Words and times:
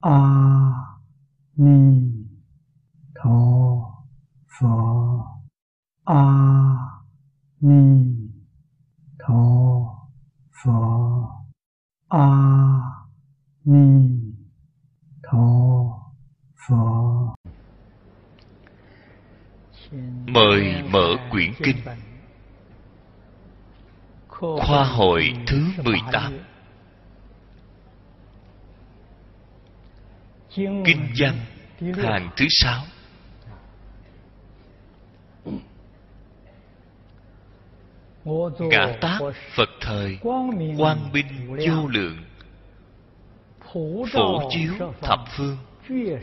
a 0.00 0.18
ni 1.56 2.12
tho 3.14 3.40
phở 4.60 4.68
a 6.04 6.24
ni 7.60 8.16
tho 9.18 9.42
phở 10.64 10.72
a 12.08 12.26
ni 13.64 14.10
tho 15.22 15.46
phở 16.68 17.00
mời 20.26 20.82
mở 20.90 21.16
quyển 21.30 21.52
kinh. 21.62 21.76
Khoa 24.28 24.84
hội 24.84 25.32
thứ 25.46 25.62
18 25.84 26.39
kinh 30.54 30.84
văn 31.18 31.38
hàng 31.96 32.30
thứ 32.36 32.44
sáu. 32.48 32.84
Ngã 38.58 38.96
tác 39.00 39.18
phật 39.56 39.68
thời, 39.80 40.18
quang 40.76 41.12
minh 41.12 41.56
vô 41.68 41.88
lượng, 41.88 42.24
phổ 44.12 44.50
chiếu 44.50 44.92
thập 45.00 45.20
phương, 45.36 45.56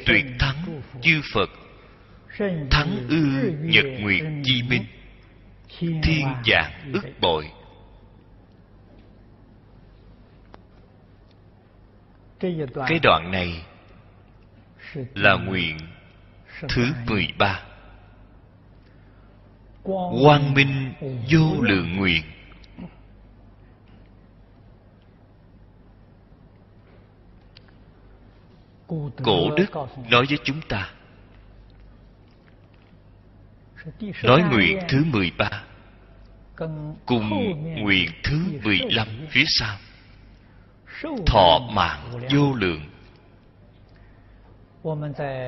tuyệt 0.05 0.25
thắng 0.39 0.81
chư 1.01 1.21
phật, 1.33 1.49
thắng 2.71 3.07
ư 3.09 3.51
nhật 3.59 3.85
nguyệt 3.99 4.23
chi 4.43 4.63
minh, 4.69 4.85
thiên 5.79 6.25
dạng 6.45 6.93
ức 6.93 7.05
bội. 7.21 7.51
Cái 12.87 12.99
đoạn 13.03 13.31
này 13.31 13.65
là 14.93 15.33
nguyện 15.33 15.77
thứ 16.69 16.87
mười 17.07 17.27
ba. 17.37 17.63
Quang 20.23 20.53
minh 20.53 20.93
vô 21.31 21.61
lượng 21.61 21.95
nguyện. 21.97 22.23
Cổ 29.23 29.55
đức 29.57 29.65
nói 30.09 30.25
với 30.29 30.37
chúng 30.43 30.61
ta, 30.69 30.91
nói 34.23 34.43
nguyện 34.51 34.79
thứ 34.89 35.03
mười 35.03 35.31
ba, 35.37 35.63
cùng 37.05 37.29
nguyện 37.83 38.11
thứ 38.23 38.43
mười 38.63 38.79
lăm 38.89 39.07
phía 39.29 39.43
sau. 39.47 39.77
Thọ 41.25 41.59
mạng 41.73 42.11
vô 42.31 42.53
lượng 42.53 42.81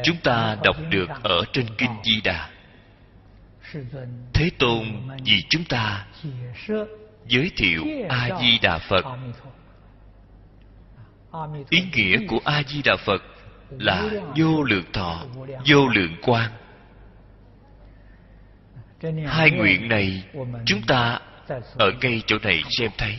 chúng 0.04 0.18
ta 0.24 0.58
đọc 0.64 0.76
được 0.90 1.10
ở 1.24 1.44
trên 1.54 1.66
kinh 1.78 1.92
di 2.04 2.22
đà. 2.22 2.50
Thế 4.34 4.52
tôn 4.60 5.10
vì 5.26 5.44
chúng 5.50 5.64
ta 5.64 6.06
giới 7.28 7.52
thiệu 7.58 7.84
a 8.10 8.30
di 8.42 8.60
đà 8.62 8.78
phật. 8.78 9.06
Ý 11.70 11.84
nghĩa 11.94 12.18
của 12.28 12.40
a 12.46 12.64
di 12.64 12.82
đà 12.82 12.96
phật 12.96 13.24
là 13.70 14.10
vô 14.36 14.64
lượng 14.64 14.92
thọ, 14.94 15.26
vô 15.68 15.88
lượng 15.88 16.16
quan 16.22 16.52
hai 19.26 19.52
nguyện 19.52 19.88
này 19.90 20.24
chúng 20.66 20.82
ta 20.88 21.20
ở 21.78 21.92
ngay 22.02 22.22
chỗ 22.28 22.38
này 22.44 22.62
xem 22.70 22.92
thấy. 22.98 23.16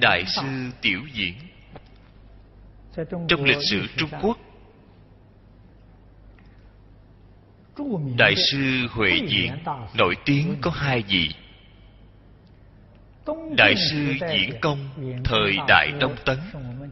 Đại 0.00 0.24
sư 0.26 0.70
tiểu 0.80 1.00
diễn. 1.12 1.34
Trong 3.28 3.44
lịch 3.44 3.62
sử 3.70 3.86
trung 3.96 4.10
quốc. 4.22 4.38
Đại 8.16 8.34
sư 8.36 8.86
huệ 8.90 9.10
diễn 9.28 9.52
nổi 9.94 10.14
tiếng 10.24 10.56
có 10.60 10.70
hai 10.70 11.02
vị. 11.02 11.30
Đại 13.56 13.74
sư 13.90 14.14
diễn 14.32 14.50
công 14.60 14.78
thời 15.24 15.56
đại 15.68 15.92
đông 16.00 16.16
tấn 16.24 16.38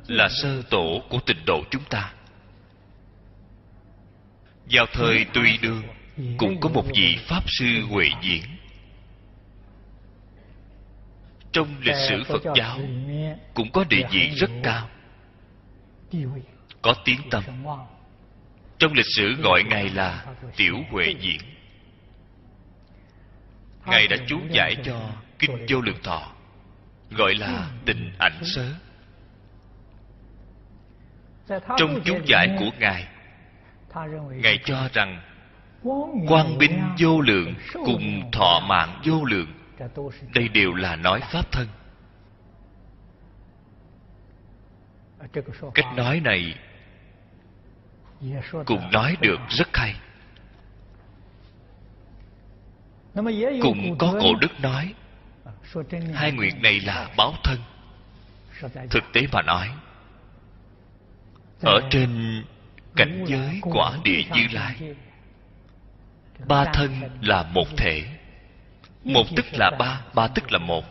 là 0.07 0.29
sơ 0.29 0.63
tổ 0.71 1.03
của 1.11 1.19
tịnh 1.27 1.45
độ 1.47 1.63
chúng 1.71 1.83
ta. 1.91 2.13
Vào 4.71 4.87
thời 4.93 5.25
tùy 5.35 5.59
đương 5.63 5.83
cũng 6.39 6.61
có 6.61 6.69
một 6.69 6.85
vị 6.95 7.17
pháp 7.29 7.43
sư 7.47 7.83
huệ 7.91 8.07
diễn 8.23 8.43
trong 11.57 11.69
lịch 11.81 11.97
sử 12.09 12.23
phật 12.25 12.43
giáo 12.57 12.79
cũng 13.55 13.73
có 13.73 13.85
địa 13.89 14.03
vị 14.11 14.31
rất 14.37 14.51
cao. 14.63 14.89
Có 16.83 16.95
tiếng 17.05 17.21
tâm 17.31 17.45
trong 18.79 18.93
lịch 18.93 19.07
sử 19.17 19.35
gọi 19.43 19.63
ngài 19.63 19.89
là 19.89 20.25
tiểu 20.57 20.77
huệ 20.91 21.15
diễn. 21.21 21.41
Ngài 23.87 24.09
đã 24.09 24.17
chú 24.27 24.41
giải 24.51 24.77
cho 24.85 25.11
kinh 25.39 25.67
vô 25.69 25.81
lượng 25.81 26.03
thọ, 26.03 26.33
gọi 27.11 27.35
là 27.35 27.71
tình 27.85 28.13
ảnh 28.19 28.41
sớ. 28.43 28.73
Trong 31.79 32.01
chú 32.05 32.19
giải 32.27 32.57
của 32.59 32.71
ngài 32.79 33.09
ngài 34.31 34.59
cho 34.65 34.89
rằng 34.93 35.23
quang 36.29 36.59
binh 36.59 36.83
vô 36.99 37.21
lượng 37.21 37.55
cùng 37.73 38.31
thọ 38.33 38.61
mạng 38.69 39.01
vô 39.05 39.25
lượng 39.25 39.56
đây 40.35 40.49
đều 40.49 40.75
là 40.75 40.97
nói 40.97 41.21
pháp 41.33 41.53
thân. 41.53 41.69
Cách 45.75 45.87
nói 45.97 46.21
này 46.21 46.59
cũng 48.67 48.91
nói 48.91 49.17
được 49.21 49.39
rất 49.49 49.69
hay. 49.73 49.95
Cũng 53.63 53.99
có 53.99 54.19
cổ 54.21 54.35
đức 54.41 54.61
nói, 54.61 54.95
hai 56.15 56.33
nguyện 56.33 56.63
này 56.63 56.81
là 56.81 57.11
báo 57.17 57.33
thân. 57.45 57.59
Thực 58.91 59.05
tế 59.13 59.21
mà 59.33 59.43
nói, 59.43 59.71
ở 61.61 61.81
trên 61.91 62.43
cảnh 62.97 63.25
giới 63.29 63.61
quả 63.63 63.99
địa 64.05 64.23
như 64.35 64.47
lai, 64.53 64.95
ba 66.49 66.65
thân 66.75 67.01
là 67.21 67.43
một 67.43 67.67
thể 67.77 68.16
một 69.07 69.25
tức 69.37 69.47
là 69.53 69.71
ba 69.79 70.01
ba 70.15 70.29
tức 70.29 70.53
là 70.53 70.59
một. 70.59 70.85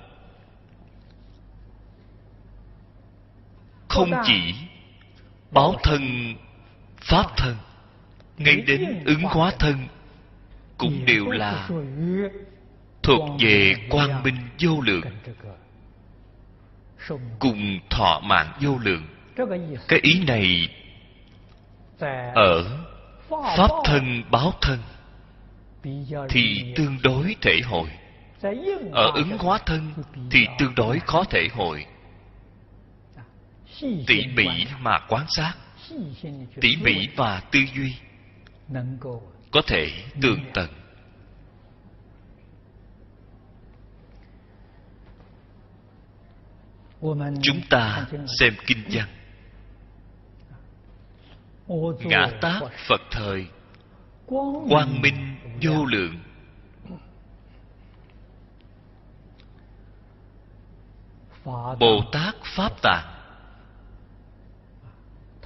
Không 3.88 4.12
chỉ 4.24 4.54
báo 5.52 5.76
thân, 5.84 6.36
pháp 7.02 7.38
thân, 7.38 7.56
ngay 8.38 8.56
đến 8.56 9.04
ứng 9.06 9.24
hóa 9.24 9.52
thân, 9.60 9.88
cũng 10.78 11.06
đều 11.06 11.26
là 11.26 11.70
thuộc 13.04 13.30
về 13.40 13.74
quang 13.90 14.24
minh 14.24 14.38
vô 14.60 14.82
lượng, 14.82 15.04
cùng 17.40 17.80
thọ 17.90 18.22
mạng 18.24 18.52
vô 18.62 18.78
lượng. 18.84 19.08
Cái 19.88 20.00
ý 20.04 20.24
này 20.28 20.70
ở 22.36 22.80
pháp 23.30 23.70
thân, 23.86 24.24
báo 24.32 24.54
thân 24.62 24.80
thì 26.30 26.74
tương 26.76 26.98
đối 27.04 27.36
thể 27.42 27.62
hội 27.66 27.90
ở 28.92 29.12
ứng 29.16 29.38
hóa 29.38 29.60
thân 29.66 29.94
thì 30.32 30.48
tương 30.60 30.76
đối 30.76 31.00
khó 31.00 31.24
thể 31.24 31.48
hội 31.54 31.86
tỉ 33.80 34.28
mỉ 34.36 34.48
mà 34.80 35.00
quan 35.10 35.26
sát 35.30 35.54
tỉ 36.62 36.76
mỉ 36.82 37.08
và 37.16 37.42
tư 37.52 37.60
duy 37.76 37.94
có 39.52 39.62
thể 39.68 39.92
tường 40.22 40.46
tận. 40.54 40.70
Chúng 47.42 47.62
ta 47.70 48.08
xem 48.40 48.54
kinh 48.68 48.84
văn. 48.92 49.08
Ngã 52.00 52.28
tác 52.42 52.60
phật 52.88 53.02
thời. 53.12 53.48
Quang 54.70 55.02
minh 55.02 55.36
vô 55.62 55.86
lượng 55.86 56.25
bồ 61.80 62.02
tát 62.12 62.36
pháp 62.44 62.82
tạng 62.82 63.16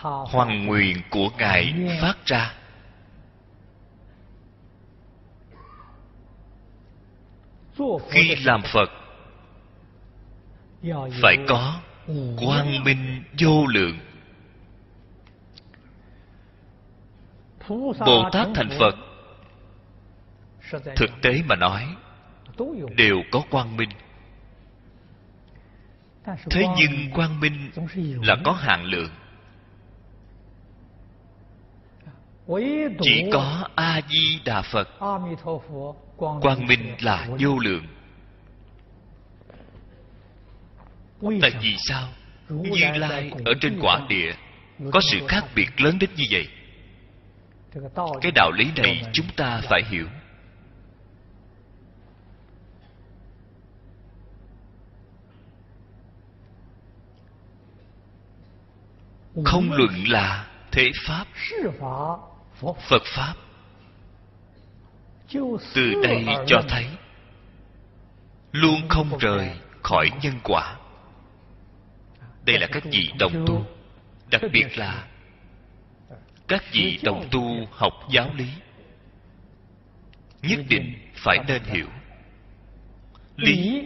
hoàng 0.02 0.66
nguyện 0.66 0.98
của 1.10 1.30
ngài 1.38 1.74
phát 2.02 2.26
ra. 2.26 2.54
Khi 8.10 8.36
làm 8.36 8.62
phật 8.74 8.90
phải 11.22 11.38
có 11.48 11.80
quang 12.46 12.84
minh 12.84 13.24
vô 13.40 13.66
lượng. 13.68 14.00
Bồ 18.06 18.30
tát 18.32 18.48
thành 18.56 18.70
phật. 18.80 18.96
Thực 20.96 21.10
tế 21.22 21.42
mà 21.46 21.56
nói 21.56 21.96
đều 22.96 23.18
có 23.32 23.42
quang 23.50 23.78
minh 23.78 23.90
thế 26.26 26.66
nhưng 26.78 27.12
quang 27.12 27.40
minh 27.40 27.72
là 28.22 28.36
có 28.44 28.52
hạn 28.52 28.84
lượng. 28.86 29.10
Chỉ 33.02 33.30
có 33.34 33.68
a 33.76 34.02
di 34.10 34.40
đà 34.46 34.62
phật. 34.62 34.90
Quang 36.18 36.68
minh 36.68 36.96
là 37.00 37.28
vô 37.40 37.60
lượng. 37.60 37.86
Tại 41.42 41.52
vì 41.62 41.76
sao? 41.78 42.08
Như 42.50 42.98
lai 42.98 43.32
ở 43.46 43.54
trên 43.62 43.80
quả 43.82 44.02
địa 44.10 44.34
có 44.92 45.02
sự 45.02 45.28
khác 45.28 45.44
biệt 45.56 45.82
lớn 45.82 46.00
đến 46.00 46.10
như 46.16 46.26
vậy. 46.32 46.48
Cái 48.22 48.32
đạo 48.36 48.52
lý 48.52 48.72
này 48.76 49.02
chúng 49.14 49.28
ta 49.36 49.62
phải 49.64 49.82
hiểu 49.90 50.08
không 59.46 59.72
luận 59.72 60.08
là 60.08 60.48
thế 60.72 60.92
pháp. 61.06 61.26
Phật 62.90 63.04
pháp. 63.06 63.34
Từ 65.74 65.94
đây 66.04 66.26
cho 66.48 66.62
thấy 66.70 66.86
luôn 68.52 68.90
không 68.90 69.18
rời 69.18 69.50
khỏi 69.84 70.10
nhân 70.22 70.34
quả. 70.44 70.76
Đây 72.46 72.60
là 72.60 72.68
các 72.72 72.84
vị 72.86 73.12
đồng 73.20 73.46
tu 73.48 73.66
đặc 74.32 74.42
biệt 74.54 74.78
là 74.78 75.08
các 76.48 76.64
vị 76.72 77.00
đồng 77.04 77.28
tu 77.32 77.68
học 77.72 77.94
giáo 78.12 78.30
lý. 78.36 78.48
Nhất 80.42 80.60
định 80.70 81.12
phải 81.16 81.38
nên 81.48 81.64
hiểu. 81.64 81.88
Lý 83.36 83.84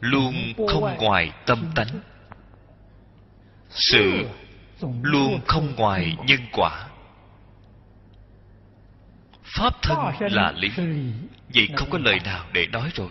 luôn 0.00 0.34
không 0.68 0.96
ngoài 0.98 1.32
tâm 1.46 1.70
tánh 1.74 2.00
sự 3.70 4.28
luôn 5.02 5.40
không 5.46 5.74
ngoài 5.76 6.16
nhân 6.26 6.40
quả. 6.52 6.88
Pháp 9.42 9.82
thân 9.82 9.98
là 10.32 10.52
lý 10.52 10.68
vậy 11.54 11.68
không 11.76 11.90
có 11.90 11.98
lời 11.98 12.20
nào 12.24 12.46
để 12.52 12.66
nói 12.66 12.90
rồi. 12.94 13.10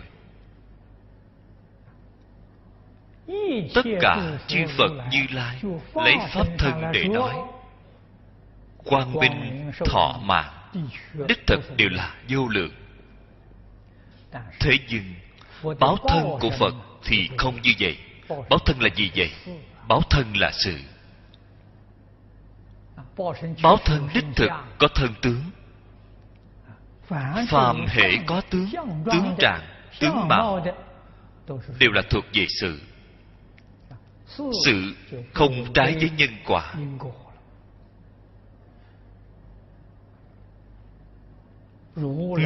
Tất 3.74 3.82
cả 4.00 4.38
chư 4.46 4.58
phật 4.78 4.90
như 5.10 5.26
lai 5.30 5.60
lấy 5.94 6.16
pháp 6.34 6.46
thân 6.58 6.82
để 6.92 7.04
nói. 7.04 7.34
Quang 8.84 9.12
minh 9.12 9.70
thọ 9.84 10.20
mạng 10.22 10.70
đích 11.28 11.46
thực 11.46 11.76
đều 11.76 11.88
là 11.88 12.14
vô 12.28 12.48
lượng. 12.48 12.72
Thế 14.60 14.78
nhưng 14.88 15.14
báo 15.80 15.96
thân 16.08 16.24
của 16.40 16.50
phật 16.58 16.74
thì 17.04 17.28
không 17.38 17.62
như 17.62 17.72
vậy. 17.80 17.98
báo 18.28 18.58
thân 18.66 18.80
là 18.80 18.88
gì 18.96 19.10
vậy 19.16 19.30
báo 19.88 20.02
thân 20.10 20.36
là 20.36 20.50
sự. 20.52 20.78
Báo 23.62 23.76
thân 23.84 24.08
đích 24.14 24.24
thực 24.36 24.50
có 24.78 24.88
thân 24.94 25.14
tướng. 25.22 25.42
Phàm 27.48 27.86
hệ 27.88 28.16
có 28.26 28.40
tướng 28.50 28.70
tướng 29.12 29.34
trạng, 29.38 29.60
tướng 30.00 30.28
mạo 30.28 30.64
đều 31.78 31.90
là 31.92 32.02
thuộc 32.10 32.24
về 32.32 32.46
sự. 32.60 32.80
Sự 34.64 34.94
không 35.34 35.72
trái 35.74 35.94
với 35.94 36.10
nhân 36.16 36.30
quả. 36.46 36.74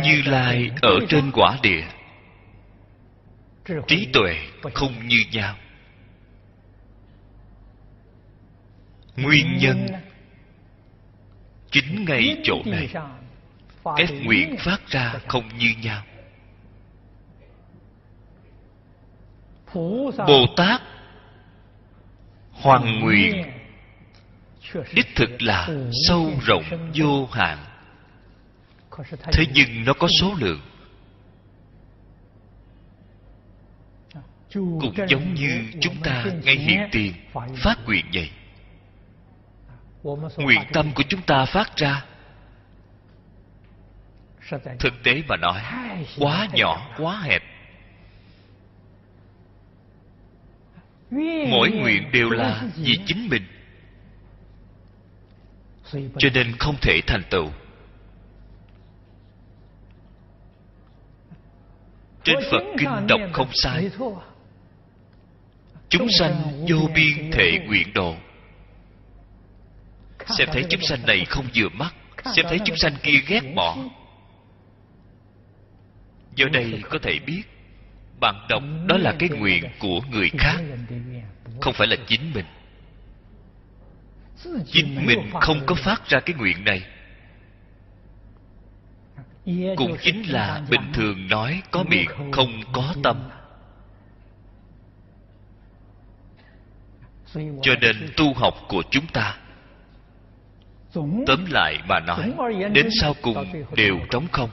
Như 0.03 0.23
lai 0.25 0.71
ở 0.83 0.99
trên 1.09 1.31
quả 1.33 1.59
địa. 1.63 1.85
Trí 3.87 4.09
tuệ 4.13 4.49
không 4.75 5.09
như 5.09 5.19
nhau. 5.33 5.55
Nguyên 9.17 9.59
nhân 9.59 9.87
chính 11.71 12.05
ngay 12.05 12.37
chỗ 12.45 12.63
này. 12.67 12.89
Các 13.85 14.11
nguyện 14.25 14.57
phát 14.59 14.89
ra 14.89 15.15
không 15.29 15.59
như 15.59 15.71
nhau. 15.83 16.03
Bồ 20.27 20.47
tát 20.57 20.83
hoàng 22.53 23.01
nguyện. 23.01 23.51
Đích 24.95 25.07
thực 25.17 25.43
là 25.43 25.69
sâu 26.09 26.31
rộng 26.47 26.93
vô 26.95 27.27
hạn. 27.27 27.59
Thế 29.33 29.45
nhưng 29.55 29.85
nó 29.85 29.93
có 29.93 30.09
số 30.21 30.35
lượng. 30.39 30.61
Cũng 34.55 34.95
giống 35.09 35.35
như 35.35 35.71
chúng 35.81 35.97
ta 36.03 36.25
ngay 36.43 36.57
hiện 36.57 36.81
tiền 36.93 37.13
phát 37.57 37.77
nguyện 37.87 38.07
vậy 38.15 38.31
nguyện 40.37 40.61
tâm 40.73 40.93
của 40.95 41.03
chúng 41.09 41.23
ta 41.23 41.45
phát 41.45 41.77
ra. 41.77 42.05
Thực 44.79 44.95
tế 45.05 45.23
mà 45.29 45.37
nói 45.37 45.63
quá 46.19 46.49
nhỏ 46.53 46.91
quá 46.99 47.21
hẹp. 47.21 47.43
Mỗi 51.51 51.71
nguyện 51.71 52.11
đều 52.13 52.31
là 52.31 52.63
vì 52.77 52.99
chính 53.07 53.29
mình 53.29 53.43
cho 56.19 56.29
nên 56.35 56.57
không 56.59 56.77
thể 56.83 57.01
thành 57.07 57.23
tựu. 57.31 57.51
Trên 62.25 62.37
phật 62.51 62.63
kinh 62.79 63.07
đọc 63.09 63.21
không 63.33 63.51
sai. 63.53 63.91
Chúng 65.89 66.09
sanh 66.19 66.65
vô 66.69 66.89
biên 66.95 67.31
thể 67.33 67.59
nguyện 67.67 67.93
độ 67.95 68.15
xem 70.27 70.49
thấy 70.53 70.65
chúng 70.71 70.83
sanh 70.83 71.07
này 71.07 71.25
không 71.25 71.47
vừa 71.55 71.69
mắt, 71.69 71.95
xem 72.37 72.47
thấy 72.49 72.59
chúng 72.65 72.77
sanh 72.77 72.95
kia 73.03 73.21
ghét 73.27 73.41
bỏ. 73.55 73.77
Do 76.35 76.47
đây 76.53 76.83
có 76.91 76.99
thể 77.03 77.19
biết, 77.27 77.43
bạn 78.21 78.47
đọc 78.49 78.63
đó 78.87 78.97
là 78.97 79.15
cái 79.19 79.29
nguyện 79.29 79.65
của 79.79 80.01
người 80.11 80.31
khác, 80.39 80.57
không 81.61 81.75
phải 81.75 81.87
là 81.87 81.97
chính 82.07 82.33
mình. 82.35 82.47
Chính 84.67 85.07
mình 85.07 85.31
không 85.41 85.67
có 85.67 85.75
phát 85.75 86.09
ra 86.09 86.21
cái 86.21 86.37
nguyện 86.37 86.65
này. 86.65 86.83
Cũng 89.77 89.97
chính 90.01 90.33
là 90.33 90.63
bình 90.71 90.93
thường 90.93 91.29
nói 91.29 91.63
có 91.71 91.85
miệng, 91.85 92.33
không 92.33 92.63
có 92.73 92.95
tâm. 93.03 93.29
Cho 97.63 97.75
nên 97.81 98.13
tu 98.17 98.35
học 98.35 98.55
của 98.69 98.83
chúng 98.91 99.07
ta 99.07 99.39
tóm 101.27 101.45
lại 101.51 101.79
mà 101.89 102.01
nói, 102.01 102.33
đến 102.73 102.89
sau 103.01 103.15
cùng 103.23 103.65
đều 103.77 103.99
trống 104.11 104.27
không. 104.33 104.51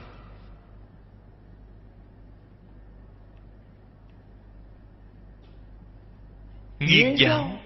Nghiên 6.79 7.15
giáo 7.15 7.57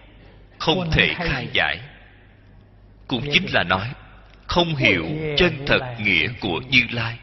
không 0.60 0.90
thể 0.92 1.14
khai 1.16 1.48
giải. 1.54 1.80
Cũng 3.08 3.24
chính 3.34 3.46
là 3.54 3.64
nói, 3.64 3.94
không 4.48 4.76
hiểu 4.76 5.06
chân 5.38 5.54
thật 5.68 5.96
nghĩa 6.00 6.28
của 6.42 6.62
như 6.70 6.82
lai. 6.92 7.20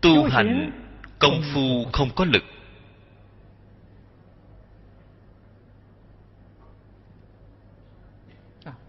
Tu 0.00 0.24
hành 0.24 0.70
công 1.18 1.42
phu 1.54 1.84
không 1.92 2.10
có 2.14 2.24
lực. 2.24 2.44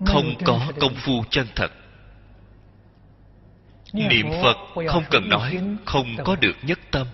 Không 0.05 0.35
có 0.45 0.71
công 0.79 0.93
phu 0.95 1.23
chân 1.29 1.47
thật. 1.55 1.71
Niệm 3.93 4.27
phật 4.43 4.57
không 4.87 5.03
cần 5.11 5.29
nói 5.29 5.59
không 5.85 6.07
có 6.23 6.35
được 6.35 6.55
nhất 6.61 6.79
tâm. 6.91 7.07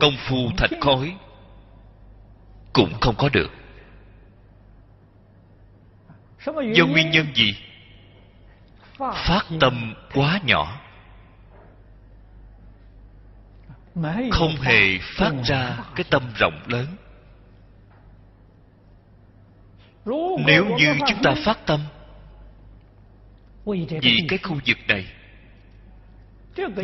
Công 0.00 0.16
phu 0.28 0.36
thạch 0.56 0.70
khối 0.80 1.14
cũng 2.72 2.92
không 3.00 3.14
có 3.18 3.28
được. 3.28 3.50
Do 6.74 6.86
nguyên 6.86 7.10
nhân 7.10 7.26
gì? 7.34 7.54
Phát 8.98 9.42
tâm 9.60 9.94
quá 10.14 10.40
nhỏ. 10.44 10.80
Không 14.30 14.56
hề 14.60 14.98
phát 14.98 15.32
ra 15.44 15.78
cái 15.96 16.04
tâm 16.10 16.22
rộng 16.34 16.60
lớn 16.66 16.86
nếu 20.46 20.64
như 20.78 20.94
chúng 21.08 21.22
ta 21.22 21.34
phát 21.44 21.66
tâm 21.66 21.80
vì 24.02 24.20
cái 24.28 24.38
khu 24.38 24.56
vực 24.66 24.78
này 24.88 25.06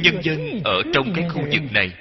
nhân 0.02 0.22
dân 0.22 0.60
ở 0.64 0.82
trong 0.94 1.12
cái 1.14 1.28
khu 1.28 1.42
vực 1.42 1.72
này 1.72 1.92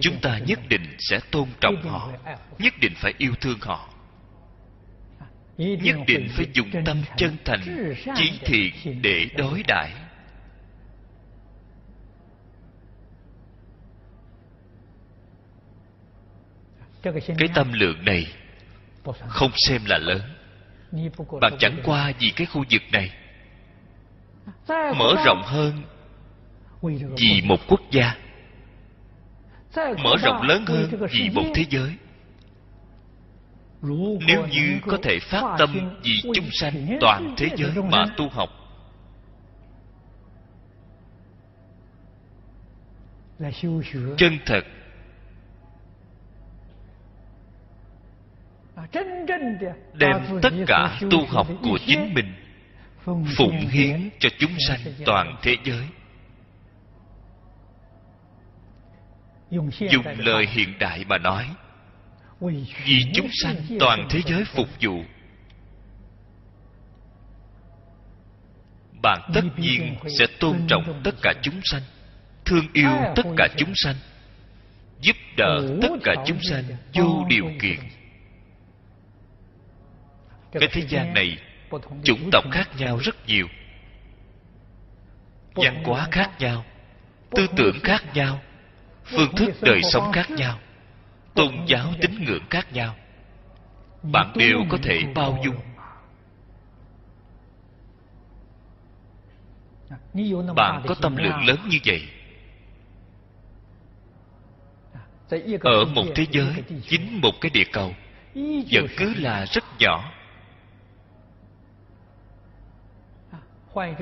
chúng 0.00 0.20
ta 0.22 0.38
nhất 0.46 0.58
định 0.68 0.96
sẽ 0.98 1.20
tôn 1.30 1.48
trọng 1.60 1.82
họ 1.82 2.12
nhất 2.58 2.74
định 2.80 2.92
phải 2.96 3.14
yêu 3.18 3.34
thương 3.40 3.58
họ. 3.60 3.88
Nhất 5.58 5.96
định 6.06 6.28
phải 6.30 6.46
dùng 6.52 6.70
tâm 6.84 7.02
chân 7.16 7.36
thành 7.44 7.94
chí 8.16 8.32
thiện 8.44 9.02
để 9.02 9.26
đối 9.36 9.62
đãi. 9.68 9.92
Cái 17.02 17.48
tâm 17.54 17.72
lượng 17.72 18.04
này 18.04 18.26
không 19.28 19.50
xem 19.56 19.84
là 19.84 19.98
lớn. 19.98 20.20
Bạn 21.40 21.56
chẳng 21.58 21.80
qua 21.84 22.12
vì 22.18 22.30
cái 22.36 22.46
khu 22.46 22.64
vực 22.70 22.82
này. 22.92 23.10
Mở 24.68 25.14
rộng 25.24 25.42
hơn 25.44 25.82
vì 27.16 27.42
một 27.44 27.60
quốc 27.68 27.80
gia. 27.90 28.16
Mở 29.76 30.16
rộng 30.22 30.42
lớn 30.42 30.64
hơn 30.66 30.90
vì 31.10 31.30
một 31.30 31.44
thế 31.54 31.64
giới. 31.70 31.96
Nếu 34.26 34.46
như 34.46 34.80
có 34.86 34.98
thể 35.02 35.18
phát 35.18 35.56
tâm 35.58 35.98
vì 36.02 36.20
chúng 36.22 36.48
sanh 36.52 36.98
toàn 37.00 37.34
thế 37.36 37.48
giới 37.56 37.70
mà 37.90 38.04
tu 38.16 38.28
học, 38.28 38.50
chân 44.16 44.38
thật 44.46 44.60
đem 49.94 50.40
tất 50.42 50.52
cả 50.66 50.98
tu 51.10 51.26
học 51.26 51.46
của 51.62 51.78
chính 51.86 52.14
mình 52.14 52.34
phụng 53.36 53.58
hiến 53.58 54.10
cho 54.18 54.28
chúng 54.38 54.50
sanh 54.68 54.80
toàn 55.06 55.36
thế 55.42 55.56
giới. 55.64 55.86
Dùng 59.90 60.04
lời 60.18 60.46
hiện 60.46 60.78
đại 60.78 61.04
mà 61.08 61.18
nói 61.18 61.48
vì 62.84 63.04
chúng 63.14 63.28
sanh 63.42 63.56
toàn 63.80 64.08
thế 64.10 64.20
giới 64.26 64.44
phục 64.44 64.68
vụ. 64.80 65.02
Bạn 69.02 69.30
tất 69.34 69.44
nhiên 69.56 69.94
sẽ 70.18 70.26
tôn 70.40 70.66
trọng 70.68 71.00
tất 71.04 71.14
cả 71.22 71.32
chúng 71.42 71.60
sanh 71.64 71.82
thương 72.44 72.66
yêu 72.72 72.90
tất 73.16 73.26
cả 73.36 73.48
chúng 73.56 73.72
sanh 73.74 73.96
giúp 75.00 75.16
đỡ 75.36 75.78
tất 75.82 75.92
cả 76.04 76.14
chúng 76.26 76.38
sanh 76.42 76.64
vô 76.94 77.24
điều 77.28 77.50
kiện 77.60 77.78
cái 80.52 80.68
thế 80.72 80.82
gian 80.88 81.14
này 81.14 81.38
chủng 82.04 82.28
tộc 82.32 82.44
khác 82.50 82.68
nhau 82.78 82.98
rất 82.98 83.26
nhiều. 83.26 83.46
Văn 85.54 85.84
hóa 85.84 86.08
khác 86.10 86.30
nhau 86.38 86.64
tư 87.30 87.46
tưởng 87.56 87.80
khác 87.82 88.04
nhau 88.14 88.40
phương 89.04 89.36
thức 89.36 89.50
đời 89.62 89.82
sống 89.82 90.12
khác 90.12 90.30
nhau 90.30 90.58
tôn 91.34 91.54
giáo 91.66 91.92
tín 92.00 92.24
ngưỡng 92.24 92.44
khác 92.50 92.72
nhau. 92.72 92.94
Bạn 94.02 94.32
đều 94.36 94.64
có 94.70 94.78
thể 94.82 95.02
bao 95.14 95.38
dung. 95.44 95.56
Bạn 100.54 100.82
có 100.88 100.94
tâm 101.02 101.16
lượng 101.16 101.44
lớn 101.46 101.58
như 101.68 101.78
vậy. 101.86 102.08
Ở 105.60 105.84
một 105.84 106.04
thế 106.14 106.26
giới 106.30 106.62
chính 106.88 107.20
một 107.20 107.32
cái 107.40 107.50
địa 107.50 107.64
cầu 107.72 107.94
vẫn 108.72 108.86
cứ 108.96 109.14
là 109.14 109.46
rất 109.46 109.64
nhỏ 109.78 110.12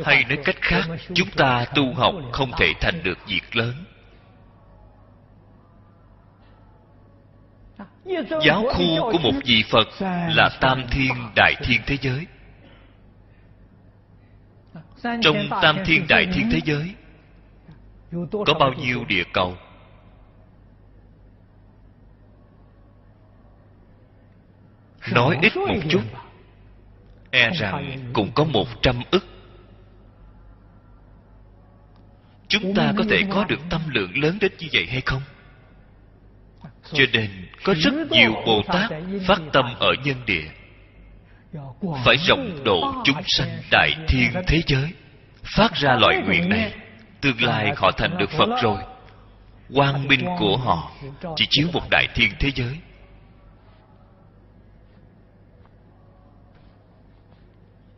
hay 0.04 0.24
nói 0.28 0.38
cách 0.44 0.56
khác, 0.60 0.82
chúng 1.14 1.30
ta 1.36 1.64
tu 1.74 1.94
học 1.94 2.14
không 2.32 2.50
thể 2.58 2.72
thành 2.80 3.02
được 3.02 3.18
việc 3.26 3.56
lớn. 3.56 3.74
Giáo 8.44 8.64
khu 8.68 9.12
của 9.12 9.18
một 9.18 9.40
vị 9.44 9.64
phật 9.70 9.88
là 10.34 10.50
tam 10.60 10.86
thiên 10.90 11.12
đại 11.36 11.54
thiên 11.64 11.80
thế 11.86 11.98
giới. 12.00 12.26
Trong 15.02 15.36
tam 15.62 15.78
thiên 15.86 16.06
đại 16.08 16.26
thiên 16.34 16.48
thế 16.52 16.60
giới, 16.64 16.94
có 18.46 18.54
bao 18.60 18.72
nhiêu 18.72 19.04
địa 19.04 19.24
cầu? 19.32 19.56
Nói 25.12 25.38
ít 25.42 25.56
một 25.56 25.80
chút 25.88 26.02
e 27.30 27.50
rằng 27.50 28.10
cũng 28.12 28.30
có 28.34 28.44
một 28.44 28.66
trăm 28.82 29.02
ức. 29.10 29.24
Chúng 32.50 32.74
ta 32.74 32.92
có 32.96 33.04
thể 33.10 33.22
có 33.30 33.44
được 33.44 33.60
tâm 33.70 33.80
lượng 33.88 34.12
lớn 34.22 34.38
đến 34.40 34.52
như 34.58 34.68
vậy 34.72 34.86
hay 34.90 35.00
không? 35.00 35.22
Cho 36.92 37.04
nên, 37.12 37.30
có 37.64 37.74
rất 37.74 37.92
nhiều 38.10 38.32
bồ 38.46 38.62
tát 38.68 38.90
phát 39.26 39.38
tâm 39.52 39.74
ở 39.78 39.94
nhân 40.04 40.16
địa. 40.26 40.44
Phải 42.04 42.16
rộng 42.16 42.64
độ 42.64 43.02
chúng 43.04 43.22
sanh 43.26 43.48
đại 43.70 43.90
thiên 44.08 44.30
thế 44.46 44.62
giới, 44.66 44.92
phát 45.56 45.74
ra 45.74 45.96
loại 46.00 46.22
nguyện 46.26 46.48
này, 46.48 46.72
tương 47.20 47.42
lai 47.42 47.72
họ 47.76 47.90
thành 47.90 48.18
được 48.18 48.30
phật 48.30 48.48
rồi. 48.62 48.82
Quang 49.74 50.08
minh 50.08 50.26
của 50.38 50.56
họ 50.56 50.92
chỉ 51.36 51.46
chiếu 51.50 51.68
một 51.72 51.82
đại 51.90 52.06
thiên 52.14 52.30
thế 52.38 52.50
giới. 52.54 52.76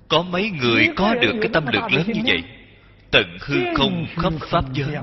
Có 0.09 0.23
mấy 0.23 0.51
người 0.51 0.89
có 0.97 1.15
được 1.15 1.33
cái 1.41 1.51
tâm 1.53 1.67
lượng 1.67 1.95
lớn 1.95 2.07
như 2.07 2.21
vậy? 2.27 2.43
Tận 3.13 3.39
hư 3.41 3.57
không 3.77 4.07
khắp 4.17 4.33
pháp 4.51 4.65
giới. 4.73 4.97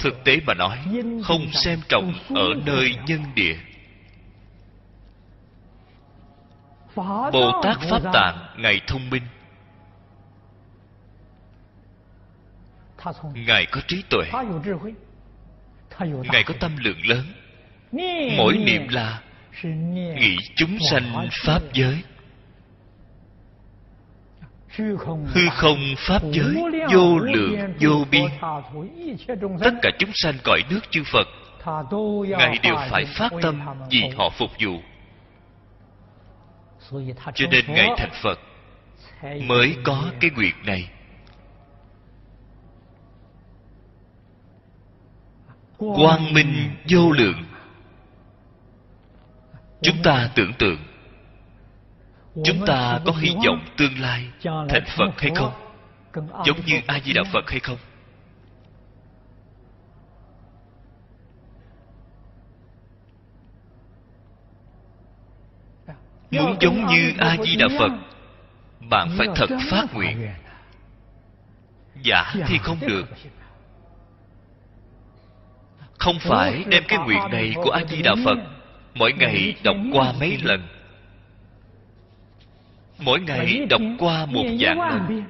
thực 0.00 0.24
tế 0.24 0.40
mà 0.46 0.54
nói 0.54 0.78
không 1.24 1.46
xem 1.52 1.80
trọng 1.88 2.12
ở 2.34 2.48
nơi 2.66 2.90
nhân 3.06 3.20
địa. 3.34 3.56
Bồ 7.32 7.62
tát 7.62 7.76
pháp 7.90 8.02
tạng 8.12 8.62
ngài 8.62 8.80
thông 8.86 9.10
minh. 9.10 9.22
Ngài 13.34 13.66
có 13.66 13.80
trí 13.88 14.02
tuệ. 14.10 14.30
Ngài 16.32 16.44
có 16.44 16.54
tâm 16.60 16.76
lượng 16.76 17.06
lớn. 17.06 17.24
Mỗi 18.36 18.56
niệm 18.56 18.88
là 18.88 19.22
nghĩ 19.64 20.36
chúng 20.56 20.78
sanh 20.90 21.28
pháp 21.44 21.60
giới 21.72 22.02
hư 24.78 24.96
không 25.52 25.94
pháp 25.96 26.22
giới 26.32 26.54
vô 26.94 27.18
lượng 27.18 27.74
vô 27.80 28.04
biên. 28.10 28.26
Tất 29.60 29.74
cả 29.82 29.90
chúng 29.98 30.10
sanh 30.14 30.34
cõi 30.44 30.62
nước 30.70 30.80
chư 30.90 31.02
phật 31.12 31.26
ngài 32.28 32.58
đều 32.62 32.76
phải 32.90 33.04
phát 33.18 33.32
tâm 33.42 33.60
vì 33.90 34.08
họ 34.16 34.30
phục 34.38 34.50
vụ. 34.60 34.80
Cho 37.34 37.46
nên 37.50 37.64
ngài 37.68 37.88
thành 37.96 38.12
phật 38.22 38.38
mới 39.46 39.76
có 39.84 40.04
cái 40.20 40.30
nguyện 40.30 40.54
này. 40.66 40.90
Quang 45.78 46.34
minh 46.34 46.70
vô 46.88 47.12
lượng. 47.12 47.44
Chúng 49.82 50.02
ta 50.02 50.30
tưởng 50.34 50.52
tượng 50.58 50.87
chúng 52.44 52.66
ta 52.66 53.00
có 53.04 53.12
hy 53.12 53.34
vọng 53.46 53.60
tương 53.76 54.00
lai 54.00 54.28
thành 54.44 54.84
phật 54.96 55.10
hay 55.20 55.30
không? 55.34 55.52
Giống 56.46 56.66
như 56.66 56.80
a 56.86 57.00
di 57.04 57.12
đà 57.12 57.22
phật 57.32 57.50
hay 57.50 57.60
không? 57.60 57.78
Muốn 66.30 66.56
giống 66.60 66.86
như 66.86 67.12
a 67.18 67.36
di 67.44 67.56
đà 67.56 67.66
phật 67.78 67.92
bạn 68.90 69.08
phải 69.18 69.26
thật 69.36 69.50
phát 69.70 69.94
nguyện. 69.94 70.28
Giả 72.02 72.34
thì 72.46 72.58
không 72.58 72.78
được. 72.80 73.08
Không 75.98 76.18
phải 76.20 76.64
đem 76.68 76.82
cái 76.88 76.98
nguyện 76.98 77.20
này 77.30 77.52
của 77.54 77.70
a 77.70 77.84
di 77.84 78.02
đà 78.02 78.14
phật 78.24 78.38
mỗi 78.94 79.12
ngày 79.12 79.54
đọc 79.62 79.76
qua 79.92 80.12
mấy 80.20 80.38
lần 80.42 80.77
mỗi 82.98 83.20
ngày 83.20 83.66
đọc 83.70 83.80
qua 83.98 84.26
một 84.26 84.44
dạng 84.60 84.80
lần 84.80 85.24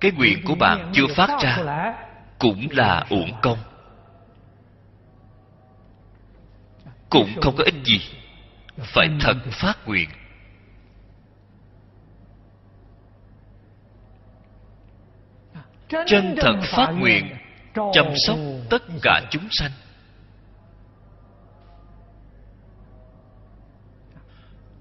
cái 0.00 0.10
nguyện 0.10 0.38
của 0.44 0.54
bạn 0.54 0.90
chưa 0.92 1.06
phát 1.16 1.30
ra 1.42 1.58
cũng 2.38 2.68
là 2.70 3.06
uổng 3.10 3.32
công. 3.42 3.58
Cũng 7.10 7.28
không 7.42 7.56
có 7.56 7.64
ích 7.64 7.74
gì. 7.84 8.00
Phải 8.76 9.08
thật 9.20 9.34
phát 9.50 9.76
nguyện 9.86 10.08
chân 16.06 16.36
thật 16.40 16.56
phát 16.62 16.92
nguyện 16.98 17.36
chăm 17.74 18.06
sóc 18.16 18.38
tất 18.70 18.82
cả 19.02 19.20
chúng 19.30 19.48
sanh 19.50 19.70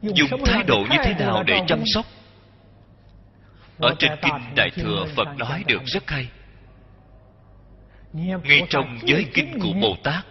dùng 0.02 0.44
thái 0.46 0.64
độ 0.64 0.80
như 0.90 0.98
thế 1.04 1.14
nào 1.14 1.44
để 1.44 1.62
chăm 1.68 1.84
sóc? 1.86 2.06
Ở 3.80 3.96
trên 4.00 4.12
kinh 4.22 4.56
đại 4.56 4.70
thừa 4.70 5.06
phật 5.16 5.28
nói 5.38 5.64
được 5.68 5.82
rất 5.86 6.10
hay. 6.10 6.30
Ngay 8.14 8.62
trong 8.70 8.98
giới 9.04 9.26
kinh 9.34 9.60
của 9.60 9.74
bồ 9.82 9.96
tát 10.04 10.26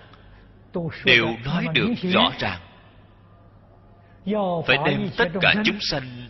đều 1.05 1.27
nói 1.45 1.67
được 1.73 1.91
rõ 2.03 2.33
ràng. 2.39 2.61
Phải 4.67 4.79
đem 4.87 5.09
tất 5.17 5.29
cả 5.41 5.55
chúng 5.65 5.79
sanh 5.81 6.29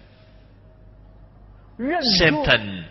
xem 2.18 2.35
thành 2.47 2.85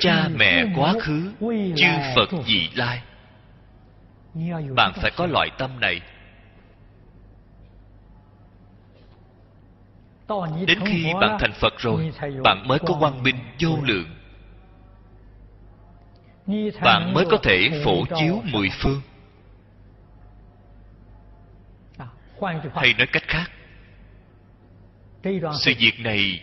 cha 0.00 0.28
mẹ 0.34 0.64
quá 0.76 0.94
khứ 1.00 1.32
chư 1.76 1.86
phật 2.16 2.28
vị 2.46 2.68
lai. 2.74 3.02
Bạn 4.76 4.92
phải 4.94 5.10
có 5.16 5.26
loại 5.26 5.50
tâm 5.58 5.80
này 5.80 6.00
đến 10.66 10.78
khi 10.86 11.12
bạn 11.20 11.36
thành 11.40 11.52
phật 11.52 11.78
rồi, 11.78 12.12
bạn 12.42 12.68
mới 12.68 12.78
có 12.78 12.96
quang 13.00 13.22
minh 13.22 13.36
vô 13.60 13.78
lượng. 13.82 14.06
Bạn 16.82 17.12
mới 17.14 17.24
có 17.30 17.36
thể 17.42 17.82
phổ 17.84 18.04
chiếu 18.18 18.42
mười 18.52 18.68
phương. 18.82 19.00
Hay 22.74 22.94
nói 22.98 23.06
cách 23.12 23.22
khác, 23.26 23.50
sự 25.60 25.72
việc 25.78 26.00
này 26.00 26.40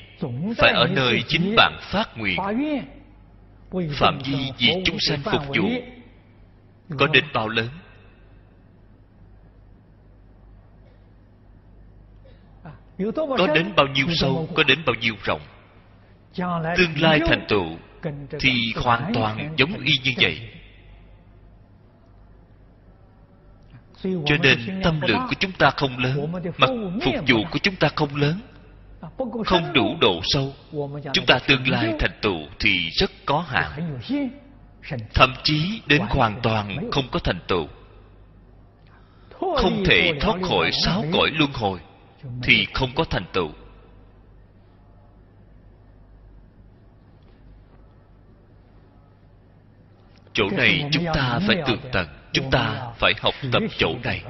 phải 0.57 0.73
ở 0.73 0.87
nơi 0.87 1.23
chính 1.27 1.53
bạn 1.57 1.79
phát 1.81 2.17
nguyện. 2.17 2.37
Phạm 3.99 4.19
vi 4.25 4.51
vì 4.57 4.73
chúng 4.85 4.97
sanh 4.99 5.19
phục 5.23 5.47
vụ 5.47 5.69
có 6.99 7.07
đến 7.07 7.25
bao 7.33 7.47
lớn? 7.47 7.69
Có 13.37 13.47
đến 13.55 13.73
bao 13.75 13.87
nhiêu 13.87 14.05
sâu 14.09 14.49
có 14.55 14.63
đến 14.63 14.79
bao 14.85 14.95
nhiêu 14.95 15.15
rộng. 15.23 15.41
Tương 16.77 17.01
lai 17.01 17.19
thành 17.27 17.45
tựu 17.49 17.65
thì 18.39 18.73
hoàn 18.75 19.11
toàn 19.13 19.53
giống 19.57 19.73
y 19.73 19.97
như 20.03 20.11
vậy. 20.21 20.39
cho 24.03 24.35
nên 24.43 24.81
tâm 24.83 25.01
lượng 25.01 25.21
của 25.29 25.35
chúng 25.39 25.51
ta 25.51 25.69
không 25.69 25.97
lớn 25.97 26.31
mặt 26.57 26.69
phục 27.03 27.15
vụ 27.27 27.37
của 27.51 27.59
chúng 27.59 27.75
ta 27.75 27.89
không 27.95 28.15
lớn 28.15 28.39
không 29.45 29.73
đủ 29.73 29.97
độ 30.01 30.21
sâu. 30.23 30.53
Chúng 31.13 31.25
ta 31.25 31.39
tương 31.47 31.69
lai 31.69 31.93
thành 31.99 32.19
tựu 32.21 32.39
thì 32.59 32.89
rất 32.89 33.11
có 33.25 33.39
hạn. 33.47 33.99
thậm 35.13 35.33
chí 35.43 35.81
đến 35.87 36.01
hoàn 36.09 36.39
toàn 36.43 36.91
không 36.91 37.05
có 37.11 37.19
thành 37.19 37.39
tựu. 37.47 37.67
Không 39.39 39.83
thể 39.85 40.13
thoát 40.21 40.41
khỏi 40.41 40.71
sáu 40.71 41.03
cõi 41.13 41.29
luân 41.33 41.51
hồi 41.53 41.79
thì 42.43 42.67
không 42.73 42.89
có 42.95 43.03
thành 43.03 43.25
tựu. 43.33 43.51
Chỗ 50.33 50.49
này 50.51 50.89
chúng 50.91 51.05
ta 51.13 51.39
phải 51.47 51.55
tường 51.67 51.81
tận 51.93 52.07
chúng 52.33 52.51
ta 52.51 52.91
phải 52.97 53.13
học 53.21 53.33
tập 53.51 53.63
chỗ 53.77 53.95
này. 54.03 54.23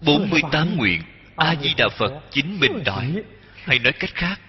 Bốn 0.00 0.30
mươi 0.30 0.40
tám 0.52 0.76
nguyện 0.76 1.02
a 1.36 1.54
di 1.62 1.74
đà 1.74 1.88
phật 1.98 2.20
chính 2.30 2.60
mình 2.60 2.82
nói. 2.86 3.22
hay 3.64 3.78
nói 3.78 3.92
cách 3.92 4.10
khác. 4.14 4.40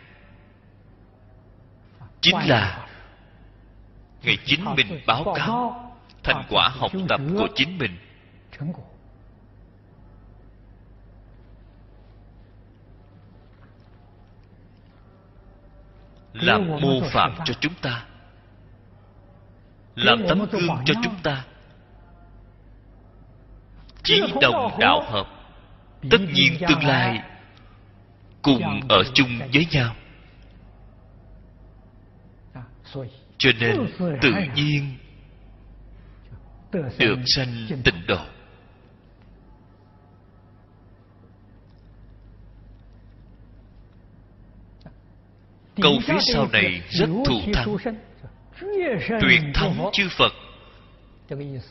Chính 2.21 2.35
là 2.35 2.87
ngày 4.23 4.37
chính 4.45 4.75
mình 4.75 5.01
báo 5.05 5.33
cáo 5.35 5.87
thành 6.27 6.43
quả 6.50 6.69
học 6.69 6.91
tập 7.10 7.22
của 7.38 7.48
chính 7.55 7.77
mình. 7.77 7.98
Làm 16.34 16.67
mô 16.67 17.01
phạm 17.12 17.35
cho 17.46 17.53
chúng 17.59 17.74
ta. 17.81 18.05
Làm 19.96 20.25
tấm 20.27 20.46
gương 20.51 20.68
cho 20.85 20.94
chúng 21.03 21.16
ta. 21.24 21.46
Chí 24.03 24.22
đồng 24.42 24.77
đạo 24.79 25.03
hợp, 25.11 25.27
tất 26.11 26.22
nhiên 26.33 26.53
tương 26.68 26.83
lai, 26.83 27.24
cùng 28.42 28.79
ở 28.90 29.03
chung 29.13 29.40
với 29.53 29.68
nhau. 29.72 29.96
Cho 33.37 33.51
nên 33.59 33.87
tự 34.22 34.33
nhiên 34.55 34.98
được 36.72 37.20
sanh 37.25 37.68
tịnh 37.84 38.08
độ. 38.08 38.20
Câu 45.82 46.00
phía 46.08 46.20
sau 46.20 46.48
này 46.51 46.82
rất 46.90 47.10
thù 47.25 47.40
thắng. 47.53 47.77
tuyệt 49.22 49.42
thống 49.53 49.90
chư 49.94 50.08
phật. 50.18 50.34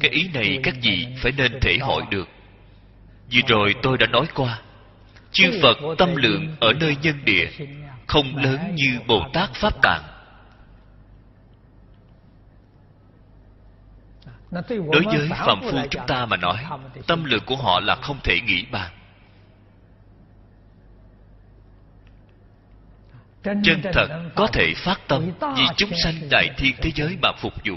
Cái 0.01 0.11
ý 0.11 0.29
này 0.35 0.59
các 0.63 0.75
vị 0.83 1.07
phải 1.23 1.33
nên 1.33 1.53
thể 1.61 1.79
hội 1.81 2.03
được. 2.11 2.29
Vừa 3.33 3.41
rồi 3.49 3.75
tôi 3.83 3.99
đã 3.99 4.07
nói 4.07 4.27
qua 4.35 4.63
chư 5.33 5.59
phật 5.63 5.77
tâm 5.99 6.17
lượng 6.17 6.57
ở 6.61 6.73
nơi 6.73 6.97
nhân 7.03 7.25
địa 7.25 7.49
không 8.07 8.37
lớn 8.37 8.75
như 8.75 8.99
bồ 9.07 9.29
tát 9.33 9.51
pháp 9.55 9.83
tạng 9.83 10.03
đối 14.51 15.05
với 15.05 15.29
phạm 15.29 15.61
phu 15.63 15.79
chúng 15.91 16.07
ta 16.07 16.27
mà 16.27 16.37
nói 16.37 16.65
tâm 17.07 17.25
lượng 17.25 17.43
của 17.47 17.57
họ 17.57 17.81
là 17.81 17.95
không 17.95 18.19
thể 18.25 18.41
nghĩ 18.41 18.65
bàn. 18.71 18.93
Chân 23.43 23.83
thật 23.93 24.09
có 24.35 24.47
thể 24.53 24.75
phát 24.77 25.01
tâm 25.09 25.31
vì 25.57 25.65
chúng 25.77 25.91
sanh 26.03 26.15
đại 26.31 26.49
thiên 26.57 26.75
thế 26.83 26.91
giới 26.95 27.17
mà 27.23 27.33
phục 27.39 27.53
vụ. 27.65 27.77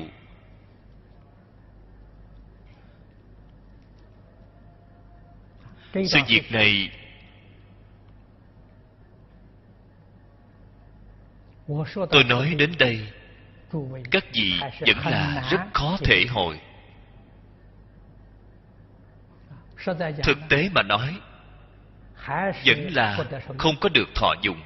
Sự 5.93 6.19
việc 6.27 6.51
này 6.51 6.89
tôi 12.11 12.23
nói 12.23 12.55
đến 12.57 12.71
đây 12.79 13.07
các 14.11 14.25
vị 14.33 14.59
vẫn 14.79 14.97
là 15.05 15.47
rất 15.51 15.61
khó 15.73 15.97
thể 16.03 16.25
hội 16.29 16.59
thực 20.23 20.37
tế 20.49 20.69
mà 20.75 20.83
nói, 20.83 21.15
vẫn 22.65 22.87
là 22.93 23.17
không 23.57 23.75
có 23.81 23.89
được 23.89 24.09
thọ 24.15 24.33
dụng. 24.41 24.61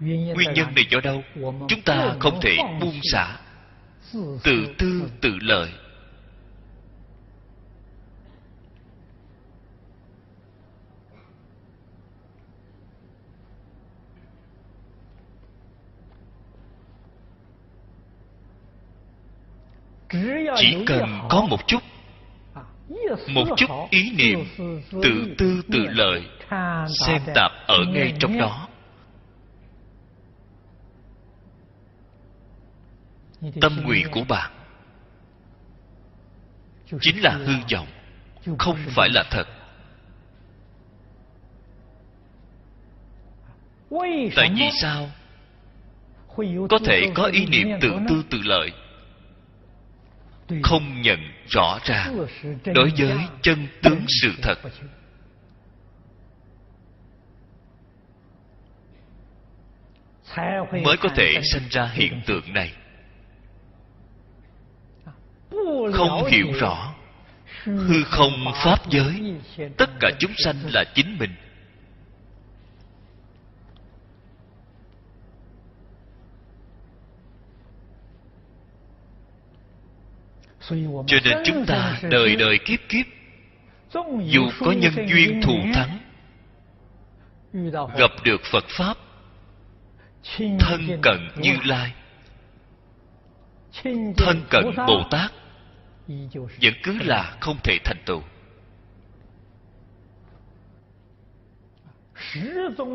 Nguyên 0.00 0.52
nhân 0.54 0.74
này 0.74 0.84
do 0.90 1.00
đâu? 1.00 1.22
Chúng 1.68 1.82
ta 1.84 2.14
không 2.18 2.40
thể 2.42 2.56
buông 2.80 3.00
xả. 3.12 3.36
Tự 4.42 4.74
tư, 4.78 5.10
tự 5.20 5.38
lợi. 5.40 5.72
Chỉ 20.56 20.76
cần 20.86 21.20
có 21.30 21.46
một 21.50 21.66
chút 21.66 21.82
một 23.28 23.44
chút 23.56 23.70
ý 23.90 24.10
niệm 24.10 24.44
tự 25.02 25.34
tư 25.38 25.62
tự 25.72 25.86
lợi 25.88 26.22
xem 26.88 27.22
tạp 27.34 27.52
ở 27.66 27.78
ngay 27.88 28.14
trong 28.18 28.38
đó. 28.38 28.68
Tâm 33.60 33.80
nguyện 33.84 34.06
của 34.12 34.24
bạn 34.28 34.52
chính 37.00 37.22
là 37.22 37.30
hư 37.30 37.54
vọng, 37.72 37.86
không 38.58 38.78
phải 38.88 39.08
là 39.08 39.24
thật. 39.30 39.46
Tại 44.36 44.50
vì 44.56 44.70
sao? 44.80 45.10
Có 46.70 46.78
thể 46.84 47.10
có 47.14 47.24
ý 47.24 47.46
niệm 47.46 47.68
tự 47.80 47.90
tư 48.08 48.22
tự 48.30 48.38
lợi 48.44 48.72
không 50.62 51.02
nhận 51.02 51.18
rõ 51.48 51.78
ràng 51.84 52.26
đối 52.74 52.92
với 52.98 53.18
chân 53.42 53.66
tướng 53.82 54.04
sự 54.08 54.32
thật. 54.42 54.58
Mới 60.84 60.96
có 60.96 61.08
thể 61.16 61.40
sinh 61.52 61.68
ra 61.70 61.90
hiện 61.92 62.20
tượng 62.26 62.52
này. 62.52 62.72
Không 65.92 66.26
hiểu 66.26 66.52
rõ, 66.60 66.94
hư 67.64 68.02
không 68.04 68.32
pháp 68.64 68.90
giới, 68.90 69.34
tất 69.76 69.90
cả 70.00 70.10
chúng 70.18 70.32
sanh 70.36 70.56
là 70.72 70.84
chính 70.94 71.18
mình. 71.18 71.30
Cho 81.06 81.16
nên 81.24 81.38
chúng 81.44 81.66
ta 81.66 81.98
đời 82.02 82.36
đời 82.36 82.58
kiếp 82.64 82.80
kiếp 82.88 83.06
dù 84.24 84.48
có 84.60 84.72
nhân 84.72 85.08
duyên 85.08 85.40
thù 85.42 85.54
thắng 85.74 85.98
gặp 87.72 88.10
được 88.24 88.40
phật 88.52 88.64
pháp 88.68 88.96
thân 90.38 91.00
cận 91.02 91.28
như 91.36 91.56
lai 91.64 91.94
thân 94.16 94.42
cận 94.50 94.64
bồ 94.76 95.02
tát 95.10 95.32
vẫn 96.62 96.74
cứ 96.82 96.98
là 97.04 97.36
không 97.40 97.56
thể 97.64 97.78
thành 97.84 98.02
tựu. 98.06 98.22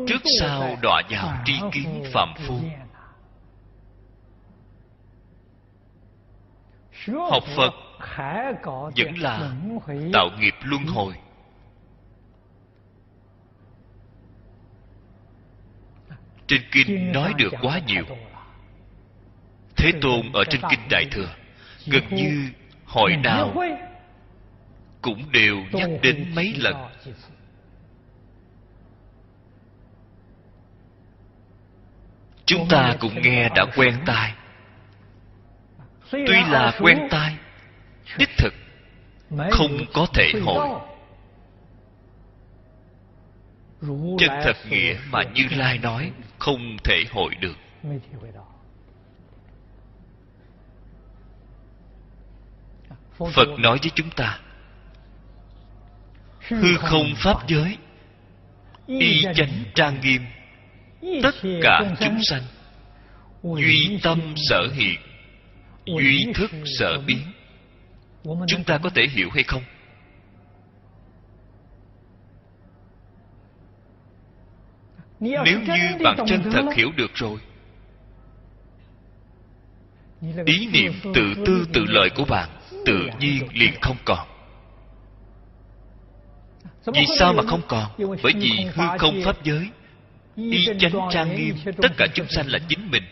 trước 0.08 0.22
sau 0.40 0.78
đọa 0.82 1.02
vào 1.10 1.42
tri 1.44 1.52
kiến 1.72 2.04
phạm 2.12 2.34
phu 2.46 2.60
học 7.08 7.44
phật 7.56 7.74
vẫn 8.96 9.18
là 9.18 9.52
tạo 10.12 10.28
nghiệp 10.38 10.54
luân 10.62 10.86
hồi. 10.86 11.14
Trên 16.46 16.62
kinh 16.72 17.12
nói 17.12 17.34
được 17.38 17.52
quá 17.62 17.80
nhiều. 17.86 18.04
Thế 19.76 19.92
tôn 20.00 20.32
ở 20.32 20.44
trên 20.50 20.60
kinh 20.70 20.80
đại 20.90 21.04
thừa, 21.10 21.34
gần 21.86 22.02
như 22.10 22.48
hội 22.86 23.16
nào 23.16 23.54
cũng 25.02 25.32
đều 25.32 25.56
nhắc 25.72 25.90
đến 26.02 26.32
mấy 26.34 26.54
lần. 26.58 26.76
Chúng 32.44 32.68
ta 32.68 32.96
cũng 33.00 33.22
nghe 33.22 33.48
đã 33.48 33.66
quen 33.76 33.98
tai 34.06 34.34
tuy 36.12 36.44
là 36.50 36.78
quen 36.80 36.98
tai 37.10 37.36
đích 38.18 38.30
thực 38.38 38.54
không 39.50 39.78
có 39.94 40.06
thể 40.14 40.32
hội 40.44 40.80
chân 44.18 44.30
thật 44.42 44.56
nghĩa 44.68 44.96
mà 45.10 45.22
như 45.34 45.44
lai 45.50 45.78
nói 45.78 46.12
không 46.38 46.76
thể 46.84 47.04
hội 47.10 47.34
được. 47.34 47.56
Phật 53.34 53.48
nói 53.58 53.78
với 53.82 53.90
chúng 53.94 54.10
ta 54.10 54.38
hư 56.48 56.76
không 56.76 57.14
pháp 57.16 57.48
giới 57.48 57.78
y 58.86 59.22
chánh 59.34 59.64
trang 59.74 60.00
nghiêm 60.00 60.22
tất 61.22 61.34
cả 61.62 61.80
chúng 62.00 62.18
sanh 62.22 62.42
duy 63.42 63.98
tâm 64.02 64.34
sở 64.36 64.68
hiện 64.74 65.00
duy 65.86 66.32
thức 66.34 66.50
sở 66.78 67.00
biến 67.06 67.32
chúng 68.48 68.64
ta 68.64 68.78
có 68.78 68.90
thể 68.90 69.02
hiểu 69.10 69.30
hay 69.30 69.42
không? 69.42 69.62
Nếu 75.20 75.60
như 75.60 76.04
bạn 76.04 76.16
chân 76.26 76.42
thật 76.52 76.62
hiểu 76.76 76.92
được 76.96 77.10
rồi 77.14 77.38
ý 80.46 80.66
niệm 80.66 80.92
tự 81.14 81.34
tư 81.46 81.66
tự 81.72 81.84
lợi 81.88 82.10
của 82.16 82.24
bạn 82.24 82.48
tự 82.86 83.08
nhiên 83.18 83.48
liền 83.52 83.72
không 83.80 83.96
còn. 84.04 84.28
Vì 86.94 87.06
sao 87.18 87.32
mà 87.32 87.42
không 87.42 87.62
còn? 87.68 87.90
bởi 88.22 88.32
vì 88.40 88.66
hư 88.74 88.84
không 88.98 89.20
pháp 89.24 89.44
giới 89.44 89.70
y 90.36 90.66
chánh 90.78 90.92
trang 91.10 91.36
nghiêm 91.36 91.56
tất 91.82 91.88
cả 91.96 92.06
chúng 92.14 92.26
sanh 92.28 92.46
là 92.46 92.58
chính 92.68 92.90
mình 92.90 93.02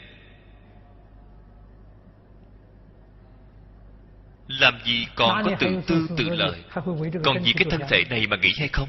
làm 4.51 4.79
gì 4.85 5.07
còn 5.15 5.45
có 5.45 5.51
tự 5.59 5.81
tư, 5.87 6.09
tự 6.17 6.25
lợi? 6.25 6.65
Còn 7.25 7.37
vì 7.43 7.53
cái 7.53 7.67
thân 7.71 7.81
thể 7.89 8.05
này 8.11 8.27
mà 8.27 8.37
nghĩ 8.37 8.53
hay 8.59 8.69
không? 8.69 8.89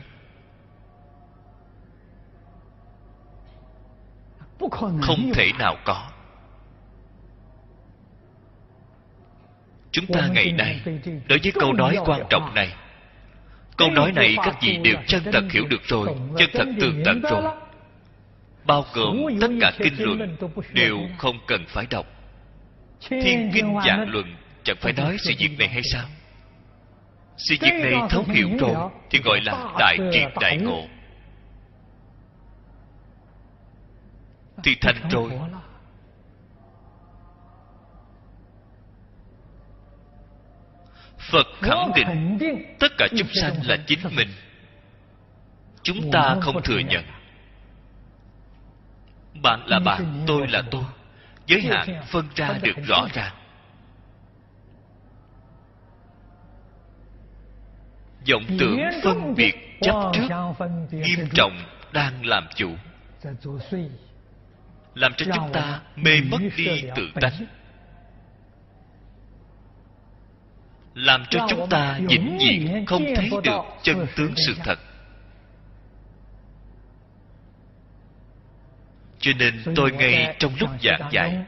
Không 5.02 5.32
thể 5.34 5.52
nào 5.60 5.78
có. 5.86 6.08
Chúng 9.92 10.06
ta 10.06 10.28
ngày 10.28 10.52
nay 10.52 10.82
đối 11.28 11.40
với 11.44 11.52
câu 11.60 11.74
nói 11.74 11.98
quan 12.06 12.22
trọng 12.30 12.54
này, 12.56 12.74
câu 13.78 13.90
nói 13.92 14.12
này 14.12 14.36
các 14.38 14.58
vị 14.62 14.78
đều 14.84 14.96
chân 15.08 15.24
thật 15.32 15.44
hiểu 15.52 15.68
được 15.70 15.84
rồi, 15.84 16.08
chân 16.38 16.50
thật 16.54 16.66
tường 16.80 17.02
tận 17.06 17.22
rồi. 17.22 17.44
Bao 18.66 18.86
gồm 18.94 19.18
tất 19.42 19.48
cả 19.62 19.72
kinh 19.78 19.94
luận 19.98 20.38
đều 20.74 21.00
không 21.18 21.40
cần 21.48 21.66
phải 21.68 21.86
đọc. 21.90 22.06
Thiên 23.10 23.52
kinh 23.54 23.76
giảng 23.86 24.10
luận 24.10 24.36
chẳng 24.64 24.78
phải 24.82 24.94
nói 24.94 25.18
sự 25.20 25.34
việc 25.40 25.60
này 25.60 25.68
hay 25.68 25.82
sao? 25.84 26.06
Sự 27.38 27.56
việc 27.62 27.74
này 27.84 27.94
thấu 28.10 28.24
hiểu 28.28 28.50
rồi 28.60 28.92
thì 29.10 29.20
gọi 29.24 29.42
là 29.42 29.74
đại 29.80 29.98
triệt 30.12 30.30
đại 30.42 30.58
ngộ. 30.58 30.88
thì 34.64 34.76
thành 34.82 35.10
rồi. 35.10 35.32
phật 41.32 41.48
khẳng 41.62 41.92
định 41.96 42.38
tất 42.80 42.92
cả 42.98 43.08
chúng 43.18 43.28
sanh 43.34 43.54
là 43.64 43.78
chính 43.88 44.00
mình. 44.16 44.30
Chúng 45.84 46.12
ta 46.12 46.36
không 46.42 46.64
thừa 46.64 46.80
nhận. 46.80 47.04
bạn 49.44 49.68
là 49.68 49.80
bạn 49.80 50.24
tôi 50.28 50.48
là 50.48 50.64
tôi 50.72 50.84
giới 51.46 51.62
hạn 51.62 52.04
phân 52.08 52.28
ra 52.36 52.50
được 52.62 52.76
rõ 52.88 53.08
ràng 53.14 53.41
vọng 58.30 58.44
tưởng 58.60 58.80
phân 59.04 59.36
biệt 59.36 59.80
chấp 59.82 60.12
trước 60.14 60.28
nghiêm 60.92 61.30
trọng 61.34 61.58
đang 61.94 62.26
làm 62.26 62.48
chủ. 62.56 62.76
Làm 64.94 65.14
cho 65.18 65.26
chúng 65.36 65.54
ta 65.54 65.82
mê 65.96 66.22
mất 66.32 66.40
đi 66.58 66.84
tự 66.96 67.12
tánh. 67.22 67.46
làm 70.94 71.24
cho 71.30 71.48
chúng 71.50 71.70
ta 71.70 72.00
vĩnh 72.10 72.38
viễn 72.40 72.86
không 72.86 73.04
thấy 73.16 73.30
được 73.44 73.62
chân 73.84 74.08
tướng 74.16 74.34
sự 74.48 74.56
thật. 74.64 74.80
Cho 79.20 79.32
nên 79.40 79.64
tôi 79.76 79.92
ngay 79.92 80.36
trong 80.40 80.52
lúc 80.60 80.70
giảng 80.84 81.10
dạy 81.12 81.46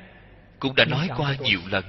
cũng 0.59 0.75
đã 0.75 0.86
nói 0.86 1.09
qua 1.17 1.36
nhiều 1.41 1.59
lần 1.69 1.83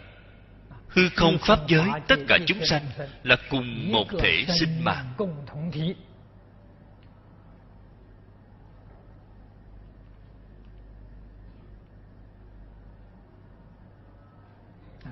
hư 0.94 1.08
không 1.16 1.38
pháp 1.38 1.58
giới, 1.68 1.88
tất 2.08 2.16
cả 2.28 2.38
chúng 2.46 2.64
sanh 2.64 2.82
là 3.22 3.36
cùng 3.50 3.92
một 3.92 4.06
thể 4.20 4.44
sinh 4.58 4.84
mạng. 4.84 5.14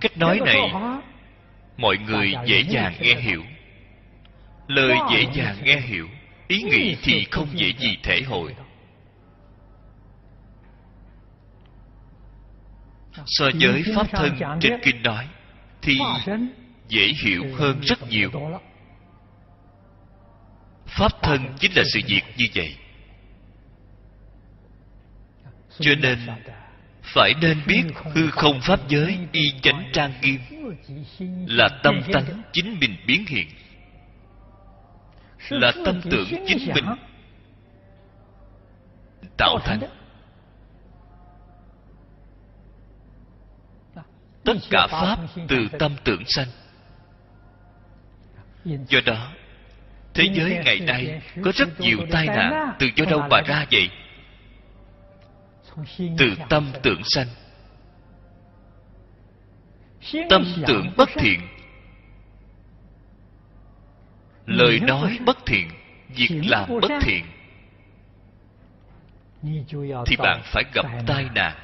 Cách 0.01 0.19
nói 0.19 0.41
này, 0.45 0.73
mọi 1.77 1.97
người 1.99 2.33
dễ 2.47 2.61
dàng 2.61 2.95
nghe 3.01 3.15
hiểu. 3.15 3.43
Lời 4.67 4.97
dễ 5.13 5.27
dàng 5.35 5.57
nghe 5.63 5.81
hiểu, 5.81 6.09
ý 6.49 6.63
nghĩ 6.63 6.97
thì 7.03 7.27
không 7.31 7.49
dễ 7.53 7.73
gì 7.79 7.97
thể 8.03 8.23
hội. 8.27 8.55
So 13.27 13.45
với 13.61 13.83
pháp 13.97 14.07
thân 14.11 14.39
trên 14.61 14.81
kinh 14.83 15.03
nói 15.03 15.29
thì 15.83 15.99
dễ 16.89 17.13
hiểu 17.25 17.45
hơn 17.55 17.81
rất 17.81 18.09
nhiều. 18.09 18.31
pháp 20.87 21.23
thân 21.23 21.55
chính 21.61 21.73
là 21.77 21.83
sự 21.95 22.01
việc 22.07 22.23
như 22.37 22.47
vậy. 22.55 22.77
Cho 25.81 25.91
nên 26.03 26.19
phải 27.03 27.35
nên 27.43 27.59
biết 27.67 27.83
hư 28.15 28.31
không 28.31 28.61
pháp 28.63 28.89
giới 28.89 29.19
y 29.33 29.53
chánh 29.63 29.91
trang 29.93 30.13
nghiêm 30.23 30.41
là 31.47 31.69
tâm 31.83 32.01
tánh 32.13 32.43
chính 32.53 32.81
mình 32.81 32.97
biến 33.07 33.25
hiện. 33.29 33.49
Là 35.49 35.73
tâm 35.85 36.01
tưởng 36.11 36.29
chính 36.47 36.73
mình 36.75 36.85
tạo 39.37 39.59
thành 39.65 39.81
tất 44.45 44.55
cả 44.71 44.87
pháp 44.91 45.19
từ 45.49 45.69
tâm 45.79 45.97
tưởng 46.05 46.23
sanh. 46.27 46.49
Do 48.65 49.01
đó, 49.07 49.33
thế 50.15 50.25
giới 50.35 50.61
ngày 50.65 50.81
nay 50.81 51.23
có 51.45 51.53
rất 51.55 51.81
nhiều 51.81 51.99
tai 52.11 52.27
nạn 52.27 52.73
từ 52.79 52.87
do 52.97 53.05
đâu 53.05 53.23
mà 53.31 53.41
ra 53.47 53.67
vậy? 53.71 53.91
Từ 56.19 56.35
tâm 56.49 56.73
tưởng 56.83 57.03
sanh. 57.05 57.27
Tâm 60.31 60.45
tưởng 60.67 60.93
bất 60.97 61.09
thiện. 61.15 61.41
Lời 64.47 64.81
nói 64.81 65.19
bất 65.27 65.39
thiện, 65.47 65.69
việc 66.09 66.41
làm 66.45 66.69
bất 66.81 66.93
thiện. 67.01 67.25
Thì 70.07 70.17
bạn 70.19 70.41
phải 70.45 70.65
gặp 70.75 70.87
tai 71.07 71.27
nạn 71.35 71.57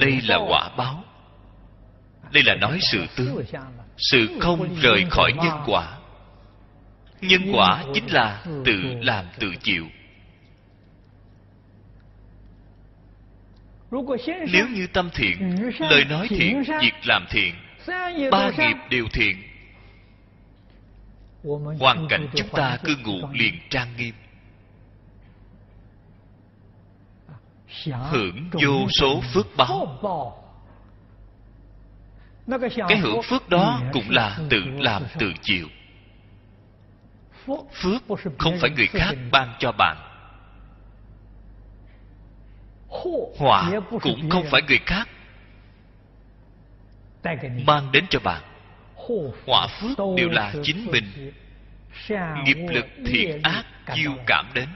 đây 0.00 0.20
là 0.28 0.36
quả 0.36 0.68
báo. 0.76 1.04
Đây 2.32 2.42
là 2.42 2.54
nói 2.54 2.78
sự 2.92 3.06
tướng 3.16 3.44
sự 3.96 4.38
không 4.40 4.74
rời 4.82 5.04
khỏi 5.10 5.32
nhân 5.32 5.56
quả. 5.66 5.98
Nhân 7.20 7.42
quả 7.52 7.84
chính 7.94 8.12
là 8.12 8.44
tự 8.64 8.82
làm 9.00 9.24
tự 9.38 9.54
chịu. 9.62 9.86
Nếu 14.52 14.68
như 14.68 14.86
tâm 14.92 15.10
thiện 15.14 15.70
lời 15.78 16.04
nói 16.04 16.28
thiện 16.28 16.62
việc 16.80 16.94
làm 17.04 17.26
thiện 17.30 17.54
ba 18.30 18.50
nghiệp 18.58 18.76
đều 18.90 19.04
thiện 19.12 19.42
hoàn 21.80 22.06
cảnh 22.08 22.28
chúng 22.34 22.48
ta 22.48 22.78
cư 22.84 22.96
ngụ 23.04 23.28
liền 23.32 23.54
trang 23.70 23.88
nghiêm 23.96 24.14
hưởng 28.10 28.50
vô 28.52 28.88
số 28.88 29.20
phước 29.34 29.46
báo. 29.56 29.98
Cái 32.88 32.98
hưởng 32.98 33.22
phước 33.22 33.48
đó 33.48 33.80
cũng 33.92 34.10
là 34.10 34.38
tự 34.50 34.62
làm 34.64 35.02
tự 35.18 35.32
chịu. 35.42 35.68
Phước 37.74 38.02
không 38.38 38.58
phải 38.60 38.70
người 38.70 38.86
khác 38.86 39.14
ban 39.32 39.54
cho 39.58 39.72
bạn. 39.72 39.96
Họa 43.38 43.70
cũng 44.02 44.30
không 44.30 44.44
phải 44.50 44.62
người 44.68 44.80
khác 44.86 45.08
mang 47.66 47.92
đến 47.92 48.04
cho 48.10 48.20
bạn. 48.24 48.42
Họa 49.46 49.66
phước 49.66 49.98
đều 50.16 50.28
là 50.28 50.54
chính 50.62 50.86
mình. 50.90 51.32
nghiệp 52.44 52.66
lực 52.68 52.86
thiện 53.06 53.42
ác 53.42 53.64
chiêu 53.94 54.12
cảm 54.26 54.50
đến 54.54 54.68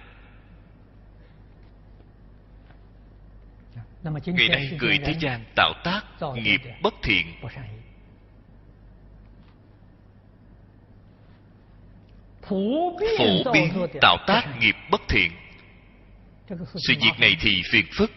ngày 4.11 4.49
nay 4.49 4.79
người 4.81 4.99
thế 5.05 5.14
gian 5.21 5.45
tạo 5.57 5.73
tác 5.85 6.03
nghiệp 6.35 6.61
bất 6.83 6.95
thiện. 7.03 7.27
Phổ 12.42 12.97
biến 13.53 13.87
tạo 14.01 14.16
tác 14.27 14.57
nghiệp 14.61 14.75
bất 14.90 15.01
thiện. 15.09 15.33
Sự 16.75 16.95
việc 17.01 17.12
này 17.19 17.37
thì 17.40 17.62
phiền 17.73 17.87
phức. 17.99 18.11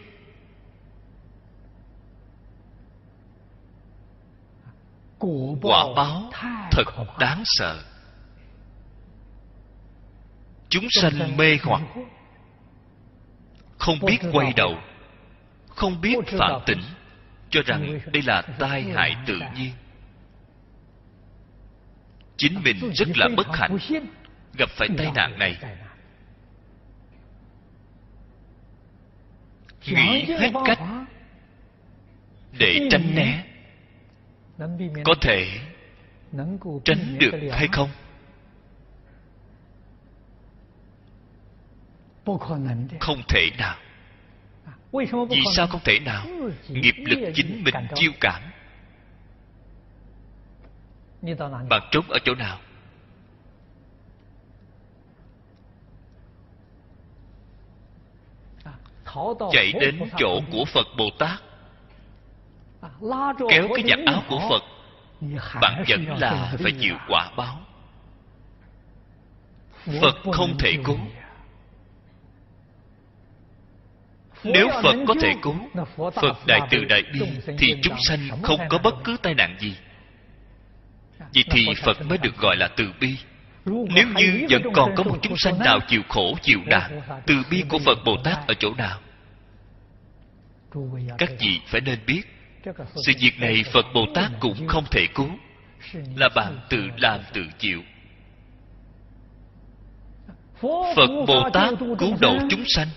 Quả 5.62 5.84
báo 5.96 6.30
thật 6.70 6.84
đáng 7.18 7.42
sợ. 7.44 7.84
Chúng 10.68 10.86
sanh 10.90 11.36
mê 11.36 11.58
hoặc 11.62 11.82
không 13.78 13.98
biết 14.06 14.18
quay 14.32 14.52
đầu 14.56 14.74
không 15.80 16.00
biết 16.00 16.18
phản 16.38 16.60
tỉnh 16.66 16.80
cho 17.50 17.60
rằng 17.66 18.00
đây 18.12 18.22
là 18.22 18.42
tai 18.58 18.82
hại 18.82 19.16
tự 19.26 19.40
nhiên. 19.56 19.72
Chính 22.36 22.62
mình 22.64 22.92
rất 22.94 23.08
là 23.16 23.28
bất 23.36 23.46
hạnh 23.52 23.78
gặp 24.58 24.68
phải 24.70 24.88
tai 24.98 25.10
nạn 25.14 25.38
này. 25.38 25.58
nghĩ 29.86 30.24
hết 30.24 30.50
cách 30.64 30.78
để 32.58 32.88
tránh 32.90 33.14
né. 33.14 33.44
Có 35.04 35.14
thể 35.20 35.58
tránh 36.84 37.18
được 37.18 37.32
hay 37.52 37.68
không? 37.72 37.90
Không 43.00 43.22
thể 43.28 43.50
nào 43.58 43.76
vì 44.92 45.42
sao 45.56 45.66
không 45.66 45.80
thể 45.84 45.98
nào? 45.98 46.26
Nghiệp 46.68 46.94
lực 46.96 47.32
chính 47.34 47.64
mình 47.64 47.74
chiêu 47.94 48.12
cảm. 48.20 48.42
Bạn 51.68 51.88
trốn 51.90 52.04
ở 52.08 52.18
chỗ 52.24 52.34
nào? 52.34 52.58
Chạy 59.52 59.72
đến 59.80 60.00
chỗ 60.18 60.40
của 60.52 60.64
phật 60.64 60.86
bồ 60.98 61.10
tát. 61.18 61.40
Kéo 63.50 63.68
cái 63.74 63.84
giặt 63.88 63.98
áo 64.06 64.22
của 64.28 64.48
phật. 64.50 64.62
Bạn 65.60 65.84
vẫn 65.88 66.18
là 66.18 66.54
phải 66.62 66.72
chịu 66.80 66.94
quả 67.08 67.30
báo. 67.36 67.60
Phật 70.00 70.16
không 70.32 70.56
thể 70.58 70.72
cứu 70.84 70.98
nếu 74.44 74.68
phật 74.82 74.96
có 75.08 75.14
thể 75.20 75.34
cứu 75.42 75.54
phật 75.96 76.46
đại 76.46 76.60
từ 76.70 76.84
đại 76.84 77.02
bi 77.12 77.20
thì 77.58 77.74
chúng 77.82 77.96
sanh 78.08 78.28
không 78.42 78.60
có 78.68 78.78
bất 78.78 78.94
cứ 79.04 79.16
tai 79.22 79.34
nạn 79.34 79.56
gì. 79.60 79.74
Vậy 81.34 81.44
thì 81.50 81.66
phật 81.82 82.06
mới 82.06 82.18
được 82.18 82.36
gọi 82.36 82.56
là 82.56 82.68
từ 82.76 82.92
bi. 83.00 83.16
Nếu 83.66 84.06
như 84.16 84.46
vẫn 84.50 84.62
còn 84.74 84.94
có 84.96 85.02
một 85.02 85.18
chúng 85.22 85.36
sanh 85.36 85.58
nào 85.58 85.78
chịu 85.88 86.02
khổ 86.08 86.34
chịu 86.42 86.58
nạn 86.66 87.00
từ 87.26 87.34
bi 87.50 87.64
của 87.68 87.78
phật 87.78 87.98
bồ 88.04 88.16
tát 88.24 88.46
ở 88.46 88.54
chỗ 88.54 88.74
nào? 88.74 89.00
Các 91.18 91.30
vị 91.40 91.60
phải 91.66 91.80
nên 91.80 91.98
biết 92.06 92.22
sự 93.06 93.12
việc 93.20 93.40
này 93.40 93.64
phật 93.72 93.86
bồ 93.94 94.06
tát 94.14 94.30
cũng 94.40 94.66
không 94.66 94.84
thể 94.90 95.06
cứu. 95.14 95.30
Là 96.16 96.28
bạn 96.34 96.60
tự 96.68 96.88
làm 96.96 97.20
tự 97.32 97.42
chịu. 97.58 97.82
Phật 100.96 101.24
bồ 101.26 101.50
tát 101.50 101.74
cứu 101.98 102.16
độ 102.20 102.38
chúng 102.50 102.64
sanh 102.66 102.88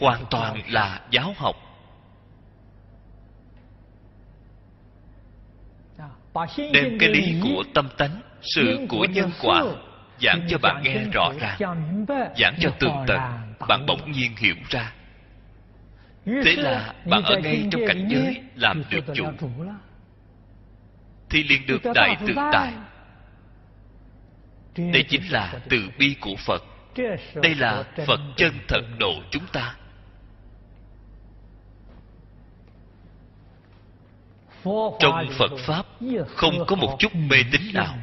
hoàn 0.00 0.24
toàn 0.30 0.60
là 0.68 1.00
giáo 1.10 1.34
học. 1.36 1.56
Đem 6.72 6.98
cái 7.00 7.08
lý 7.08 7.40
của 7.42 7.62
tâm 7.74 7.88
tánh, 7.98 8.20
sự 8.42 8.86
của 8.88 9.04
nhân 9.04 9.30
quả 9.42 9.64
giảng 10.22 10.46
cho 10.48 10.58
bạn 10.58 10.82
nghe 10.82 11.04
rõ 11.12 11.32
ràng, 11.40 11.58
giảng 12.38 12.56
cho 12.60 12.70
tường 12.78 13.04
tận, 13.06 13.20
bạn 13.68 13.86
bỗng 13.86 14.12
nhiên 14.12 14.36
hiểu 14.36 14.54
ra. 14.68 14.92
Thế 16.24 16.56
là 16.56 16.94
bạn 17.06 17.22
ở 17.22 17.38
ngay 17.38 17.68
trong 17.70 17.82
cảnh 17.88 18.08
giới 18.10 18.42
làm 18.54 18.82
được 18.90 19.04
chủ. 19.14 19.24
Thì 21.30 21.42
liền 21.42 21.66
được 21.66 21.82
đại 21.94 22.16
tự 22.26 22.34
tại 22.52 22.72
đây 24.76 25.04
chính 25.08 25.32
là 25.32 25.54
từ 25.68 25.88
bi 25.98 26.16
của 26.20 26.34
phật 26.46 26.64
đây 27.34 27.54
là 27.54 27.84
phật 28.06 28.20
chân 28.36 28.52
thật 28.68 28.82
độ 28.98 29.12
chúng 29.30 29.46
ta. 29.52 29.74
Trong 35.00 35.28
phật 35.38 35.50
pháp, 35.58 35.86
không 36.28 36.64
có 36.66 36.76
một 36.76 36.96
chút 36.98 37.14
mê 37.14 37.36
tín 37.52 37.62
nào. 37.74 37.94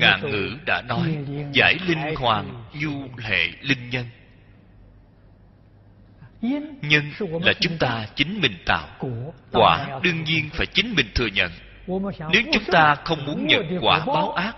Ngạn 0.00 0.20
ngữ 0.30 0.50
đã 0.66 0.82
nói, 0.88 1.18
giải 1.52 1.74
linh 1.86 2.14
hoàng 2.16 2.64
du 2.82 3.08
hệ 3.18 3.46
linh 3.60 3.90
nhân. 3.90 4.06
Nhân 6.82 7.12
là 7.20 7.52
chúng 7.60 7.78
ta 7.78 8.06
chính 8.14 8.40
mình 8.40 8.56
tạo. 8.66 8.88
Quả 9.52 10.00
đương 10.02 10.24
nhiên 10.24 10.50
phải 10.52 10.66
chính 10.66 10.94
mình 10.96 11.06
thừa 11.14 11.26
nhận 11.26 11.50
nếu 11.86 12.42
chúng 12.52 12.64
ta 12.72 12.94
không 13.04 13.26
muốn 13.26 13.46
nhận 13.46 13.78
quả 13.80 14.04
báo 14.06 14.32
ác, 14.32 14.56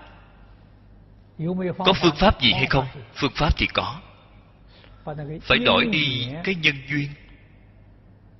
có 1.78 1.92
phương 2.02 2.16
pháp 2.16 2.40
gì 2.40 2.52
hay 2.52 2.66
không? 2.66 2.86
Phương 3.14 3.32
pháp 3.34 3.50
thì 3.56 3.66
có. 3.74 4.00
Phải 5.42 5.58
đổi 5.58 5.86
đi 5.86 6.28
cái 6.44 6.54
nhân 6.54 6.74
duyên. 6.88 7.08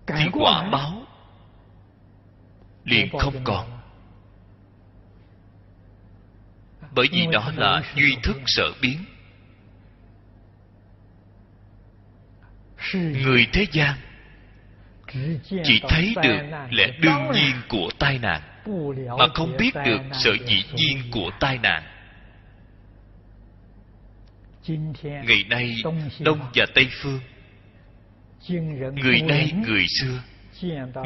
Thì 0.07 0.25
quả 0.33 0.69
báo 0.73 1.07
liền 2.85 3.19
không 3.19 3.35
còn. 3.45 3.81
Bởi 6.95 7.07
vì 7.13 7.27
đó 7.33 7.53
là 7.57 7.83
duy 7.97 8.17
thức 8.23 8.37
sở 8.47 8.73
biến. 8.83 9.05
Người 12.95 13.47
thế 13.53 13.67
gian 13.73 13.95
chỉ 15.65 15.81
thấy 15.89 16.15
được 16.23 16.39
lẽ 16.71 16.87
đương 17.01 17.31
nhiên 17.33 17.55
của 17.69 17.89
tai 17.99 18.19
nạn 18.19 18.43
mà 19.19 19.27
không 19.35 19.57
biết 19.59 19.71
được 19.85 20.01
sự 20.13 20.37
dĩ 20.47 20.65
nhiên 20.75 20.99
của 21.13 21.31
tai 21.41 21.59
nạn. 21.59 21.83
Ngày 25.03 25.45
nay 25.51 25.75
đông 26.21 26.41
và 26.55 26.67
tây 26.75 26.89
phương 27.03 27.21
người 28.95 29.21
nay 29.21 29.53
người 29.67 29.87
xưa 30.01 30.23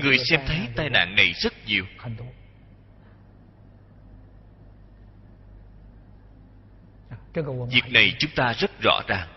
người 0.03 0.19
xem 0.19 0.41
thấy 0.47 0.61
tai 0.77 0.91
nạn 0.91 1.15
này 1.15 1.33
rất 1.33 1.53
nhiều. 1.67 1.85
Việc 7.71 7.93
này 7.93 8.15
chúng 8.19 8.31
ta 8.37 8.53
rất 8.59 8.71
rõ 8.83 9.01
ràng. 9.09 9.29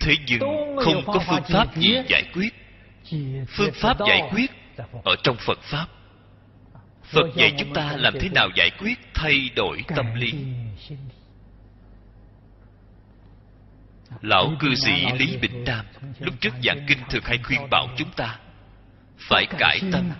Thế 0.00 0.14
nhưng 0.26 0.40
không 0.76 1.02
có 1.06 1.18
phương 1.26 1.42
pháp 1.48 1.76
gì 1.76 1.94
giải 2.08 2.24
quyết. 2.34 2.54
Phương 3.48 3.72
pháp 3.74 3.96
giải 4.08 4.30
quyết 4.32 4.50
ở 5.04 5.16
trong 5.22 5.36
phật 5.46 5.58
pháp, 5.62 5.86
phật 7.02 7.26
dạy 7.36 7.54
chúng 7.58 7.74
ta 7.74 7.92
làm 7.96 8.14
thế 8.20 8.28
nào 8.28 8.48
giải 8.56 8.70
quyết 8.78 8.98
thay 9.14 9.50
đổi 9.56 9.84
tâm 9.96 10.14
lý 10.14 10.32
lão 14.20 14.52
cư 14.60 14.74
sĩ 14.74 15.06
lý 15.18 15.36
bình 15.36 15.64
nam 15.64 15.86
lúc 16.18 16.34
trước 16.40 16.54
giảng 16.64 16.84
kinh 16.88 16.98
thường 17.10 17.22
hay 17.24 17.38
khuyên 17.42 17.70
bảo 17.70 17.86
chúng 17.96 18.10
ta 18.16 18.38
phải 19.28 19.46
cải 19.58 19.80
tâm. 19.92 20.10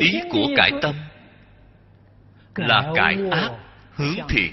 Ý 0.00 0.20
của 0.32 0.46
cải 0.56 0.70
tâm 0.82 0.94
là 2.54 2.92
cải 2.94 3.16
ác 3.30 3.50
hướng 3.94 4.16
thiện. 4.28 4.52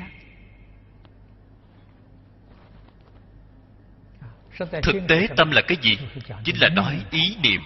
thực 4.57 4.95
tế 5.07 5.27
tâm 5.37 5.51
là 5.51 5.61
cái 5.61 5.77
gì? 5.81 5.97
Chính 6.43 6.55
là 6.59 6.69
nói 6.69 7.05
ý 7.11 7.35
niệm. 7.43 7.61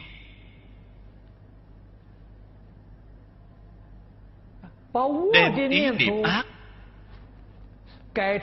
Đem 5.34 5.70
ý 5.70 5.90
niệm 5.92 6.24
ác 6.24 6.46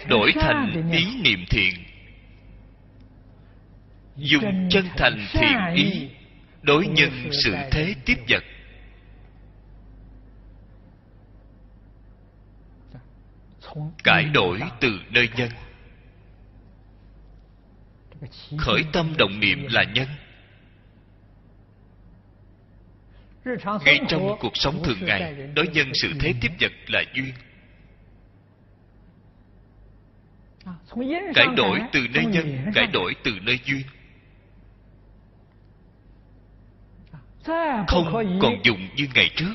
đổi 0.08 0.32
thành 0.40 0.90
ý 0.92 1.16
niệm 1.22 1.44
thiện. 1.50 1.74
Dùng 4.16 4.68
chân 4.70 4.84
thành 4.96 5.26
thiện 5.32 5.74
ý 5.74 6.08
đối 6.62 6.86
nhân 6.86 7.28
sự 7.32 7.54
thế 7.70 7.94
tiếp 8.04 8.16
vật. 8.28 8.44
Cải 14.04 14.24
đổi 14.24 14.60
từ 14.80 15.00
nơi 15.10 15.28
nhân 15.36 15.50
khởi 18.58 18.84
tâm 18.92 19.14
động 19.18 19.40
niệm 19.40 19.66
là 19.70 19.84
nhân. 19.84 20.08
Ngay 23.84 23.98
trong 24.08 24.36
cuộc 24.40 24.56
sống 24.56 24.82
thường 24.84 24.98
ngày, 25.00 25.34
đối 25.54 25.68
nhân 25.68 25.90
sự 25.94 26.12
thế 26.20 26.34
tiếp 26.40 26.50
vật 26.60 26.72
là 26.86 27.02
duyên. 27.14 27.32
Cải 31.34 31.46
đổi 31.56 31.80
từ 31.92 32.00
nơi 32.14 32.24
nhân, 32.24 32.66
cải 32.74 32.86
đổi 32.86 33.14
từ 33.24 33.32
nơi 33.42 33.58
duyên. 33.64 33.82
Không 37.88 38.38
còn 38.40 38.54
dùng 38.64 38.88
như 38.96 39.08
ngày 39.14 39.30
trước. 39.36 39.54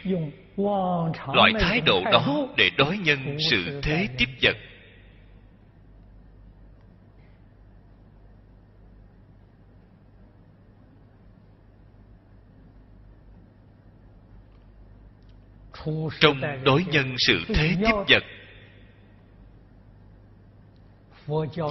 Loại 1.33 1.53
thái 1.59 1.81
độ 1.81 2.03
đó 2.11 2.47
để 2.57 2.69
đối 2.77 2.97
nhân 2.97 3.37
sự 3.49 3.81
thế 3.83 4.07
tiếp 4.17 4.29
vật 4.41 4.55
trong 16.19 16.41
đối 16.63 16.85
nhân 16.85 17.15
sự 17.17 17.41
thế 17.47 17.75
tiếp 17.79 17.93
vật, 18.07 18.23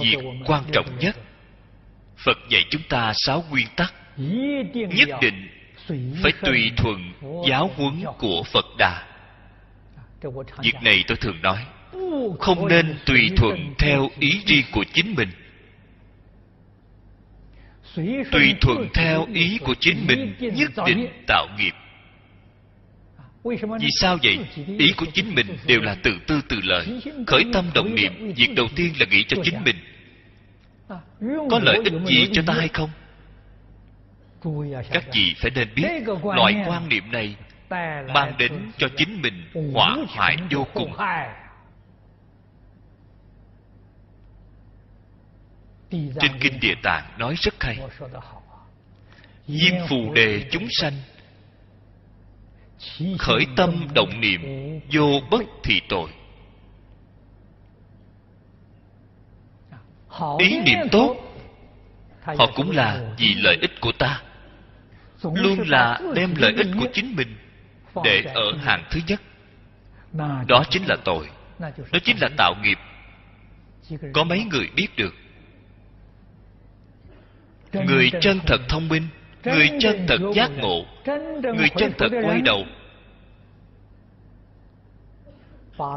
việc 0.01 0.17
quan 0.45 0.63
trọng 0.73 0.99
nhất, 0.99 1.15
phật 2.17 2.37
dạy 2.49 2.61
chúng 2.69 2.81
ta 2.89 3.13
sáu 3.15 3.43
nguyên 3.49 3.67
tắc, 3.75 3.93
nhất 4.97 5.09
định 5.21 5.47
phải 6.23 6.31
tùy 6.41 6.71
thuận 6.77 7.13
giáo 7.49 7.71
huấn 7.75 8.03
của 8.17 8.43
phật 8.53 8.65
đà. 8.77 9.07
Việc 10.61 10.75
này 10.81 11.03
tôi 11.07 11.17
thường 11.17 11.41
nói, 11.41 11.65
không 12.39 12.67
nên 12.67 12.97
tùy 13.05 13.29
thuận 13.37 13.73
theo 13.77 14.09
ý 14.19 14.41
riêng 14.45 14.65
của 14.71 14.83
chính 14.93 15.15
mình. 15.15 15.29
Tùy 18.31 18.55
thuận 18.61 18.89
theo 18.93 19.27
ý 19.33 19.57
của 19.57 19.75
chính 19.79 20.07
mình 20.07 20.35
nhất 20.39 20.71
định 20.85 21.07
tạo 21.27 21.47
nghiệp 21.57 21.73
vì 23.79 23.89
sao 23.99 24.17
vậy? 24.23 24.39
Ý 24.79 24.93
của 24.97 25.05
chính 25.13 25.35
mình 25.35 25.57
đều 25.65 25.81
là 25.81 25.95
tự 26.03 26.17
tư 26.27 26.41
tự 26.49 26.59
lợi 26.63 27.01
khởi 27.27 27.43
tâm 27.53 27.71
động 27.75 27.95
niệm, 27.95 28.33
việc 28.33 28.53
đầu 28.55 28.67
tiên 28.75 28.93
là 28.99 29.05
nghĩ 29.05 29.23
cho 29.27 29.37
chính 29.43 29.63
mình. 29.63 29.75
Có 31.49 31.59
lợi 31.61 31.79
ích 31.83 31.93
gì 32.05 32.29
cho 32.33 32.41
ta 32.47 32.53
hay 32.53 32.67
không? 32.67 32.89
Các 34.91 35.03
vị 35.13 35.35
phải 35.37 35.51
nên 35.51 35.67
biết, 35.75 35.87
loại 36.23 36.55
quan 36.67 36.89
niệm 36.89 37.11
này 37.11 37.35
mang 38.13 38.33
đến 38.37 38.71
cho 38.77 38.87
chính 38.97 39.21
mình 39.21 39.43
hỏa 39.73 39.97
hoại 40.07 40.37
vô 40.51 40.67
cùng. 40.73 40.93
Trên 45.91 46.31
kinh 46.39 46.59
địa 46.59 46.75
tạng 46.83 47.17
nói 47.17 47.35
rất 47.37 47.53
hay, 47.63 47.79
diêm 49.47 49.73
phù 49.89 50.13
đề 50.13 50.47
chúng 50.51 50.67
sanh 50.69 50.93
khởi 53.19 53.45
tâm 53.55 53.87
động 53.93 54.21
niệm, 54.21 54.41
vô 54.93 55.21
bất 55.31 55.41
thì 55.63 55.81
tội. 55.89 56.09
Ý 60.39 60.59
niệm 60.59 60.77
tốt, 60.91 61.15
họ 62.21 62.51
cũng 62.55 62.71
là 62.71 63.13
vì 63.17 63.33
lợi 63.33 63.57
ích 63.61 63.71
của 63.81 63.91
ta. 63.91 64.21
Luôn 65.23 65.59
là 65.69 65.99
đem 66.15 66.33
lợi 66.37 66.53
ích 66.57 66.67
của 66.79 66.87
chính 66.93 67.15
mình 67.15 67.35
để 68.03 68.23
ở 68.33 68.57
hàng 68.57 68.83
thứ 68.91 68.99
nhất. 69.07 69.21
Đó 70.47 70.63
chính 70.69 70.83
là 70.85 70.95
tội, 71.05 71.29
đó 71.59 71.99
chính 72.03 72.17
là 72.21 72.29
tạo 72.37 72.55
nghiệp. 72.63 72.77
Có 74.13 74.23
mấy 74.23 74.43
người 74.43 74.69
biết 74.75 74.87
được? 74.97 75.15
Người 77.73 78.11
chân 78.21 78.39
thật 78.47 78.61
thông 78.69 78.87
minh 78.87 79.07
người 79.43 79.69
chân 79.79 80.05
thật 80.07 80.17
giác 80.35 80.51
ngộ. 80.57 80.85
Người 81.41 81.69
chân 81.75 81.93
thật 81.97 82.09
quay 82.25 82.41
đầu. 82.41 82.63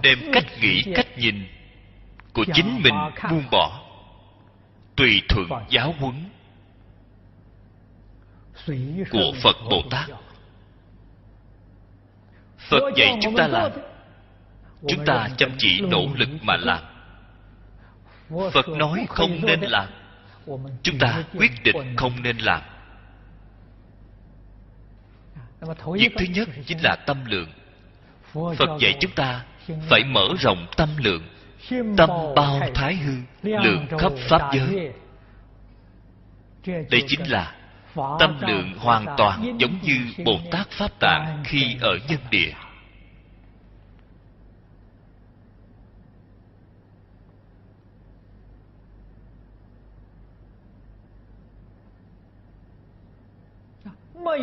Đem 0.02 0.18
cách 0.32 0.46
nghĩ 0.60 0.82
cách 0.94 1.18
nhìn 1.18 1.46
của 2.32 2.44
chính 2.54 2.82
mình 2.82 2.94
buông 3.30 3.44
bỏ. 3.50 3.80
Tùy 4.96 5.22
thuận 5.28 5.48
giáo 5.70 5.94
huấn 5.98 6.14
của 9.10 9.32
phật 9.42 9.56
bồ 9.70 9.82
tát. 9.90 10.10
phật 12.58 12.92
dạy 12.96 13.18
chúng 13.22 13.36
ta 13.36 13.46
làm 13.46 13.72
chúng 14.88 15.04
ta 15.06 15.28
chăm 15.36 15.50
chỉ 15.58 15.80
nỗ 15.80 16.06
lực 16.14 16.28
mà 16.42 16.56
làm. 16.56 16.82
Phật 18.52 18.68
nói 18.68 19.06
không 19.08 19.38
nên 19.42 19.60
làm. 19.60 19.88
Chúng 20.82 20.98
ta 20.98 21.24
quyết 21.34 21.50
định 21.64 21.96
không 21.96 22.22
nên 22.22 22.38
làm 22.38 22.62
việc 25.94 26.12
thứ 26.18 26.24
nhất 26.24 26.48
chính 26.66 26.78
là 26.82 26.96
tâm 27.06 27.24
lượng. 27.24 27.48
Phật 28.32 28.78
dạy 28.80 28.96
chúng 29.00 29.10
ta 29.10 29.44
phải 29.88 30.04
mở 30.04 30.28
rộng 30.38 30.66
tâm 30.76 30.88
lượng. 30.96 31.22
Tâm 31.96 32.10
bao 32.36 32.60
thái 32.74 32.94
hư 32.94 33.12
lượng 33.42 33.86
khắp 33.98 34.12
pháp 34.28 34.50
giới. 34.54 34.92
đây 36.66 37.02
chính 37.06 37.30
là 37.30 37.54
tâm 38.18 38.40
lượng 38.40 38.74
hoàn 38.78 39.06
toàn 39.16 39.56
giống 39.58 39.78
như 39.82 40.24
bồ 40.24 40.38
tát 40.50 40.70
pháp 40.70 40.90
tạng 41.00 41.42
khi 41.44 41.76
ở 41.80 41.98
nhân 42.08 42.20
địa 42.30 42.52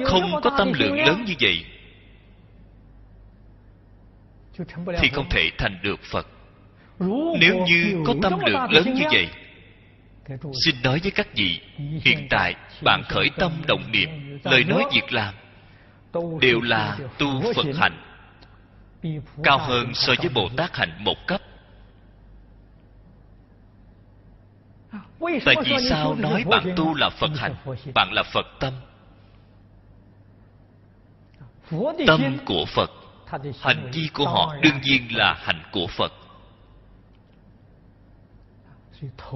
không 0.06 0.42
có 0.44 0.50
tâm 0.58 0.74
lượng 0.74 1.00
lớn 1.00 1.24
như 1.26 1.34
vậy 1.40 1.66
thì 5.00 5.10
không 5.14 5.30
thể 5.30 5.50
thành 5.58 5.80
được 5.84 6.00
phật. 6.12 6.28
Nếu 7.40 7.66
như 7.68 8.04
có 8.06 8.16
tâm 8.22 8.40
lượng 8.46 8.72
lớn 8.72 8.94
như 8.94 9.06
vậy, 9.12 9.30
xin 10.66 10.76
nói 10.84 11.00
với 11.04 11.12
các 11.12 11.28
vị, 11.36 11.60
hiện 11.78 12.28
tại 12.30 12.56
bạn 12.84 13.02
khởi 13.10 13.30
tâm 13.38 13.52
động 13.68 13.92
niệm, 13.92 14.40
lời 14.44 14.64
nói 14.64 14.84
việc 14.94 15.14
làm, 15.14 15.34
đều 16.42 16.62
là 16.62 16.98
tu 17.18 17.54
phật 17.56 17.66
hạnh 17.76 18.04
cao 19.44 19.58
hơn 19.58 19.94
so 19.94 20.14
với 20.18 20.30
bồ 20.30 20.50
tát 20.58 20.78
hạnh 20.78 21.04
một 21.04 21.28
cấp. 21.28 21.42
Tại 25.46 25.56
vì 25.66 25.76
sao 25.90 26.16
nói 26.16 26.44
bạn 26.50 26.74
tu 26.76 26.96
là 26.96 27.10
phật 27.10 27.32
hạnh 27.36 27.56
bạn 27.94 28.14
là 28.14 28.24
phật 28.24 28.46
tâm 28.60 28.74
tâm 32.08 32.38
của 32.46 32.66
phật. 32.76 32.92
Hành 33.62 33.92
vi 33.94 34.10
của 34.14 34.26
họ 34.26 34.56
đương 34.62 34.82
nhiên 34.82 35.18
là 35.18 35.34
hạnh 35.44 35.64
của 35.72 35.88
phật. 35.88 36.14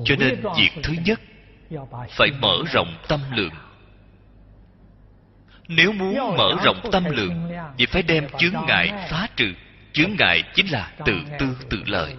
Cho 0.06 0.16
nên 0.20 0.42
việc 0.58 0.70
thứ 0.84 0.94
nhất, 1.06 1.22
phải 2.10 2.32
mở 2.40 2.58
rộng 2.74 2.98
tâm 3.08 3.20
lượng. 3.32 3.54
Nếu 5.68 5.92
muốn 5.92 6.16
mở 6.38 6.52
rộng 6.64 6.80
tâm 6.92 7.06
lượng, 7.06 7.52
thì 7.78 7.86
phải 7.86 8.04
đem 8.04 8.28
chướng 8.40 8.54
ngại 8.68 9.08
phá 9.10 9.28
trừ. 9.36 9.54
Chướng 9.94 10.12
ngại 10.20 10.44
chính 10.54 10.72
là 10.72 10.94
tự 11.06 11.14
tư 11.40 11.58
tự 11.70 11.84
lợi. 11.86 12.16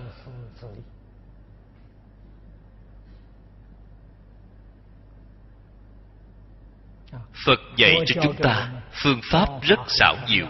Phật 7.47 7.61
dạy 7.77 7.97
cho 8.07 8.23
chúng 8.23 8.37
ta 8.37 8.73
phương 8.97 9.21
pháp 9.31 9.49
rất 9.63 9.79
xảo 9.89 10.17
diệu. 10.29 10.47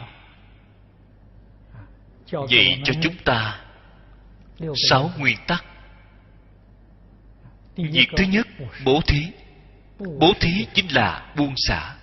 Dạy 2.48 2.82
cho 2.84 2.92
chúng 3.02 3.16
ta 3.24 3.60
sáu 4.90 5.10
nguyên 5.18 5.38
tắc. 5.46 5.64
Việc 7.76 8.08
thứ 8.16 8.24
nhất, 8.24 8.46
bố 8.84 9.00
thí. 9.06 9.26
Bố 9.98 10.32
thí 10.40 10.66
chính 10.74 10.94
là 10.94 11.32
buông 11.36 11.54
xả. 11.56 11.96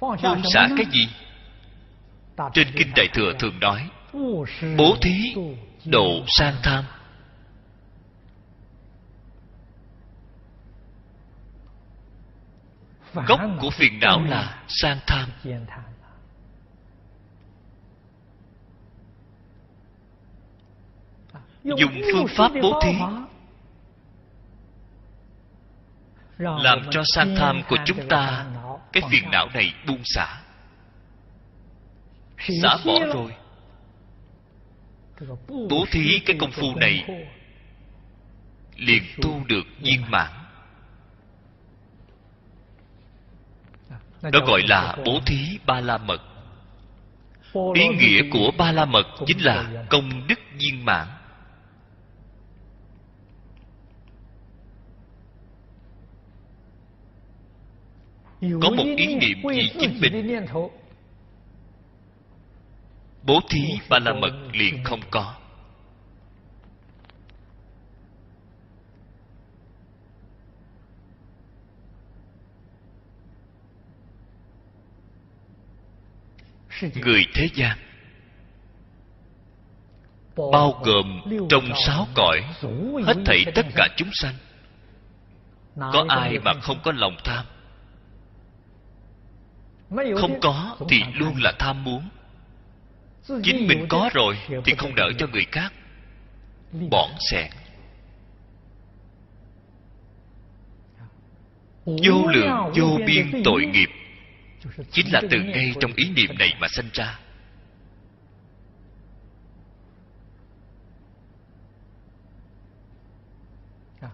Buông 0.00 0.42
xả 0.52 0.68
cái 0.76 0.86
gì? 0.92 1.08
Trên 2.54 2.68
kinh 2.76 2.92
đại 2.96 3.08
thừa 3.14 3.32
thường 3.38 3.60
nói, 3.60 3.90
bố 4.76 4.96
thí 5.02 5.34
độ 5.84 6.24
sang 6.26 6.54
tham. 6.62 6.84
Gốc 13.14 13.40
của 13.60 13.70
phiền 13.70 13.98
não 14.00 14.22
là 14.24 14.62
sang 14.68 14.98
tham. 15.06 15.28
Dùng 21.64 22.00
phương 22.12 22.26
pháp 22.36 22.52
bố 22.62 22.80
thí. 22.82 22.92
làm 26.38 26.78
cho 26.90 27.02
sang 27.14 27.34
tham 27.36 27.62
của 27.68 27.76
chúng 27.84 28.08
ta 28.08 28.46
cái 28.92 29.02
phiền 29.10 29.30
não 29.30 29.48
này 29.54 29.74
buông 29.86 30.02
xả. 30.04 30.40
Xả 32.62 32.76
bỏ 32.86 32.98
rồi. 33.14 33.34
Bố 35.48 35.86
thí 35.90 36.18
cái 36.26 36.36
công 36.40 36.50
phu 36.50 36.74
này 36.74 37.04
liền 38.76 39.02
tu 39.22 39.44
được 39.46 39.66
viên 39.80 40.10
mãn 40.10 40.39
đó 44.22 44.40
gọi 44.46 44.62
là 44.68 44.96
bố 45.04 45.20
thí 45.26 45.58
ba 45.66 45.80
la 45.80 45.98
mật 45.98 46.20
ý 47.74 47.88
nghĩa 47.88 48.22
của 48.32 48.50
ba 48.58 48.72
la 48.72 48.84
mật 48.84 49.06
chính 49.26 49.38
là 49.44 49.84
công 49.90 50.26
đức 50.26 50.38
viên 50.58 50.84
mãn. 50.84 51.06
Có 58.40 58.70
một 58.70 58.84
ý 58.96 59.14
niệm 59.14 59.38
vì 59.48 59.72
chính 59.80 60.00
mình? 60.00 60.46
Bố 63.22 63.40
thí 63.50 63.78
ba 63.88 63.98
la 63.98 64.12
mật 64.12 64.32
liền 64.52 64.84
không 64.84 65.00
có. 65.10 65.34
Người 76.94 77.26
thế 77.34 77.48
gian. 77.54 77.78
Bao 80.52 80.80
gồm 80.84 81.20
trong 81.48 81.64
sáu 81.86 82.06
cõi 82.14 82.42
hết 83.06 83.14
thảy 83.26 83.44
tất 83.54 83.66
cả 83.74 83.88
chúng 83.96 84.10
sanh. 84.12 84.34
Có 85.76 86.04
ai 86.08 86.38
mà 86.38 86.52
không 86.62 86.78
có 86.84 86.92
lòng 86.92 87.16
tham? 87.24 87.44
Không 90.20 90.40
có 90.40 90.76
thì 90.88 91.02
luôn 91.14 91.34
là 91.42 91.52
tham 91.58 91.84
muốn. 91.84 92.08
Chính 93.42 93.68
mình 93.68 93.86
có 93.88 94.10
rồi 94.12 94.38
thì 94.64 94.74
không 94.78 94.94
đỡ 94.94 95.10
cho 95.18 95.26
người 95.26 95.46
khác. 95.52 95.72
Bỏn 96.90 97.10
xẹt 97.30 97.50
vô 101.86 102.26
lượng 102.26 102.72
vô 102.76 102.98
biên 103.06 103.42
tội 103.44 103.66
nghiệp 103.66 103.88
chính 104.90 105.12
là 105.12 105.20
từ 105.30 105.42
ngay 105.42 105.74
trong 105.80 105.92
ý 105.96 106.10
niệm 106.10 106.38
này 106.38 106.56
mà 106.60 106.68
sanh 106.68 106.88
ra. 106.92 107.18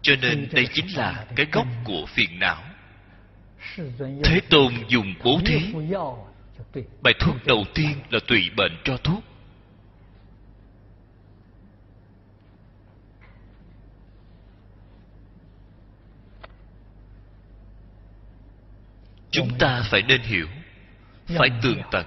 Cho 0.02 0.14
nên 0.22 0.48
đây 0.52 0.68
chính 0.72 0.96
là 0.96 1.26
cái 1.36 1.46
gốc 1.52 1.66
của 1.84 2.06
phiền 2.08 2.38
não. 2.38 2.62
Thế 4.24 4.40
tôn 4.50 4.74
dùng 4.88 5.14
bố 5.24 5.40
thí 5.46 5.72
bài 7.02 7.14
thuốc 7.20 7.36
đầu 7.46 7.64
tiên 7.74 8.00
là 8.10 8.18
tùy 8.26 8.50
bệnh 8.56 8.72
cho 8.84 8.96
thuốc. 8.96 9.24
Chúng 19.36 19.58
ta 19.58 19.82
phải 19.90 20.02
nên 20.02 20.20
hiểu 20.20 20.46
phải 21.26 21.48
tường 21.62 21.80
tận. 21.90 22.06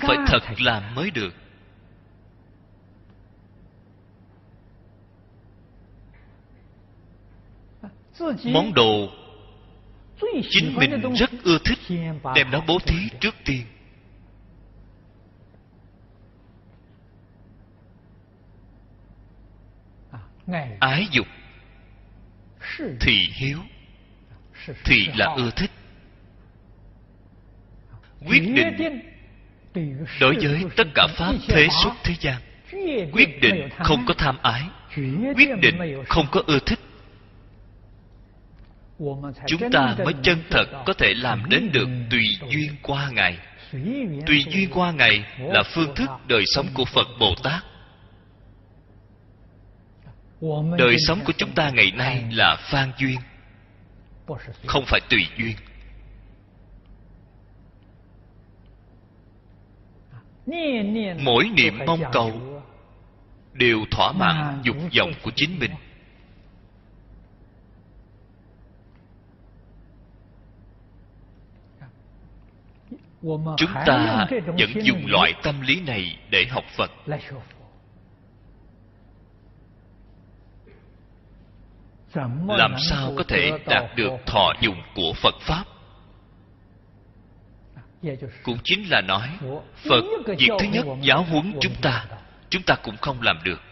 Phải 0.00 0.16
thật 0.26 0.60
làm 0.60 0.94
mới 0.94 1.10
được. 1.10 1.34
Món 8.44 8.74
đồ 8.74 9.08
chính 10.50 10.74
mình 10.76 11.14
rất 11.14 11.30
ưa 11.44 11.58
thích 11.64 11.78
đem 12.34 12.50
nó 12.50 12.64
bố 12.66 12.78
thí 12.86 13.08
trước 13.20 13.34
tiên. 13.44 13.66
Ái 20.80 21.08
dục 21.12 21.26
thì 23.00 23.28
hiếu 23.32 23.58
thì 24.84 25.08
là 25.16 25.34
ưa 25.36 25.50
thích. 25.50 25.70
Quyết 28.26 28.40
định 28.54 29.00
đối 30.20 30.36
với 30.36 30.64
tất 30.76 30.86
cả 30.94 31.06
pháp 31.16 31.32
thế 31.48 31.68
xuất 31.82 31.92
thế 32.04 32.14
gian 32.20 32.36
quyết 33.12 33.40
định 33.40 33.68
không 33.78 34.04
có 34.06 34.14
tham 34.14 34.38
ái 34.42 34.62
quyết 35.34 35.48
định 35.60 36.04
không 36.08 36.26
có 36.30 36.42
ưa 36.46 36.58
thích. 36.66 36.78
Chúng 39.46 39.70
ta 39.72 39.96
mới 40.04 40.14
chân 40.22 40.38
thật 40.50 40.64
có 40.86 40.92
thể 40.92 41.14
làm 41.14 41.42
đến 41.48 41.72
được 41.72 41.88
tùy 42.10 42.24
duyên 42.50 42.70
qua 42.82 43.10
ngày. 43.12 43.38
tùy 44.26 44.44
duyên 44.50 44.70
qua 44.74 44.92
ngày 44.92 45.24
là 45.38 45.62
phương 45.74 45.94
thức 45.94 46.10
đời 46.28 46.42
sống 46.46 46.66
của 46.74 46.84
phật 46.84 47.06
bồ 47.18 47.34
tát 47.42 47.64
đời 50.78 50.98
sống 50.98 51.20
của 51.26 51.32
chúng 51.36 51.52
ta 51.54 51.70
ngày 51.70 51.90
nay 51.90 52.24
là 52.30 52.56
phan 52.70 52.92
duyên, 52.98 53.18
không 54.66 54.84
phải 54.86 55.00
tùy 55.10 55.26
duyên. 55.38 55.56
Mỗi 61.18 61.48
niệm 61.54 61.78
mong 61.86 62.02
cầu 62.12 62.62
đều 63.52 63.78
thỏa 63.90 64.12
mãn 64.12 64.60
dục 64.62 64.76
vọng 64.98 65.12
của 65.22 65.30
chính 65.36 65.58
mình. 65.58 65.70
Chúng 73.56 73.70
ta 73.86 74.26
vẫn 74.46 74.70
dùng 74.82 75.06
loại 75.06 75.34
tâm 75.42 75.60
lý 75.60 75.80
này 75.80 76.18
để 76.30 76.46
học 76.50 76.64
phật. 76.76 76.90
Làm 82.48 82.74
sao 82.78 83.12
có 83.16 83.24
thể 83.28 83.50
đạt 83.66 83.96
được 83.96 84.10
thọ 84.26 84.52
dụng 84.60 84.82
của 84.94 85.12
phật 85.22 85.34
pháp? 85.40 85.64
Cũng 88.42 88.58
chính 88.64 88.90
là 88.90 89.00
nói 89.00 89.28
phật 89.88 90.02
việc 90.38 90.50
thứ 90.60 90.66
nhất 90.66 90.86
giáo 91.02 91.22
huấn 91.22 91.54
chúng 91.60 91.74
ta 91.82 92.06
chúng 92.50 92.62
ta 92.62 92.74
cũng 92.82 92.96
không 92.96 93.22
làm 93.22 93.38
được. 93.44 93.62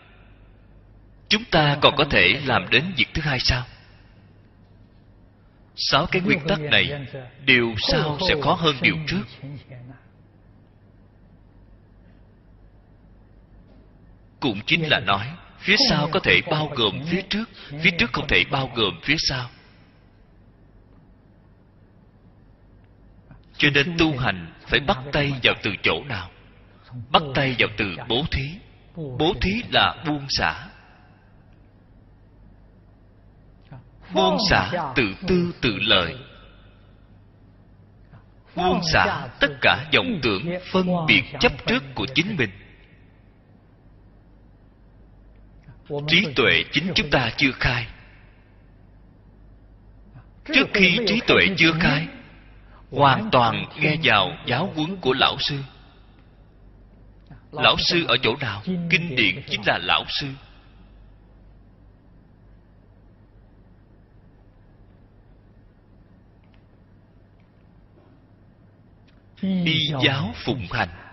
Chúng 1.29 1.45
ta 1.45 1.77
còn 1.81 1.97
có 1.97 2.05
thể 2.05 2.41
làm 2.45 2.71
đến 2.71 2.85
việc 2.97 3.07
thứ 3.15 3.23
hai 3.23 3.39
sao? 3.41 3.65
Sáu 5.77 6.07
cái 6.07 6.23
nguyên 6.23 6.41
tắc 6.49 6.61
này 6.61 7.07
điều 7.45 7.75
sau 7.79 8.19
sẽ 8.29 8.35
khó 8.43 8.53
hơn 8.53 8.77
điều 8.83 8.97
trước? 9.07 9.23
cũng 14.41 14.61
chính 14.67 14.89
là 14.89 15.01
nói 15.01 15.27
phía 15.59 15.77
sau 15.89 16.09
có 16.13 16.21
thể 16.21 16.41
bao 16.51 16.73
gồm 16.77 17.01
phía 17.07 17.23
trước. 17.23 17.45
Phía 17.83 17.91
trước 17.99 18.13
không 18.13 18.27
thể 18.29 18.45
bao 18.51 18.71
gồm 18.75 19.01
phía 19.03 19.17
sau. 19.19 19.51
Cho 23.57 23.69
nên 23.75 23.97
tu 23.99 24.19
hành 24.19 24.53
phải 24.67 24.81
bắt 24.81 24.99
tay 25.13 25.33
vào 25.43 25.55
từ 25.63 25.71
chỗ 25.83 26.05
nào? 26.05 26.31
Bắt 27.11 27.23
tay 27.35 27.57
vào 27.59 27.69
từ 27.77 27.97
bố 28.09 28.25
thí. 28.31 28.49
bố 28.95 29.35
thí 29.41 29.63
là 29.73 30.05
buông 30.07 30.27
xả. 30.29 30.69
Buông 34.15 34.37
xả 34.51 34.93
tự 34.97 35.15
tư 35.29 35.53
tự 35.61 35.79
lợi 35.81 36.17
buông 38.59 38.81
xả 38.93 39.29
tất 39.41 39.49
cả 39.61 39.87
vọng 39.95 40.21
tưởng 40.23 40.43
phân 40.73 40.87
biệt 41.07 41.23
chấp 41.41 41.53
trước 41.67 41.83
của 41.95 42.07
chính 42.15 42.37
mình 42.37 42.51
trí 46.09 46.27
tuệ 46.37 46.65
chính 46.73 46.93
chúng 46.95 47.11
ta 47.11 47.31
chưa 47.37 47.53
khai. 47.53 47.87
Trước 50.55 50.69
khi 50.75 50.99
trí 51.07 51.21
tuệ 51.27 51.47
chưa 51.57 51.73
khai, 51.81 52.07
hoàn 52.91 53.29
toàn 53.33 53.65
nghe 53.81 53.97
vào 54.03 54.31
giáo 54.47 54.73
huấn 54.75 54.97
của 54.97 55.13
lão 55.13 55.37
sư. 55.39 55.59
Lão 57.53 57.77
sư 57.79 58.05
ở 58.09 58.17
chỗ 58.23 58.37
nào? 58.37 58.63
Kinh 58.91 59.17
điển 59.17 59.43
chính 59.51 59.61
là 59.67 59.79
lão 59.79 60.05
sư. 60.09 60.27
Y 69.65 69.93
giáo 70.05 70.35
phụng 70.45 70.67
hành. 70.71 71.08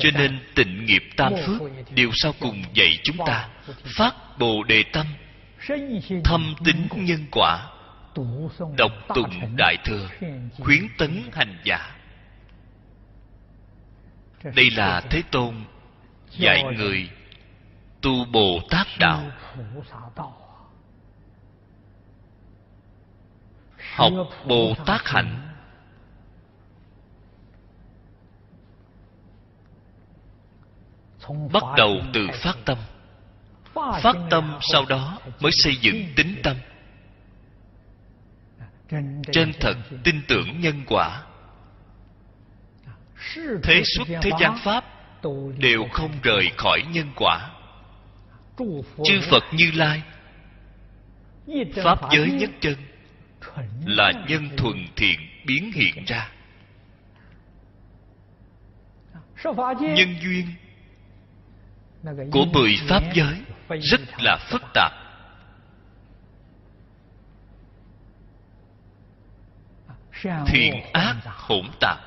Cho 0.00 0.10
nên 0.14 0.38
tịnh 0.54 0.86
nghiệp 0.86 1.02
tam 1.16 1.32
phước 1.46 1.62
điều 1.94 2.10
sau 2.14 2.32
cùng 2.40 2.62
dạy 2.74 2.98
chúng 3.02 3.16
ta. 3.26 3.48
phát 3.98 4.14
bồ 4.38 4.62
đề 4.62 4.84
tâm 4.92 5.06
thâm 6.24 6.54
tín 6.64 6.76
nhân 6.92 7.26
quả 7.30 7.70
đọc 8.76 8.92
tụng 9.14 9.56
đại 9.56 9.76
thừa 9.84 10.08
khuyến 10.60 10.88
tấn 10.98 11.22
hành 11.32 11.58
giả. 11.64 11.96
Đây 14.54 14.70
là 14.70 15.00
thế 15.10 15.22
tôn 15.30 15.54
dạy 16.30 16.62
người 16.76 17.08
tu 18.00 18.24
bồ 18.24 18.60
tát 18.70 18.86
đạo. 18.98 19.22
học 23.94 24.12
bồ 24.46 24.74
tát 24.86 25.00
hạnh 25.04 25.53
bắt 31.52 31.62
đầu 31.76 32.00
từ 32.12 32.26
phát 32.42 32.56
tâm. 32.64 32.78
Phát 33.74 34.16
tâm 34.30 34.58
sau 34.72 34.84
đó 34.88 35.18
mới 35.40 35.52
xây 35.54 35.76
dựng 35.76 36.06
tính 36.16 36.36
tâm. 36.42 36.56
Chân 39.32 39.52
thật 39.60 39.74
tin 40.04 40.22
tưởng 40.28 40.60
nhân 40.60 40.84
quả. 40.86 41.22
Thế 43.62 43.82
xuất 43.96 44.08
thế 44.22 44.30
gian 44.40 44.56
pháp 44.64 44.84
đều 45.58 45.84
không 45.92 46.10
rời 46.22 46.50
khỏi 46.56 46.82
nhân 46.90 47.10
quả. 47.16 47.50
Chư 49.04 49.20
phật 49.30 49.44
như 49.52 49.70
lai, 49.74 50.02
pháp 51.84 51.98
giới 52.12 52.30
nhất 52.30 52.50
chân, 52.60 52.76
là 53.86 54.12
nhân 54.28 54.48
thuần 54.56 54.86
thiện 54.96 55.20
biến 55.46 55.72
hiện 55.72 56.04
ra. 56.04 56.30
Nhân 59.80 60.16
duyên 60.22 60.46
của 62.32 62.44
mười 62.52 62.76
pháp 62.88 63.02
giới 63.14 63.42
rất 63.80 64.00
là 64.18 64.38
phức 64.50 64.62
tạp. 64.74 64.92
Thiện 70.46 70.74
ác 70.92 71.16
hỗn 71.24 71.66
tạp. 71.80 71.98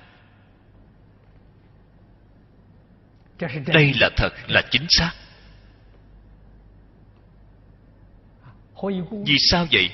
Đây 3.66 3.92
là 4.00 4.10
thật 4.16 4.30
là 4.48 4.62
chính 4.70 4.86
xác. 4.88 5.12
Vì 9.26 9.38
sao 9.38 9.66
vậy? 9.72 9.90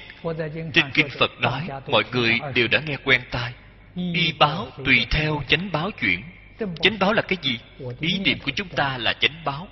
Trên 0.75 0.91
kinh 0.95 1.09
phật 1.19 1.31
nói 1.41 1.69
mọi 1.89 2.05
người 2.13 2.39
đều 2.55 2.69
đã 2.69 2.81
nghe 2.87 2.97
quen 3.05 3.21
tai. 3.31 3.53
Y 3.95 4.33
báo 4.39 4.69
tùy 4.85 5.07
theo 5.11 5.43
chánh 5.49 5.73
báo 5.73 5.91
chuyển. 6.01 6.23
Chánh 6.59 6.99
báo 6.99 7.13
là 7.13 7.23
cái 7.23 7.39
gì? 7.43 7.59
ý 8.01 8.19
niệm 8.19 8.39
của 8.45 8.51
chúng 8.55 8.69
ta 8.69 8.99
là 8.99 9.13
chánh 9.21 9.45
báo 9.45 9.69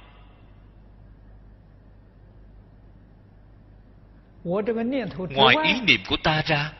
ngoài 5.15 5.57
ý 5.65 5.81
niệm 5.81 6.01
của 6.09 6.17
ta 6.17 6.43
ra 6.47 6.73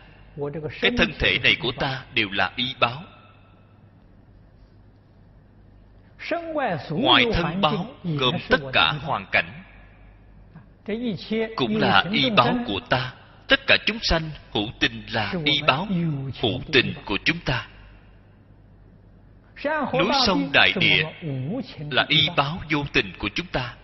cái 0.81 0.91
thân 0.99 1.13
thể 1.19 1.39
này 1.43 1.57
của 1.61 1.73
ta 1.81 2.05
đều 2.15 2.31
là 2.31 2.53
y 2.57 2.75
báo. 2.81 3.03
Ngoài 6.91 7.25
thân 7.33 7.61
báo 7.61 7.87
gồm 8.05 8.35
tất 8.49 8.61
cả 8.73 8.93
hoàn 9.01 9.27
cảnh. 9.33 9.63
Cũng 11.57 11.77
là 11.77 12.05
y 12.13 12.31
báo 12.31 12.57
của 12.67 12.81
ta. 12.91 13.13
Tất 13.49 13.61
cả 13.67 13.77
chúng 13.87 13.99
sanh 14.03 14.31
hữu 14.53 14.69
tình 14.81 15.03
là 15.13 15.35
y 15.45 15.63
báo 15.67 15.87
hữu 16.41 16.61
tình 16.73 16.95
của 17.05 17.19
chúng 17.25 17.39
ta. 17.45 17.69
Núi 19.93 20.09
sông 20.27 20.51
đại 20.53 20.73
địa 20.81 21.05
là 21.91 22.07
y 22.09 22.29
báo 22.37 22.59
vô 22.71 22.85
tình 22.93 23.13
của 23.19 23.29
chúng 23.35 23.47
ta 23.47 23.75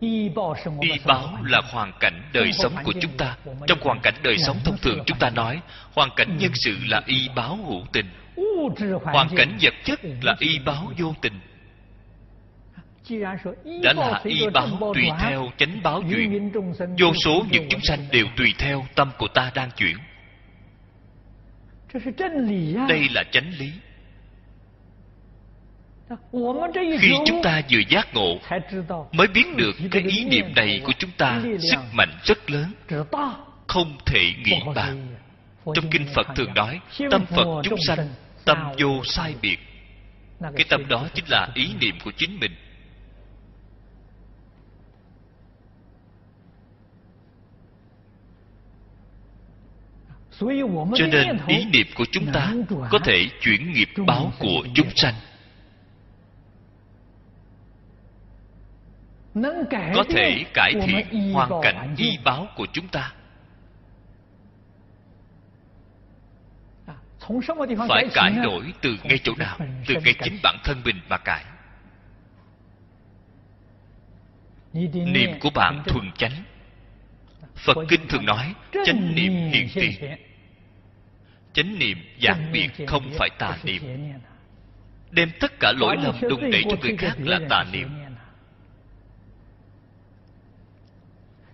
y 0.00 0.28
báo 1.06 1.38
là 1.44 1.62
hoàn 1.72 1.92
cảnh 2.00 2.22
đời 2.32 2.52
sống 2.52 2.72
của 2.84 2.92
chúng 3.00 3.16
ta. 3.16 3.36
trong 3.66 3.78
hoàn 3.80 4.00
cảnh 4.00 4.14
đời 4.22 4.38
sống 4.38 4.56
thông 4.64 4.78
thường 4.78 4.98
chúng 5.06 5.18
ta 5.18 5.30
nói 5.30 5.60
hoàn 5.94 6.10
cảnh 6.16 6.36
nhân 6.38 6.50
sự 6.54 6.76
là 6.86 7.02
y 7.06 7.28
báo 7.36 7.56
hữu 7.56 7.82
tình. 7.92 8.06
Hoàn 9.02 9.28
cảnh 9.36 9.58
vật 9.60 9.74
chất 9.84 10.00
là 10.22 10.36
y 10.38 10.58
báo 10.58 10.92
vô 10.98 11.14
tình. 11.22 11.40
Đã 13.82 13.92
là 13.92 14.20
y 14.24 14.46
báo 14.54 14.92
tùy 14.94 15.08
theo 15.20 15.48
chánh 15.56 15.82
báo 15.82 16.02
chuyển 16.10 16.52
vô 16.98 17.12
số 17.24 17.42
những 17.50 17.66
chúng 17.70 17.80
sanh 17.80 18.00
đều 18.10 18.26
tùy 18.36 18.54
theo 18.58 18.86
tâm 18.94 19.10
của 19.18 19.28
ta 19.28 19.52
đang 19.54 19.70
chuyển. 19.70 19.96
Đây 22.88 23.08
là 23.14 23.24
chánh 23.32 23.52
lý 23.58 23.72
khi 27.00 27.14
chúng 27.26 27.42
ta 27.42 27.62
vừa 27.70 27.80
giác 27.88 28.14
ngộ 28.14 28.38
mới 29.12 29.26
biết 29.26 29.56
được 29.56 29.76
cái 29.90 30.02
ý 30.02 30.24
niệm 30.24 30.54
này 30.56 30.80
của 30.84 30.92
chúng 30.98 31.10
ta 31.18 31.42
sức 31.70 31.80
mạnh 31.92 32.10
rất 32.24 32.50
lớn. 32.50 32.72
Không 33.66 33.98
thể 34.06 34.32
nghĩ 34.44 34.60
bàn. 34.74 35.06
trong 35.64 35.90
kinh 35.90 36.06
phật 36.14 36.26
thường 36.36 36.54
nói 36.54 36.80
tâm 37.10 37.26
phật 37.26 37.62
chúng 37.62 37.78
sanh 37.86 38.08
tâm 38.44 38.58
vô 38.78 39.04
sai 39.04 39.34
biệt. 39.42 39.58
Cái 40.40 40.66
tâm 40.68 40.88
đó 40.88 41.08
chính 41.14 41.24
là 41.28 41.48
ý 41.54 41.68
niệm 41.80 41.94
của 42.04 42.12
chính 42.16 42.40
mình. 42.40 42.52
Cho 50.94 51.06
nên 51.12 51.38
ý 51.46 51.64
niệm 51.64 51.86
của 51.94 52.04
chúng 52.12 52.26
ta 52.32 52.52
có 52.90 52.98
thể 53.04 53.28
chuyển 53.40 53.72
nghiệp 53.72 53.88
báo 54.06 54.32
của 54.38 54.66
chúng 54.74 54.90
sanh 54.94 55.14
có 59.94 60.04
thể 60.10 60.44
cải 60.54 60.74
thiện 60.82 61.32
hoàn 61.32 61.50
cảnh 61.62 61.94
y 61.98 62.18
báo 62.24 62.46
của 62.56 62.66
chúng 62.72 62.88
ta. 62.88 63.12
Phải 67.88 68.08
cải 68.14 68.32
đổi 68.44 68.72
từ 68.80 68.96
ngay 69.04 69.18
chỗ 69.24 69.32
nào? 69.38 69.58
từ 69.86 69.94
ngay 70.04 70.14
chính 70.24 70.38
bản 70.42 70.56
thân 70.64 70.82
mình 70.84 70.96
mà 71.08 71.18
cải. 71.18 71.44
Niệm 74.92 75.30
của 75.40 75.50
bạn 75.50 75.82
thuần 75.86 76.12
chánh. 76.18 76.32
Phật 77.54 77.76
kinh 77.88 78.08
thường 78.08 78.24
nói 78.24 78.54
chánh 78.84 79.14
niệm 79.14 79.32
hiện 79.32 79.68
tiền. 79.74 80.18
chánh 81.52 81.78
niệm 81.78 81.98
giảng 82.22 82.52
biệt 82.52 82.70
không 82.86 83.10
phải 83.18 83.30
tà 83.38 83.58
niệm. 83.64 83.82
đem 85.10 85.30
tất 85.40 85.52
cả 85.60 85.72
lỗi 85.76 85.96
lầm 86.02 86.14
đụng 86.20 86.50
đẩy 86.50 86.62
cho 86.70 86.76
người 86.82 86.96
khác 86.96 87.14
là 87.18 87.40
tà 87.48 87.64
niệm 87.72 88.05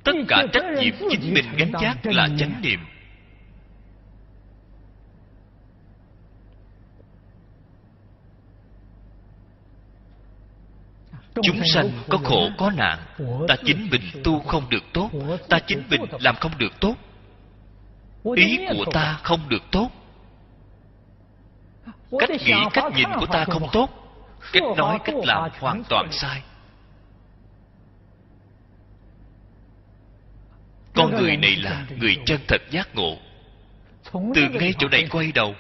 tất 0.04 0.12
cả 0.28 0.46
trách 0.52 0.64
nhiệm 0.78 0.94
chính 1.10 1.34
mình 1.34 1.44
gánh 1.56 1.72
vác 1.72 2.06
là 2.06 2.28
chánh 2.38 2.62
niệm. 2.62 2.80
Chúng 11.42 11.60
sanh 11.64 11.90
có 12.08 12.18
khổ 12.18 12.48
có 12.58 12.70
nạn 12.70 12.98
ta 13.48 13.56
chính 13.64 13.88
mình 13.90 14.02
tu 14.24 14.40
không 14.40 14.68
được 14.70 14.82
tốt 14.92 15.10
ta 15.48 15.58
chính 15.66 15.82
mình 15.90 16.00
làm 16.20 16.34
không 16.36 16.52
được 16.58 16.80
tốt. 16.80 16.94
Ý 18.36 18.58
của 18.68 18.84
ta 18.92 19.18
không 19.22 19.40
được 19.48 19.62
tốt. 19.70 19.90
Cách 22.18 22.30
nghĩ 22.30 22.54
cách 22.72 22.92
nhìn 22.96 23.08
của 23.20 23.26
ta 23.26 23.44
không 23.44 23.68
tốt. 23.72 23.90
Cách 24.52 24.62
nói 24.76 24.98
cách 25.04 25.14
làm 25.24 25.50
hoàn 25.60 25.82
toàn 25.88 26.12
sai 26.12 26.42
con 30.94 31.10
người 31.10 31.36
này 31.36 31.56
là 31.56 31.86
người 31.98 32.16
chân 32.26 32.40
thật 32.48 32.62
giác 32.70 32.94
ngộ. 32.94 33.18
Từ 34.34 34.48
ngay 34.48 34.74
chỗ 34.78 34.88
này 34.88 35.06
quay 35.10 35.32
đầu 35.32 35.54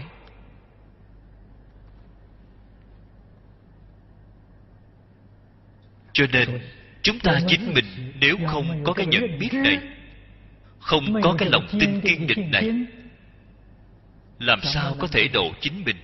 Cho 6.13 6.25
nên 6.33 6.59
chúng 7.01 7.19
ta 7.19 7.39
chính 7.47 7.73
mình 7.73 8.13
nếu 8.19 8.37
không 8.47 8.83
có 8.83 8.93
cái 8.93 9.05
nhận 9.05 9.39
biết 9.39 9.53
này 9.53 9.79
không 10.79 11.21
có 11.23 11.35
cái 11.37 11.49
lòng 11.49 11.67
tin 11.79 12.01
kiên 12.01 12.27
định 12.27 12.51
này 12.51 12.71
làm 14.39 14.59
sao 14.63 14.95
có 14.99 15.07
thể 15.07 15.27
độ 15.27 15.51
chính 15.61 15.83
mình? 15.85 15.95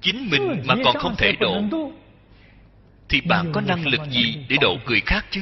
Chính 0.00 0.30
mình 0.30 0.62
mà 0.64 0.74
còn 0.84 0.96
không 0.96 1.14
thể 1.18 1.32
độ 1.40 1.62
thì 3.08 3.20
bạn 3.20 3.52
có 3.52 3.60
năng 3.60 3.86
lực 3.86 4.00
gì 4.10 4.36
để 4.48 4.56
độ 4.60 4.76
người 4.86 5.00
khác 5.06 5.26
chứ? 5.30 5.40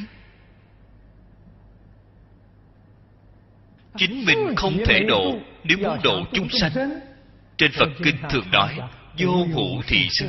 Chính 3.96 4.24
mình 4.24 4.54
không 4.56 4.78
thể 4.86 5.00
độ 5.08 5.38
nếu 5.64 5.78
muốn 5.78 5.98
độ 6.04 6.24
chúng 6.32 6.48
sanh. 6.48 6.72
trên 7.56 7.72
phật 7.72 7.88
kinh 8.02 8.16
thường 8.30 8.50
nói 8.52 8.78
vô 9.18 9.46
hữu 9.54 9.82
thị 9.86 10.08
xứ 10.10 10.26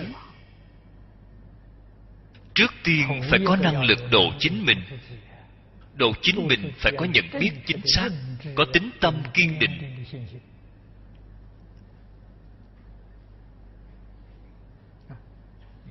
trước 2.56 2.74
tiên 2.84 3.22
phải 3.30 3.40
có 3.46 3.56
năng 3.56 3.84
lực 3.84 4.00
độ 4.12 4.32
chính 4.40 4.66
mình. 4.66 4.82
Độ 5.96 6.14
chính 6.22 6.48
mình 6.48 6.72
phải 6.78 6.92
có 6.98 7.06
nhận 7.06 7.26
biết 7.40 7.52
chính 7.66 7.82
xác 7.86 8.10
có 8.56 8.66
tính 8.74 8.90
tâm 9.02 9.24
kiên 9.34 9.60
định. 9.60 10.06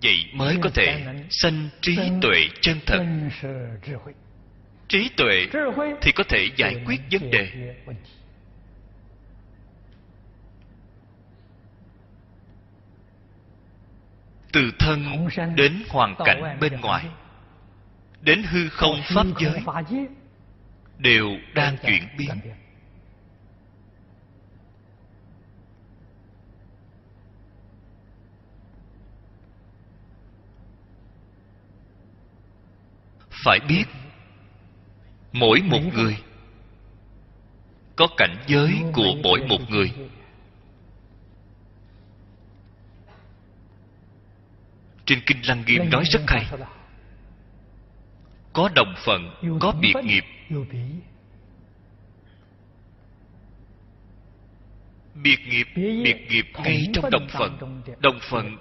Vậy 0.03 0.25
mới 0.33 0.57
có 0.62 0.71
thể 0.75 1.05
sanh 1.31 1.69
trí 1.81 1.99
tuệ 2.23 2.49
chân 2.61 2.81
thật. 2.87 3.05
Trí 4.89 5.09
tuệ 5.17 5.47
thì 6.03 6.12
có 6.12 6.25
thể 6.29 6.49
giải 6.57 6.77
quyết 6.87 7.01
vấn 7.11 7.31
đề 7.31 7.75
từ 14.55 14.71
thân 14.79 15.29
đến 15.57 15.83
hoàn 15.89 16.15
cảnh 16.25 16.59
bên 16.61 16.81
ngoài 16.81 17.05
đến 18.21 18.43
hư 18.43 18.69
không 18.69 18.97
pháp 19.15 19.27
giới 19.39 19.63
đều 20.99 21.29
đang 21.55 21.77
chuyển 21.87 22.03
biến. 22.19 22.31
phải 33.45 33.61
biết 33.69 33.85
mỗi 35.33 35.61
một 35.63 35.81
người 35.95 36.17
có 37.97 38.07
cảnh 38.17 38.37
giới 38.47 38.83
của 38.93 39.15
mỗi 39.23 39.41
một 39.49 39.71
người 39.71 39.93
trên 45.07 45.21
kinh 45.27 45.39
lăng 45.47 45.65
nghiêm 45.67 45.91
nói 45.91 46.05
rất 46.13 46.21
hay. 46.27 46.47
có 48.53 48.69
đồng 48.75 48.95
phận 49.05 49.31
có 49.61 49.73
biệt 49.81 49.95
nghiệp. 50.05 50.25
biệt 55.15 55.39
nghiệp 55.49 55.67
biệt 55.77 56.27
nghiệp 56.31 56.47
ngay 56.65 56.87
trong 56.95 57.11
đồng 57.11 57.29
phận. 57.29 57.59
đồng 58.01 58.19
phận. 58.31 58.57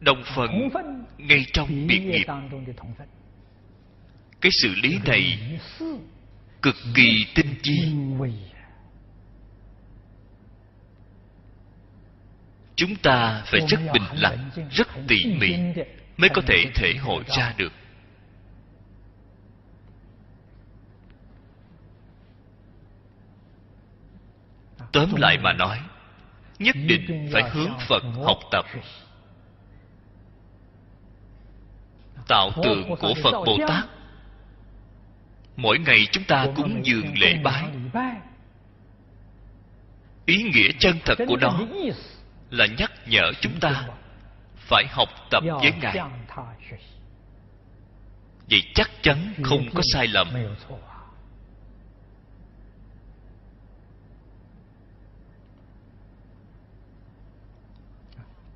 Đồng 0.00 0.22
phận 0.34 0.70
ngay 1.18 1.44
trong 1.52 1.86
biệt 1.86 1.98
nghiệp. 1.98 2.26
cái 4.40 4.52
xử 4.62 4.74
lý 4.82 4.98
này 5.04 5.58
cực 6.62 6.76
kỳ 6.94 7.26
tinh 7.34 7.54
chi 7.62 7.92
chúng 12.80 12.96
ta 12.96 13.42
phải 13.46 13.60
rất 13.68 13.80
bình 13.92 14.02
lặng 14.12 14.50
rất 14.70 14.88
tỉ 15.08 15.16
mỉ 15.40 15.56
mới 16.16 16.30
có 16.34 16.42
thể 16.46 16.64
thể 16.74 16.94
hội 17.00 17.24
ra 17.36 17.54
được. 17.56 17.72
Tóm 24.92 25.14
lại 25.16 25.38
mà 25.38 25.52
nói 25.52 25.80
nhất 26.58 26.76
định 26.86 27.28
phải 27.32 27.50
hướng 27.50 27.72
phật 27.88 28.02
học 28.24 28.38
tập. 28.50 28.64
tạo 32.28 32.50
tượng 32.64 32.96
của 32.96 33.14
phật 33.22 33.32
bồ 33.46 33.56
tát. 33.68 33.84
Mỗi 35.56 35.78
ngày 35.78 36.06
chúng 36.12 36.24
ta 36.24 36.46
cúng 36.56 36.80
dường 36.84 37.18
lễ 37.18 37.40
bái. 37.44 37.64
ý 40.26 40.42
nghĩa 40.42 40.68
chân 40.78 40.98
thật 41.04 41.18
của 41.28 41.36
nó 41.36 41.60
là 42.50 42.66
nhắc 42.66 42.92
nhở 43.06 43.32
chúng 43.40 43.60
ta 43.60 43.88
phải 44.56 44.84
học 44.90 45.08
tập 45.30 45.42
với 45.62 45.72
ngài. 45.72 45.98
vậy 48.50 48.62
chắc 48.74 48.90
chắn 49.02 49.34
không 49.42 49.68
có 49.74 49.82
sai 49.92 50.06
lầm. 50.06 50.28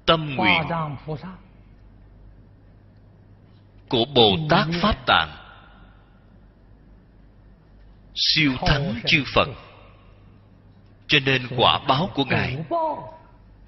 tâm 0.07 0.37
nguyện 0.37 0.63
của 3.89 4.05
bồ 4.15 4.37
tát 4.51 4.67
pháp 4.83 5.07
tạng 5.07 5.37
siêu 8.15 8.53
thắng 8.67 8.95
chư 9.07 9.25
phật. 9.35 9.49
cho 11.07 11.19
nên 11.25 11.43
quả 11.57 11.81
báo 11.89 12.11
của 12.15 12.25
ngài 12.25 12.65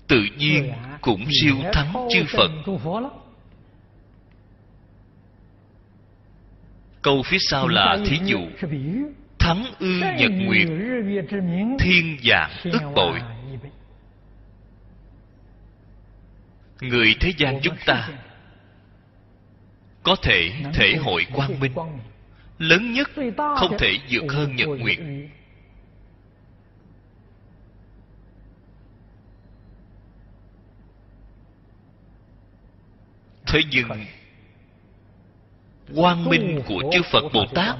tự 0.09 0.25
nhiên 0.37 0.73
cũng 1.01 1.27
siêu 1.31 1.55
thắng 1.73 2.09
chư 2.11 2.25
phật. 2.29 2.51
câu 7.03 7.23
phía 7.23 7.39
sau 7.41 7.69
là 7.69 7.99
thí 8.07 8.19
dụ 8.25 8.39
thắng 9.39 9.65
ư 9.79 10.01
nhật 10.19 10.31
nguyệt 10.31 10.69
thiên 11.79 12.19
dạng 12.25 12.51
ức 12.65 12.83
bội. 12.95 13.21
Người 16.81 17.15
thế 17.21 17.33
gian 17.39 17.61
chúng 17.63 17.77
ta 17.87 18.09
có 20.03 20.17
thể 20.23 20.53
thể 20.75 20.97
hội 20.97 21.27
quang 21.33 21.61
minh. 21.61 21.73
lớn 22.59 22.93
nhất 22.93 23.11
không 23.57 23.79
thể 23.79 23.99
vượt 24.11 24.25
hơn 24.29 24.57
nhật 24.57 24.69
nguyệt 24.69 24.99
thế 33.57 33.63
nhưng 33.71 33.89
quang 35.95 36.25
minh 36.25 36.63
của 36.67 36.83
chư 36.93 37.03
phật 37.13 37.25
bồ 37.33 37.47
tát 37.55 37.77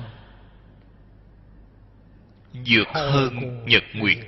vượt 2.53 2.89
hơn 2.95 3.65
nhật 3.67 3.83
nguyệt. 3.95 4.19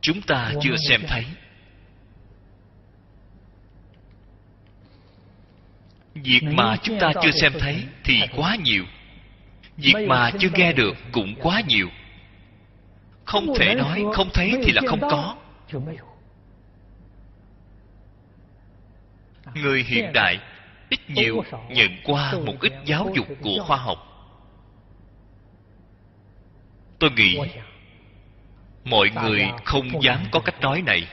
Chúng 0.00 0.22
ta 0.22 0.52
chưa 0.60 0.76
xem 0.88 1.00
thấy. 1.08 1.24
Việc 6.14 6.42
mà 6.42 6.76
chúng 6.82 6.98
ta 7.00 7.12
chưa 7.22 7.30
xem 7.30 7.52
thấy 7.58 7.86
thì 8.04 8.20
quá 8.36 8.56
nhiều. 8.56 8.84
Việc 9.76 10.06
mà 10.08 10.30
chưa 10.38 10.50
nghe 10.54 10.72
được 10.72 10.96
cũng 11.12 11.34
quá 11.42 11.60
nhiều 11.68 11.88
không 13.24 13.54
thể 13.58 13.74
nói 13.74 14.04
không 14.14 14.28
thấy 14.34 14.52
thì 14.62 14.72
là 14.72 14.82
không 14.86 15.00
có. 15.00 15.36
Người 19.54 19.82
hiện 19.82 20.12
đại 20.12 20.38
ít 20.88 21.00
nhiều 21.10 21.44
nhận 21.68 21.90
qua 22.04 22.32
một 22.46 22.54
ít 22.60 22.72
giáo 22.84 23.10
dục 23.14 23.26
của 23.42 23.64
khoa 23.66 23.76
học. 23.76 23.98
Tôi 26.98 27.10
nghĩ 27.10 27.38
mọi 28.84 29.10
người 29.10 29.50
không 29.64 30.02
dám 30.02 30.24
có 30.30 30.40
cách 30.40 30.60
nói 30.60 30.82
này. 30.82 31.08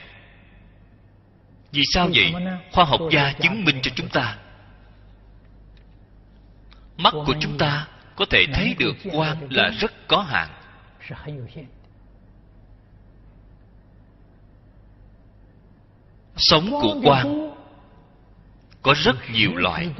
Vì 1.72 1.82
sao 1.92 2.08
vậy? 2.14 2.34
khoa 2.72 2.84
học 2.84 3.00
gia 3.10 3.32
chứng 3.32 3.64
minh 3.64 3.78
cho 3.82 3.90
chúng 3.94 4.08
ta. 4.08 4.36
Mắt 6.96 7.14
của 7.26 7.34
chúng 7.40 7.58
ta 7.58 7.88
có 8.16 8.24
thể 8.30 8.46
thấy 8.52 8.74
được 8.78 8.96
quang 9.12 9.36
là 9.50 9.68
rất 9.68 10.08
có 10.08 10.22
hạn 10.22 10.48
sống 16.40 16.70
của 16.70 17.00
quang 17.04 17.50
có 18.82 18.94
rất 19.04 19.16
nhiều 19.32 19.54
loại. 19.54 19.94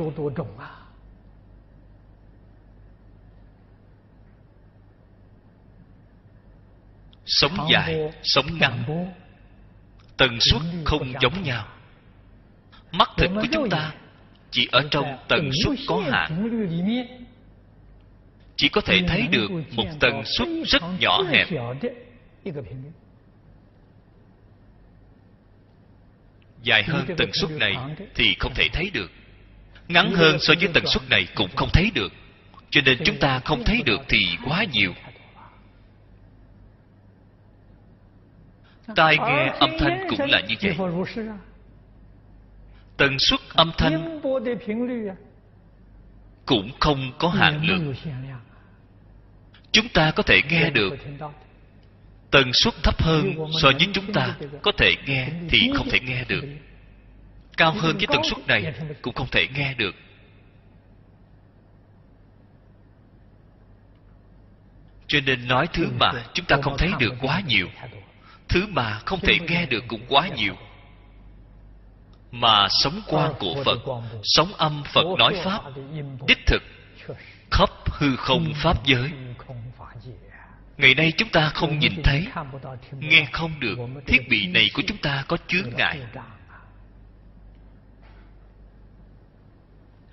Sống 7.26 7.52
dài 7.72 8.12
sống 8.22 8.46
ngắn. 8.60 8.84
Tần 10.16 10.40
suất 10.40 10.62
không 10.84 11.12
giống 11.20 11.42
nhau. 11.42 11.68
Mắt 12.92 13.10
thịt 13.16 13.30
của 13.34 13.46
chúng 13.52 13.70
ta 13.70 13.94
chỉ 14.50 14.68
ở 14.72 14.88
trong 14.90 15.18
tần 15.28 15.50
suất 15.64 15.78
có 15.88 16.02
hạn. 16.10 16.48
chỉ 18.56 18.68
có 18.68 18.80
thể 18.80 19.00
thấy 19.08 19.26
được 19.26 19.48
một 19.76 19.86
tần 20.00 20.22
suất 20.24 20.48
rất 20.66 20.82
nhỏ 21.00 21.22
hẹp 21.22 21.48
dài 26.62 26.82
hơn 26.82 27.06
tần 27.16 27.32
suất 27.32 27.50
này 27.50 27.76
thì 28.14 28.36
không 28.38 28.54
thể 28.54 28.68
thấy 28.72 28.90
được. 28.90 29.10
Ngắn 29.88 30.12
hơn 30.12 30.36
so 30.40 30.54
với 30.60 30.68
tần 30.74 30.86
suất 30.86 31.02
này 31.10 31.26
cũng 31.34 31.50
không 31.56 31.68
thấy 31.72 31.90
được. 31.94 32.12
Cho 32.70 32.80
nên 32.84 32.98
chúng 33.04 33.18
ta 33.18 33.40
không 33.44 33.64
thấy 33.64 33.82
được 33.82 34.00
thì 34.08 34.26
quá 34.44 34.64
nhiều. 34.72 34.92
tai 38.96 39.18
nghe 39.18 39.52
âm 39.58 39.70
thanh 39.78 40.06
cũng 40.08 40.30
là 40.30 40.40
như 40.40 40.54
vậy. 40.62 40.76
Tần 42.96 43.16
suất 43.18 43.40
âm 43.54 43.72
thanh 43.78 44.20
cũng 46.46 46.70
không 46.80 47.12
có 47.18 47.28
hạn 47.28 47.64
lượng. 47.66 47.94
chúng 49.72 49.88
ta 49.88 50.10
có 50.10 50.22
thể 50.22 50.42
nghe 50.50 50.70
được 50.70 50.96
tần 52.30 52.52
suất 52.52 52.74
thấp 52.82 53.02
hơn 53.02 53.34
so 53.62 53.70
với 53.78 53.88
chúng 53.92 54.12
ta 54.12 54.36
có 54.62 54.72
thể 54.78 54.94
nghe 55.06 55.28
thì 55.48 55.70
không 55.74 55.88
thể 55.90 56.00
nghe 56.00 56.24
được. 56.24 56.44
Cao 57.56 57.72
hơn 57.72 57.96
cái 57.98 58.06
tần 58.12 58.22
suất 58.24 58.46
này 58.46 58.74
cũng 59.02 59.14
không 59.14 59.28
thể 59.30 59.48
nghe 59.54 59.74
được. 59.74 59.94
Cho 65.06 65.18
nên 65.26 65.48
nói 65.48 65.68
thứ 65.72 65.86
mà 66.00 66.12
chúng 66.34 66.46
ta 66.46 66.56
không 66.62 66.76
thấy 66.78 66.90
được 66.98 67.14
quá 67.20 67.42
nhiều. 67.46 67.68
thứ 68.48 68.66
mà 68.68 68.98
không 68.98 69.20
thể 69.20 69.38
nghe 69.48 69.66
được 69.66 69.84
cũng 69.88 70.02
quá 70.08 70.28
nhiều. 70.36 70.54
mà 72.30 72.68
sống 72.68 73.00
quan 73.06 73.32
của 73.38 73.62
phật 73.64 73.78
sống 74.22 74.52
âm 74.54 74.82
phật 74.92 75.04
nói 75.18 75.34
pháp 75.44 75.62
đích 76.26 76.46
thực 76.46 76.62
khắp 77.50 77.70
hư 77.86 78.16
không 78.16 78.52
pháp 78.54 78.86
giới 78.86 79.10
ngày 80.80 80.94
nay 80.94 81.12
chúng 81.16 81.28
ta 81.28 81.48
không 81.54 81.78
nhìn 81.78 82.02
thấy, 82.04 82.26
nghe 82.92 83.28
không 83.32 83.60
được, 83.60 83.78
thiết 84.06 84.28
bị 84.28 84.46
này 84.46 84.70
của 84.74 84.82
chúng 84.86 84.96
ta 84.96 85.24
có 85.28 85.36
chướng 85.46 85.70
ngại. 85.76 86.00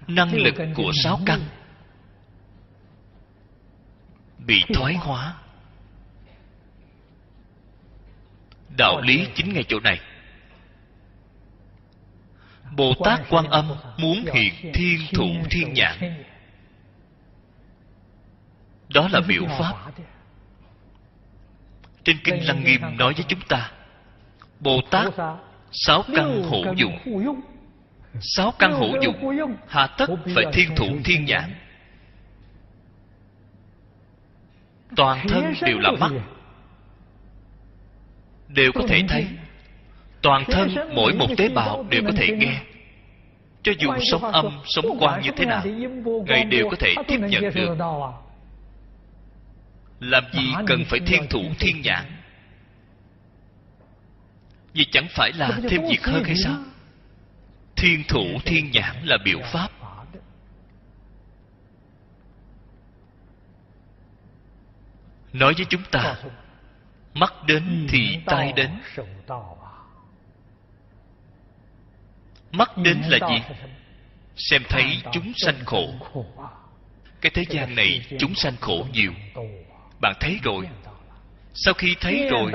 Năng 0.07 0.33
lực 0.33 0.55
của 0.75 0.91
sáu 1.03 1.19
căn 1.25 1.39
bị 4.45 4.63
thoái 4.73 4.93
hóa. 4.93 5.35
Đạo 8.77 9.01
lý 9.01 9.27
chính 9.35 9.53
ngay 9.53 9.63
chỗ 9.67 9.79
này. 9.79 9.99
Bồ 12.75 12.93
tát 13.05 13.19
quan 13.29 13.45
âm 13.45 13.71
muốn 13.97 14.25
hiện 14.33 14.53
thiên 14.73 14.99
thủ 15.13 15.27
thiên 15.49 15.73
nhãn. 15.73 16.23
Đó 18.89 19.07
là 19.11 19.21
biểu 19.27 19.45
pháp 19.45 19.73
trên 22.07 22.17
kinh 22.23 22.47
lăng 22.47 22.63
nghiêm 22.63 22.81
nói 22.97 23.13
với 23.13 23.25
chúng 23.27 23.39
ta 23.47 23.71
bồ 24.59 24.81
tát 24.91 25.13
sáu 25.71 26.03
căn 26.15 26.43
hữu 26.43 26.73
dụng. 26.75 26.97
Sáu 28.21 28.53
căn 28.59 28.73
hữu 28.73 29.01
dụng 29.01 29.55
hà 29.67 29.87
tất 29.87 30.05
phải 30.35 30.45
thiên 30.53 30.75
thủ 30.75 30.85
thiên 31.03 31.25
nhãn. 31.25 31.53
Toàn 34.95 35.27
thân 35.27 35.53
đều 35.61 35.79
là 35.79 35.91
mắt. 35.99 36.11
Đều 38.47 38.71
có 38.75 38.81
thể 38.87 39.03
thấy. 39.09 39.27
Toàn 40.21 40.43
thân 40.45 40.69
mỗi 40.95 41.13
một 41.13 41.27
tế 41.37 41.49
bào 41.49 41.85
đều 41.89 42.01
có 42.03 42.11
thể 42.17 42.27
nghe. 42.27 42.61
Cho 43.63 43.71
dù 43.79 43.89
sống 44.11 44.23
âm, 44.23 44.45
sống 44.65 44.99
quang 44.99 45.21
như 45.21 45.31
thế 45.37 45.45
nào, 45.45 45.65
ngài 46.25 46.43
đều 46.43 46.69
có 46.69 46.75
thể 46.79 46.95
tiếp 47.07 47.19
nhận 47.19 47.43
được 47.53 47.77
làm 49.99 50.23
gì 50.33 50.53
cần 50.67 50.83
phải 50.85 50.99
thiên 50.99 51.27
thủ 51.29 51.41
thiên 51.59 51.81
nhãn 51.81 52.17
vì 54.73 54.85
chẳng 54.91 55.07
phải 55.09 55.31
là 55.33 55.59
thêm 55.69 55.81
việc 55.89 56.05
hơn 56.05 56.23
hay 56.23 56.35
sao? 56.35 56.63
thiên 57.75 58.03
thủ 58.07 58.25
thiên 58.45 58.71
nhãn 58.71 58.95
là 59.03 59.17
biểu 59.25 59.39
pháp. 59.51 59.71
nói 65.33 65.53
với 65.57 65.65
chúng 65.69 65.83
ta 65.91 66.15
mắt 67.13 67.33
đến 67.47 67.87
thì 67.89 68.17
tai 68.25 68.53
đến. 68.53 68.69
mắt 72.51 72.77
đến 72.77 73.01
là 73.07 73.29
gì? 73.29 73.55
xem 74.35 74.61
thấy 74.69 75.01
chúng 75.13 75.33
sanh 75.35 75.65
khổ. 75.65 75.89
cái 77.21 77.31
thế 77.35 77.43
gian 77.49 77.75
này 77.75 78.05
chúng 78.19 78.35
sanh 78.35 78.55
khổ 78.61 78.87
nhiều 78.93 79.13
bạn 80.01 80.13
thấy 80.19 80.39
rồi. 80.43 80.69
Sau 81.53 81.73
khi 81.73 81.95
thấy 82.01 82.29
rồi 82.29 82.51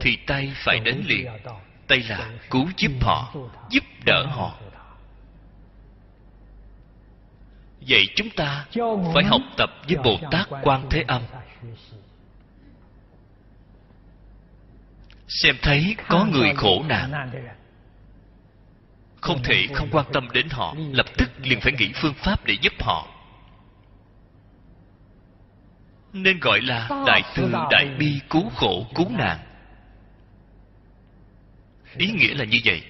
thì 0.00 0.16
tay 0.26 0.52
phải 0.54 0.78
đến 0.78 1.02
liền. 1.06 1.26
tay 1.86 1.98
là 2.08 2.30
cứu 2.50 2.68
giúp 2.76 2.92
họ 3.00 3.34
giúp 3.70 3.84
đỡ 4.04 4.26
họ. 4.26 4.58
vậy 7.88 8.06
chúng 8.16 8.30
ta 8.30 8.66
phải 9.14 9.24
học 9.24 9.40
tập 9.56 9.70
với 9.88 9.96
bồ 10.04 10.18
tát 10.30 10.48
quan 10.62 10.86
thế 10.90 11.04
âm. 11.08 11.22
xem 15.28 15.56
thấy 15.62 15.96
có 16.08 16.24
người 16.24 16.52
khổ 16.56 16.84
nạn. 16.88 17.30
Không 19.20 19.42
thể 19.42 19.66
không 19.74 19.88
quan 19.92 20.06
tâm 20.12 20.28
đến 20.32 20.48
họ 20.50 20.74
lập 20.92 21.06
tức 21.18 21.30
liền 21.42 21.60
phải 21.60 21.72
nghĩ 21.72 21.92
phương 21.94 22.14
pháp 22.14 22.44
để 22.44 22.56
giúp 22.60 22.72
họ 22.80 23.11
nên 26.12 26.40
gọi 26.40 26.60
là 26.60 26.88
đại 27.06 27.22
từ 27.34 27.52
đại 27.70 27.94
bi. 27.98 28.20
Cứu 28.30 28.48
khổ 28.48 28.86
cứu 28.94 29.08
nạn. 29.10 29.38
Ý 31.96 32.12
nghĩa 32.12 32.34
là 32.34 32.44
như 32.44 32.58
vậy. 32.64 32.82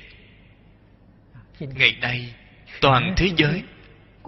Ngày 1.61 1.97
nay 2.01 2.35
toàn 2.81 3.14
thế 3.16 3.31
giới 3.37 3.62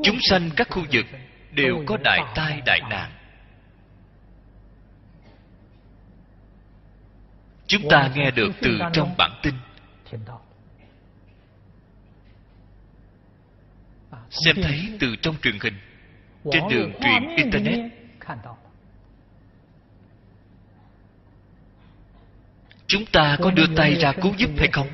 chúng 0.03 0.19
sanh 0.21 0.51
các 0.57 0.69
khu 0.71 0.85
vực 0.93 1.07
đều 1.53 1.85
có 1.87 1.97
đại 2.05 2.21
tai 2.35 2.61
đại 2.67 2.81
nạn. 2.91 3.11
Chúng 7.67 7.83
ta 7.91 8.11
nghe 8.15 8.31
được 8.31 8.51
từ 8.63 8.79
trong 8.93 9.15
bản 9.19 9.41
tin. 9.43 9.55
Xem 14.31 14.57
thấy 14.63 14.97
từ 15.01 15.17
trong 15.23 15.35
truyền 15.43 15.59
hình 15.61 15.75
trên 16.53 16.63
đường 16.69 16.93
truyền 17.01 17.37
internet 17.37 17.81
chúng 22.87 23.07
ta 23.07 23.37
có 23.43 23.51
đưa 23.51 23.67
tay 23.77 23.95
ra 23.95 24.13
cứu 24.13 24.35
giúp 24.37 24.51
hay 24.59 24.69
không? 24.73 24.89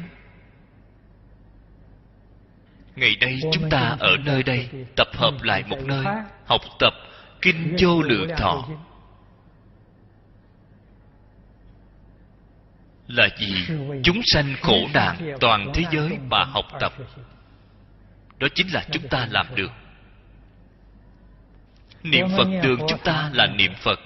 Ngày 2.97 3.17
đây 3.21 3.41
chúng 3.53 3.71
ta 3.71 3.97
ở 3.99 4.17
nơi 4.25 4.43
đây, 4.43 4.69
tập 4.97 5.09
hợp 5.15 5.43
lại 5.43 5.65
một 5.69 5.79
nơi, 5.85 6.05
học 6.47 6.61
tập 6.79 6.95
kinh 7.43 7.77
vô 7.79 8.03
lượng 8.03 8.29
thọ. 8.37 8.69
Là 13.07 13.29
gì? 13.39 13.55
Chúng 14.05 14.21
sanh 14.25 14.55
khổ 14.61 14.89
nạn 14.95 15.37
toàn 15.41 15.73
thế 15.75 15.85
giới 15.93 16.19
mà 16.29 16.45
học 16.45 16.65
tập. 16.81 16.93
Đó 18.39 18.49
chính 18.55 18.73
là 18.73 18.85
chúng 18.93 19.09
ta 19.09 19.29
làm 19.31 19.47
được. 19.55 19.71
Niệm 22.03 22.27
phật 22.37 22.49
đường 22.63 22.81
chúng 22.89 23.01
ta 23.05 23.31
là 23.33 23.47
niệm 23.47 23.73
phật. 23.75 24.01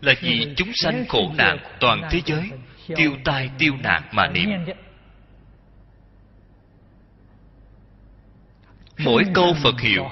Là 0.00 0.14
vì 0.20 0.54
chúng 0.56 0.70
sanh 0.74 1.04
khổ 1.08 1.32
nạn 1.36 1.58
toàn 1.80 2.08
thế 2.10 2.20
giới 2.24 2.50
tiêu 2.96 3.16
tai 3.24 3.50
tiêu 3.58 3.74
nạn 3.82 4.02
mà 4.12 4.26
niệm. 4.28 4.48
Mỗi 8.98 9.24
câu 9.34 9.54
phật 9.62 9.80
hiệu 9.80 10.08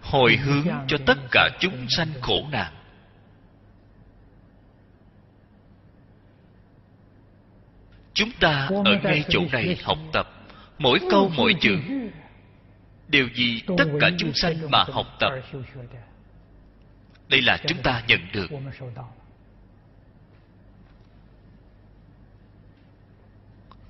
hồi 0.00 0.36
hướng 0.36 0.66
cho 0.86 0.98
tất 1.06 1.18
cả 1.30 1.48
chúng 1.60 1.86
sanh 1.88 2.08
khổ 2.20 2.46
nạn. 2.50 2.72
Chúng 8.14 8.30
ta 8.40 8.68
ở 8.84 8.98
ngay 9.02 9.24
chỗ 9.28 9.40
này 9.52 9.76
học 9.82 9.98
tập. 10.12 10.28
Mỗi 10.78 11.00
câu 11.10 11.30
mỗi 11.36 11.54
chữ. 11.60 11.78
đều 13.08 13.28
vì 13.34 13.62
tất 13.78 13.84
cả 14.00 14.10
chúng 14.18 14.32
sanh 14.34 14.70
mà 14.70 14.84
học 14.92 15.06
tập. 15.20 15.32
đây 17.28 17.42
là 17.42 17.58
chúng 17.66 17.82
ta 17.82 18.02
nhận 18.06 18.20
được 18.32 18.46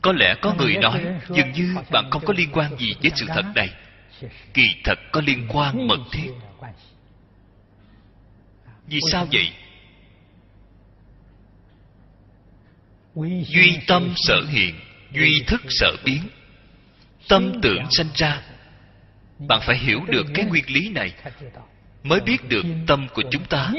có 0.03 0.13
lẽ 0.13 0.35
có 0.43 0.55
người 0.55 0.77
nói 0.77 1.05
dường 1.29 1.53
như 1.53 1.77
bạn 1.91 2.11
không 2.11 2.25
có 2.25 2.35
liên 2.37 2.49
quan 2.53 2.77
gì 2.79 2.95
với 3.03 3.11
sự 3.15 3.27
thật 3.29 3.45
này. 3.55 3.71
Kỳ 4.55 4.75
thật 4.85 4.99
có 5.13 5.21
liên 5.21 5.47
quan 5.49 5.87
mật 5.87 6.01
thiết. 6.13 6.31
Vì 8.87 9.01
sao 9.11 9.27
vậy? 9.33 9.53
Duy 13.45 13.79
tâm 13.87 14.13
sở 14.17 14.45
hiện 14.49 14.75
duy 15.13 15.43
thức 15.47 15.63
sở 15.69 15.97
biến. 16.05 16.23
Tâm 17.29 17.61
tưởng 17.63 17.85
sanh 17.91 18.09
ra. 18.15 18.43
Bạn 19.49 19.61
phải 19.67 19.79
hiểu 19.79 20.01
được 20.09 20.27
cái 20.35 20.45
nguyên 20.45 20.65
lý 20.69 20.89
này. 20.89 21.13
Mới 22.03 22.21
biết 22.21 22.49
được 22.49 22.65
tâm 22.87 23.09
của 23.15 23.23
chúng 23.31 23.45
ta 23.45 23.73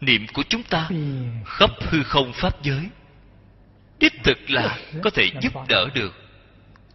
niệm 0.00 0.26
của 0.32 0.42
chúng 0.48 0.62
ta 0.62 0.88
khắp 1.46 1.70
hư 1.80 2.02
không 2.02 2.32
pháp 2.32 2.62
giới 2.62 2.88
đích 4.00 4.14
thực 4.24 4.50
là 4.50 4.78
có 5.02 5.10
thể 5.10 5.30
giúp 5.40 5.52
đỡ 5.68 5.88
được. 5.94 6.12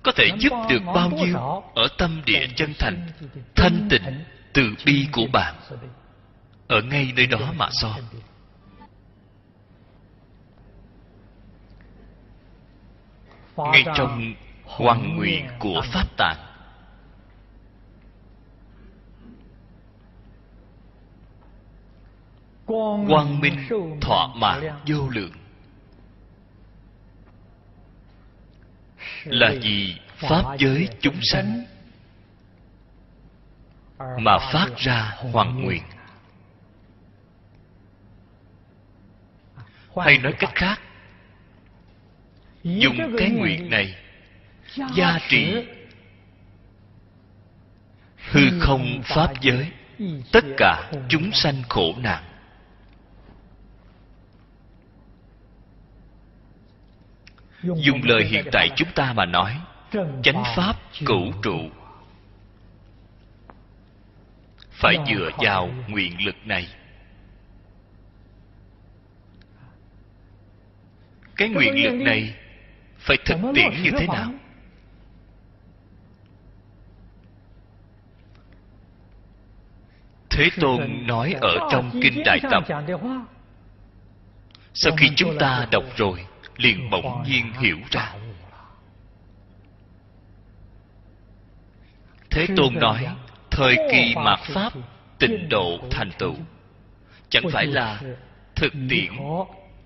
Có 0.03 0.11
thể 0.15 0.29
giúp 0.39 0.53
được 0.69 0.81
bao 0.85 1.09
nhiêu 1.09 1.37
ở 1.75 1.87
tâm 1.97 2.21
địa 2.25 2.47
chân 2.55 2.73
thành, 2.79 3.07
thanh 3.55 3.87
tịnh, 3.89 4.23
từ 4.53 4.75
bi 4.85 5.07
của 5.11 5.27
bạn. 5.33 5.55
Ở 6.67 6.81
ngay 6.81 7.13
nơi 7.15 7.27
đó 7.27 7.53
mà 7.57 7.69
so. 7.71 7.97
Ngay 13.57 13.83
trong 13.95 14.33
hoàng 14.63 15.15
nguyện 15.15 15.47
của 15.59 15.81
pháp 15.93 16.07
tạng. 16.17 16.37
Quang 23.09 23.39
minh 23.39 23.67
thọ 24.01 24.33
mạng 24.35 24.79
vô 24.87 25.09
lượng. 25.09 25.31
Là 29.25 29.53
vì 29.61 29.95
pháp 30.17 30.43
giới 30.59 30.87
chúng 31.01 31.19
sanh. 31.21 31.65
Mà 34.19 34.37
phát 34.53 34.67
ra 34.77 35.13
hoàn 35.15 35.63
nguyện. 35.63 35.83
Hay 39.97 40.17
nói 40.17 40.33
cách 40.39 40.55
khác, 40.55 40.81
dùng 42.63 42.97
cái 43.17 43.29
nguyện 43.29 43.69
này 43.69 43.95
gia 44.95 45.19
trị 45.29 45.65
hư 48.31 48.59
không 48.59 49.01
pháp 49.03 49.41
giới, 49.41 49.71
tất 50.31 50.43
cả 50.57 50.91
chúng 51.09 51.31
sanh 51.31 51.63
khổ 51.69 51.93
nạn. 51.97 52.32
Dùng 57.63 58.01
lời 58.03 58.25
hiện 58.25 58.45
tại 58.51 58.69
chúng 58.75 58.89
ta 58.95 59.13
mà 59.13 59.25
nói, 59.25 59.61
chánh 60.23 60.43
pháp 60.55 60.75
cửu 61.05 61.31
trụ. 61.41 61.57
Phải 64.71 64.97
dựa 65.07 65.29
vào 65.37 65.69
nguyện 65.87 66.25
lực 66.25 66.35
này. 66.45 66.67
Cái 71.35 71.49
nguyện 71.49 71.83
lực 71.83 72.05
này 72.05 72.35
phải 72.97 73.17
thực 73.25 73.37
tiễn 73.55 73.83
như 73.83 73.91
thế 73.99 74.07
nào? 74.07 74.31
Thế 80.29 80.49
tôn 80.61 81.07
nói 81.07 81.35
ở 81.41 81.57
trong 81.71 81.91
kinh 82.01 82.23
đại 82.25 82.39
tập, 82.51 82.63
sau 84.73 84.93
khi 84.97 85.09
chúng 85.15 85.37
ta 85.39 85.67
đọc 85.71 85.83
rồi 85.97 86.25
liền 86.57 86.89
bỗng 86.89 87.23
nhiên 87.23 87.53
hiểu 87.53 87.77
ra. 87.91 88.13
Thế 92.29 92.47
tôn 92.57 92.73
nói, 92.73 93.07
thời 93.51 93.75
kỳ 93.91 94.15
mạt 94.15 94.39
pháp, 94.39 94.73
tịnh 95.19 95.49
độ 95.49 95.79
thành 95.91 96.11
tựu. 96.19 96.35
Chẳng 97.29 97.43
phải 97.51 97.65
là 97.65 98.01
thực 98.55 98.73
tiễn, 98.89 99.13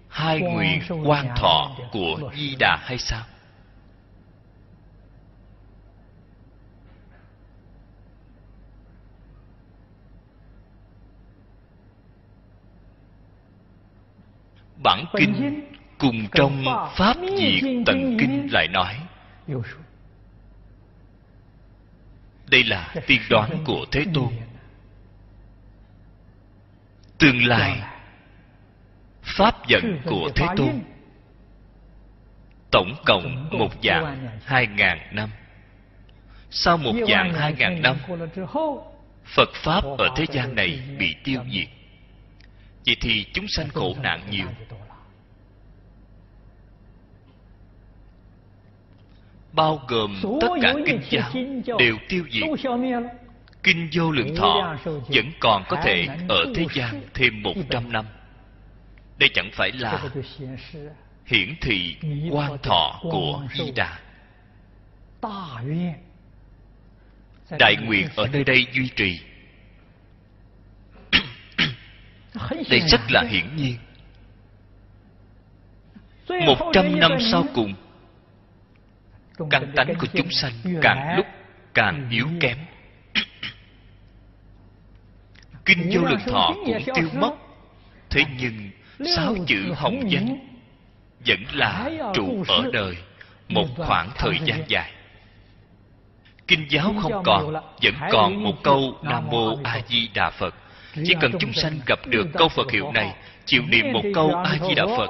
hai 0.09 0.39
nguyện 0.39 0.81
quan 1.05 1.27
thọ 1.35 1.77
của 1.91 2.31
di 2.35 2.55
đà 2.59 2.77
hay 2.81 2.97
sao? 2.97 3.23
Bản 14.83 15.05
kinh 15.17 15.63
cùng 15.97 16.27
trong 16.31 16.65
pháp 16.95 17.17
diệt 17.37 17.63
tận 17.85 18.17
kinh 18.19 18.47
lại 18.51 18.67
nói. 18.67 18.99
Đây 22.45 22.63
là 22.63 22.93
tiên 23.07 23.21
đoán 23.29 23.63
của 23.65 23.85
thế 23.91 24.05
tôn. 24.13 24.33
tương 27.17 27.45
lai. 27.45 27.81
pháp 29.23 29.67
giận 29.67 29.99
của 30.05 30.29
thế 30.35 30.45
tôn. 30.57 30.81
tổng 32.71 32.93
cộng 33.05 33.49
một 33.51 33.69
dạng 33.83 34.27
hai 34.45 34.67
ngàn 34.67 34.99
năm. 35.11 35.29
Sau 36.49 36.77
một 36.77 36.93
dạng 37.09 37.33
hai 37.33 37.53
ngàn 37.53 37.81
năm 37.81 37.97
phật 39.25 39.49
pháp 39.53 39.83
ở 39.97 40.09
thế 40.15 40.25
gian 40.31 40.55
này 40.55 40.79
bị 40.97 41.15
tiêu 41.23 41.41
diệt. 41.51 41.67
vậy 42.85 42.95
thì 43.01 43.25
chúng 43.33 43.45
sanh 43.47 43.69
khổ 43.69 43.95
nạn 44.01 44.21
nhiều 44.29 44.47
bao 49.57 49.81
gồm 49.87 50.15
tất 50.41 50.47
cả 50.61 50.73
kinh 50.85 51.01
giáo 51.09 51.31
đều 51.79 51.97
tiêu 52.09 52.23
diệt. 52.31 52.43
Kinh 53.63 53.89
vô 53.93 54.11
lượng 54.11 54.35
thọ 54.35 54.77
vẫn 54.85 55.31
còn 55.39 55.63
có 55.69 55.81
thể 55.83 56.07
ở 56.29 56.45
thế 56.55 56.65
gian 56.73 57.01
thêm 57.13 57.43
một 57.43 57.53
trăm 57.69 57.91
năm. 57.91 58.05
Đây 59.17 59.29
chẳng 59.33 59.49
phải 59.53 59.71
là 59.71 60.09
hiển 61.25 61.55
thị 61.61 61.95
quan 62.29 62.57
thọ 62.63 62.99
của 63.01 63.43
di 63.53 63.71
đà. 63.75 63.99
Đại 67.59 67.75
nguyện 67.75 68.07
ở 68.15 68.27
nơi 68.27 68.43
đây 68.43 68.65
duy 68.73 68.89
trì. 68.95 69.19
Đây 72.69 72.79
rất 72.79 73.01
là 73.09 73.23
hiển 73.29 73.55
nhiên. 73.55 73.75
Một 76.45 76.71
trăm 76.73 76.99
năm 76.99 77.11
sau 77.31 77.45
cùng 77.53 77.73
căn 79.49 79.71
tánh 79.75 79.95
của 79.99 80.07
chúng 80.13 80.31
sanh 80.31 80.53
càng 80.81 81.17
lúc 81.17 81.25
càng 81.73 82.07
yếu 82.11 82.27
kém. 82.39 82.57
Kinh 85.65 85.89
vô 85.91 86.01
lượng 86.01 86.19
thọ 86.27 86.53
cũng 86.65 86.83
tiêu 86.95 87.09
mất. 87.13 87.31
thế 88.09 88.23
nhưng 88.39 88.69
sáu 89.15 89.35
chữ 89.47 89.73
hồng 89.75 90.11
danh 90.11 90.37
vẫn 91.25 91.39
là 91.53 91.89
trụ 92.13 92.43
ở 92.47 92.69
đời 92.73 92.97
một 93.47 93.67
khoảng 93.77 94.09
thời 94.15 94.39
gian 94.45 94.63
dài. 94.67 94.91
kinh 96.47 96.65
giáo 96.69 96.93
không 97.01 97.23
còn 97.23 97.53
vẫn 97.81 97.93
còn 98.11 98.43
một 98.43 98.63
câu 98.63 98.97
nam 99.03 99.27
mô 99.27 99.57
a 99.63 99.79
di 99.87 100.07
đà 100.13 100.29
phật. 100.29 100.55
Chỉ 101.05 101.13
cần 101.21 101.31
chúng 101.39 101.53
sanh 101.53 101.79
gặp 101.85 101.99
được 102.05 102.27
câu 102.33 102.49
phật 102.49 102.71
hiệu 102.71 102.91
này 102.91 103.15
chịu 103.45 103.63
niệm 103.67 103.93
một 103.93 104.03
câu 104.13 104.35
a 104.35 104.57
di 104.67 104.75
đà 104.75 104.85
phật 104.97 105.09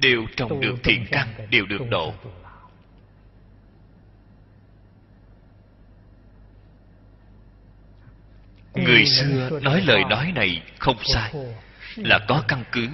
đều 0.00 0.26
trồng 0.36 0.60
được 0.60 0.74
thiện 0.84 1.06
căn 1.10 1.28
đều 1.50 1.66
được 1.66 1.90
độ 1.90 2.14
người 8.74 9.06
xưa 9.06 9.60
nói 9.62 9.80
lời 9.80 10.04
nói 10.04 10.32
này 10.34 10.62
không 10.78 10.96
sai. 11.04 11.32
là 11.96 12.18
có 12.28 12.42
căn 12.48 12.64
cứ. 12.72 12.88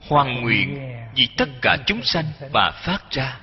Hoan 0.00 0.40
nguyện 0.42 0.92
vì 1.14 1.28
tất 1.36 1.48
cả 1.62 1.76
chúng 1.86 2.02
sanh 2.02 2.24
mà 2.52 2.70
phát 2.70 3.10
ra. 3.10 3.40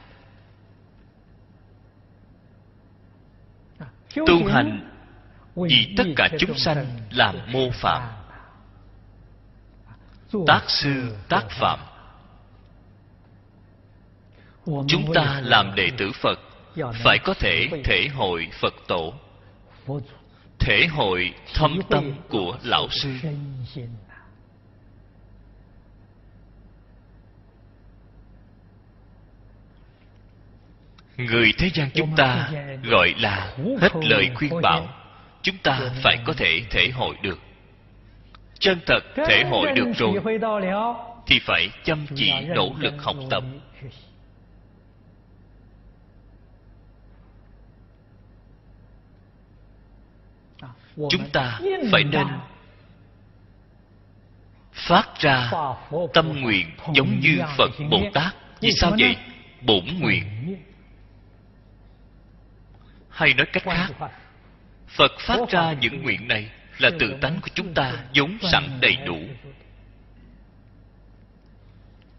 Tu 4.16 4.46
hành 4.48 4.90
vì 5.56 5.94
tất 5.98 6.04
cả 6.16 6.30
chúng 6.40 6.58
sanh 6.58 6.86
làm 7.12 7.36
mô 7.52 7.70
phạm. 7.72 8.02
Tác 10.48 10.62
sư 10.68 11.16
tác 11.30 11.50
phạm. 11.50 11.80
Chúng 14.66 15.14
ta 15.14 15.42
làm 15.44 15.76
đệ 15.76 15.90
tử 15.98 16.12
phật 16.22 16.40
phải 17.04 17.20
có 17.24 17.34
thể 17.34 17.70
thể 17.84 18.08
hội 18.16 18.50
phật 18.62 18.74
tổ 18.88 19.14
thể 20.60 20.88
hội 20.88 21.34
thấm 21.54 21.80
tâm 21.90 22.12
của 22.30 22.58
lão 22.64 22.88
sư. 22.90 23.10
Người 31.18 31.54
thế 31.58 31.70
gian 31.74 31.90
chúng 31.94 32.16
ta 32.16 32.50
gọi 32.84 33.14
là 33.18 33.54
hết 33.82 33.92
lời 34.02 34.30
khuyên 34.36 34.62
bảo, 34.62 34.88
chúng 35.42 35.58
ta 35.58 35.80
phải 36.04 36.18
có 36.26 36.34
thể 36.34 36.62
thể 36.70 36.90
hội 36.90 37.16
được. 37.22 37.40
Chân 38.60 38.80
thật 38.86 39.00
thể 39.16 39.44
hội 39.44 39.72
được 39.76 39.92
rồi, 39.98 40.40
thì 41.28 41.40
phải 41.40 41.70
chăm 41.84 42.06
chỉ 42.16 42.32
nỗ 42.48 42.74
lực 42.80 42.94
học 42.98 43.16
tập. 43.30 43.44
Chúng 51.10 51.30
ta 51.30 51.60
phải 51.92 52.04
nên 52.04 52.28
phát 54.74 55.20
ra 55.20 55.52
tâm 56.14 56.42
nguyện 56.42 56.68
giống 56.94 57.20
như 57.20 57.38
phật 57.58 57.72
bồ 57.90 58.04
tát. 58.14 58.36
Vì 58.62 58.72
sao 58.72 58.92
vậy? 59.00 59.16
bổn 59.62 59.86
nguyện. 60.00 60.26
hay 63.10 63.34
nói 63.34 63.46
cách 63.54 63.64
khác 63.64 63.90
phật 64.88 65.12
phát 65.20 65.40
ra 65.50 65.74
những 65.74 66.04
nguyện 66.04 66.28
này 66.28 66.50
là 66.78 66.90
tự 67.00 67.16
tánh 67.22 67.40
của 67.42 67.50
chúng 67.54 67.74
ta 67.74 67.94
vốn 68.16 68.38
sẵn 68.52 68.64
đầy 68.82 68.96
đủ. 69.06 69.18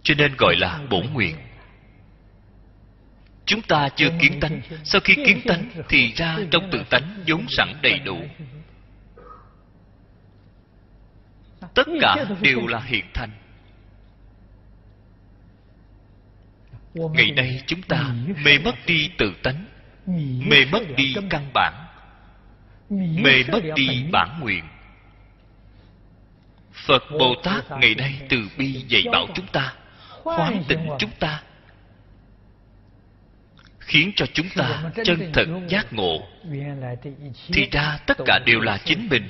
Cho 0.03 0.15
nên 0.19 0.35
gọi 0.39 0.57
là 0.57 0.81
bổn 0.91 1.07
nguyện. 1.13 1.37
Chúng 3.45 3.63
ta 3.63 3.89
chưa 3.97 4.11
kiến 4.21 4.41
tánh. 4.41 4.61
sau 4.85 5.01
khi 5.05 5.15
kiến 5.15 5.41
tánh 5.47 5.71
thì 5.89 6.13
ra 6.13 6.39
trong 6.51 6.71
tự 6.73 6.83
tánh 6.91 7.25
vốn 7.27 7.45
sẵn 7.49 7.75
đầy 7.83 7.99
đủ 7.99 8.19
tất 11.75 11.87
cả 12.01 12.25
đều 12.41 12.67
là 12.67 12.81
hiện 12.81 13.05
thành 13.15 13.31
ngày 16.93 17.31
nay 17.31 17.63
chúng 17.67 17.83
ta 17.83 18.15
mê 18.45 18.59
mất 18.65 18.75
đi 18.87 19.11
tự 19.19 19.35
tánh 19.43 19.65
mê 20.47 20.65
mất 20.73 20.83
đi 20.97 21.15
căn 21.31 21.51
bản 21.55 21.87
mê 23.23 23.45
mất 23.53 23.61
đi 23.77 24.05
bản 24.13 24.41
nguyện. 24.41 24.65
Phật 26.73 27.03
bồ 27.19 27.35
tát 27.43 27.65
ngày 27.71 27.95
nay 27.95 28.21
từ 28.29 28.49
bi 28.59 28.73
dạy 28.89 29.03
bảo 29.13 29.27
chúng 29.35 29.47
ta 29.47 29.75
hoán 30.25 30.63
tỉnh 30.69 30.89
chúng 30.99 31.11
ta 31.21 31.43
khiến 33.91 34.13
cho 34.17 34.27
chúng 34.33 34.47
ta 34.57 34.91
chân 35.05 35.31
thật 35.33 35.47
giác 35.69 35.93
ngộ. 35.93 36.19
thì 37.53 37.69
ra 37.73 37.99
tất 38.07 38.19
cả 38.27 38.39
đều 38.47 38.61
là 38.61 38.79
chính 38.85 39.09
mình. 39.11 39.29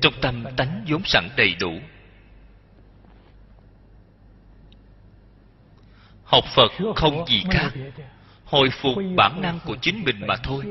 trong 0.00 0.12
tâm 0.20 0.44
tánh 0.56 0.84
vốn 0.88 1.02
sẵn 1.04 1.28
đầy 1.36 1.54
đủ. 1.60 1.72
Học 6.24 6.44
phật 6.54 6.72
không 6.96 7.24
gì 7.26 7.42
khác. 7.50 7.72
hồi 8.44 8.68
phục 8.70 8.94
bản 9.16 9.42
năng 9.42 9.58
của 9.66 9.76
chính 9.82 10.04
mình 10.04 10.26
mà 10.26 10.36
thôi. 10.42 10.64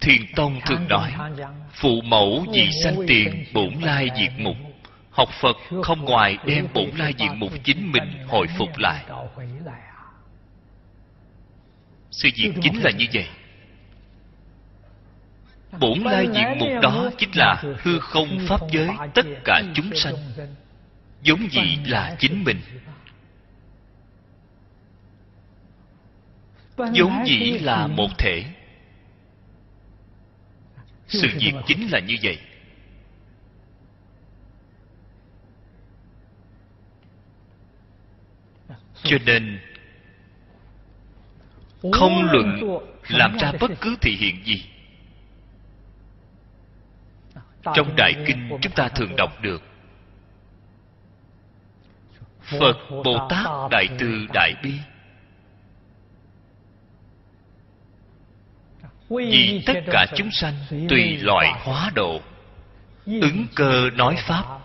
thiền 0.00 0.22
tông 0.36 0.60
thường 0.66 0.88
nói 0.88 1.12
phụ 1.72 2.00
mẫu 2.04 2.44
vì 2.52 2.70
sanh 2.84 2.96
tiền 3.06 3.44
bổn 3.54 3.74
lai 3.80 4.08
diệt 4.16 4.32
mục 4.38 4.56
học 5.16 5.28
phật 5.40 5.56
không 5.82 6.04
ngoài 6.04 6.38
đem 6.44 6.68
bổn 6.74 6.90
lai 6.96 7.14
diện 7.18 7.38
mục 7.40 7.52
chính 7.64 7.92
mình 7.92 8.26
hồi 8.28 8.46
phục 8.58 8.78
lại 8.78 9.04
sự 12.10 12.28
việc 12.36 12.52
chính 12.62 12.82
là 12.82 12.90
như 12.90 13.06
vậy 13.12 13.28
bổn 15.80 15.98
lai 15.98 16.26
diện 16.34 16.58
mục 16.58 16.82
đó 16.82 17.10
chính 17.18 17.30
là 17.34 17.62
hư 17.82 17.98
không 17.98 18.38
pháp 18.48 18.60
giới 18.72 18.88
tất 19.14 19.26
cả 19.44 19.62
chúng 19.74 19.90
sanh 19.94 20.14
giống 21.22 21.50
gì 21.50 21.78
là 21.86 22.16
chính 22.18 22.44
mình 22.44 22.60
giống 26.92 27.24
dĩ 27.26 27.58
là 27.58 27.86
một 27.86 28.08
thể 28.18 28.44
sự 31.08 31.28
việc 31.38 31.52
chính 31.66 31.88
là 31.90 31.98
như 31.98 32.16
vậy 32.22 32.38
cho 39.06 39.16
nên 39.26 39.60
không 41.92 42.24
luận 42.32 42.78
làm 43.08 43.36
ra 43.38 43.52
bất 43.60 43.70
cứ 43.80 43.96
thị 44.00 44.16
hiện 44.16 44.44
gì. 44.44 44.64
Trong 47.74 47.96
đại 47.96 48.14
kinh 48.26 48.50
chúng 48.62 48.72
ta 48.72 48.88
thường 48.88 49.16
đọc 49.16 49.42
được. 49.42 49.62
Phật 52.42 52.76
bồ 53.04 53.28
tát 53.30 53.46
đại 53.70 53.88
từ 53.98 54.26
đại 54.34 54.54
bi. 54.62 54.72
Vì 59.08 59.62
tất 59.66 59.80
cả 59.86 60.06
chúng 60.16 60.30
sanh 60.32 60.54
tùy 60.88 61.16
loại 61.16 61.52
hóa 61.64 61.90
độ 61.94 62.20
ứng 63.06 63.46
cơ 63.54 63.90
nói 63.96 64.16
pháp 64.26 64.55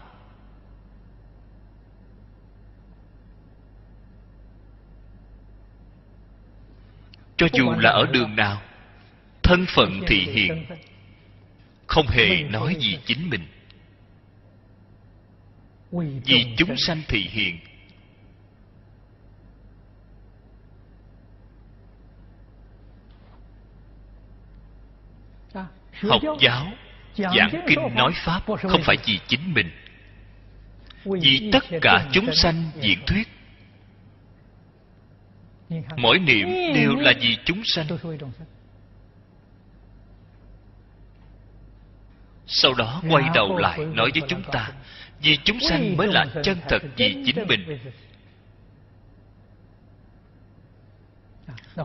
cho 7.41 7.47
dù 7.53 7.71
là 7.79 7.89
ở 7.89 8.05
đường 8.05 8.35
nào, 8.35 8.61
thân 9.43 9.65
phận 9.75 10.01
thị 10.07 10.19
hiện 10.19 10.65
không 11.87 12.07
hề 12.07 12.43
nói 12.43 12.75
gì 12.79 12.97
chính 13.05 13.29
mình. 13.29 13.47
Vì 16.25 16.45
chúng 16.57 16.77
sanh 16.77 17.01
thị 17.07 17.27
hiện 17.31 17.59
học 26.01 26.21
giáo, 26.39 26.67
giảng 27.15 27.63
kinh 27.67 27.95
nói 27.95 28.11
pháp 28.15 28.43
không 28.61 28.81
phải 28.83 28.97
vì 29.05 29.19
chính 29.27 29.53
mình. 29.53 29.71
Vì 31.05 31.49
tất 31.53 31.63
cả 31.81 32.09
chúng 32.11 32.33
sanh 32.33 32.71
diễn 32.81 32.99
thuyết 33.07 33.27
mỗi 35.97 36.19
niệm 36.19 36.47
đều 36.75 36.95
là 36.95 37.13
vì 37.21 37.37
chúng 37.45 37.61
sanh. 37.65 37.87
sau 42.53 42.73
đó 42.73 43.01
quay 43.09 43.23
đầu 43.33 43.57
lại 43.57 43.79
nói 43.79 44.11
với 44.13 44.23
chúng 44.27 44.43
ta 44.51 44.71
vì 45.21 45.37
chúng 45.43 45.59
sanh 45.59 45.97
mới 45.97 46.07
là 46.07 46.25
chân 46.43 46.57
thật 46.69 46.81
vì 46.97 47.23
chính 47.25 47.47
mình. 47.47 47.79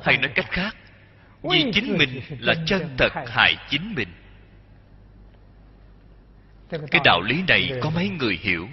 hay 0.03 0.17
nói 0.17 0.33
cách 0.35 0.51
khác 0.51 0.77
vì 1.43 1.71
chính 1.75 1.99
mình 1.99 2.21
là 2.41 2.55
chân 2.67 2.95
thật 2.99 3.13
hại 3.27 3.57
chính 3.71 3.95
mình. 3.95 4.09
Cái 6.71 7.01
đạo 7.05 7.21
lý 7.21 7.43
này 7.49 7.73
có 7.83 7.91
mấy 7.91 8.09
người 8.09 8.39
hiểu 8.43 8.69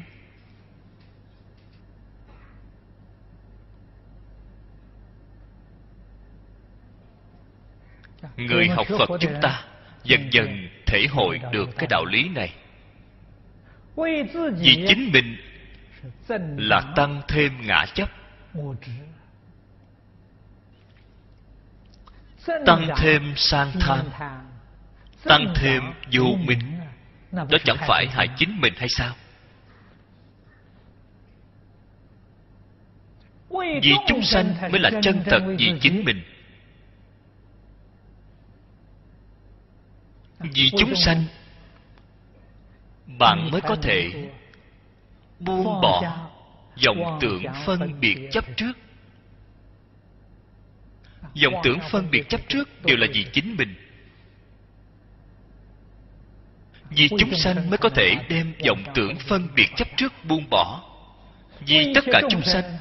người 8.37 8.67
học 8.67 8.87
phật 8.99 9.09
chúng 9.19 9.33
ta 9.41 9.63
dần 10.03 10.33
dần 10.33 10.69
thể 10.85 11.07
hội 11.11 11.39
được 11.51 11.69
cái 11.77 11.87
đạo 11.89 12.05
lý 12.05 12.29
này. 12.29 12.53
Vì 14.59 14.85
chính 14.87 15.11
mình 15.13 15.37
là 16.57 16.93
tăng 16.95 17.21
thêm 17.27 17.51
ngã 17.61 17.85
chấp. 17.93 18.09
Tăng 22.65 22.87
thêm 22.97 23.33
sang 23.35 23.71
tham. 23.79 23.99
Tăng 25.23 25.53
thêm 25.55 25.83
vô 26.11 26.25
minh. 26.39 26.59
Đó 27.31 27.57
chẳng 27.65 27.77
phải 27.87 28.07
hại 28.07 28.27
chính 28.37 28.61
mình 28.61 28.73
hay 28.77 28.89
sao? 28.89 29.15
Vì 33.81 33.93
chúng 34.07 34.21
sanh 34.21 34.55
mới 34.71 34.79
là 34.79 34.91
chân 35.01 35.23
thật 35.25 35.39
vì 35.57 35.73
chính 35.81 36.03
mình. 36.05 36.23
Vì 40.43 40.69
chúng 40.77 40.95
sanh 40.95 41.23
bạn 43.19 43.49
mới 43.51 43.61
có 43.61 43.75
thể 43.75 44.29
buông 45.39 45.81
bỏ 45.81 46.29
vọng 46.85 47.17
tưởng 47.21 47.43
phân 47.65 47.99
biệt 47.99 48.17
chấp 48.31 48.45
trước. 48.57 48.73
Vọng 51.43 51.53
tưởng 51.63 51.79
phân 51.91 52.11
biệt 52.11 52.29
chấp 52.29 52.41
trước 52.47 52.83
đều 52.85 52.97
là 52.97 53.07
vì 53.13 53.25
chính 53.33 53.55
mình. 53.57 53.75
Vì 56.89 57.09
chúng 57.19 57.35
sanh 57.35 57.69
mới 57.69 57.77
có 57.77 57.89
thể 57.89 58.15
đem 58.29 58.53
vọng 58.67 58.83
tưởng 58.95 59.15
phân 59.15 59.47
biệt 59.55 59.67
chấp 59.75 59.87
trước 59.97 60.13
buông 60.27 60.49
bỏ. 60.49 60.83
Vì 61.67 61.93
tất 61.95 62.03
cả 62.11 62.21
chúng 62.29 62.41
sanh 62.41 62.77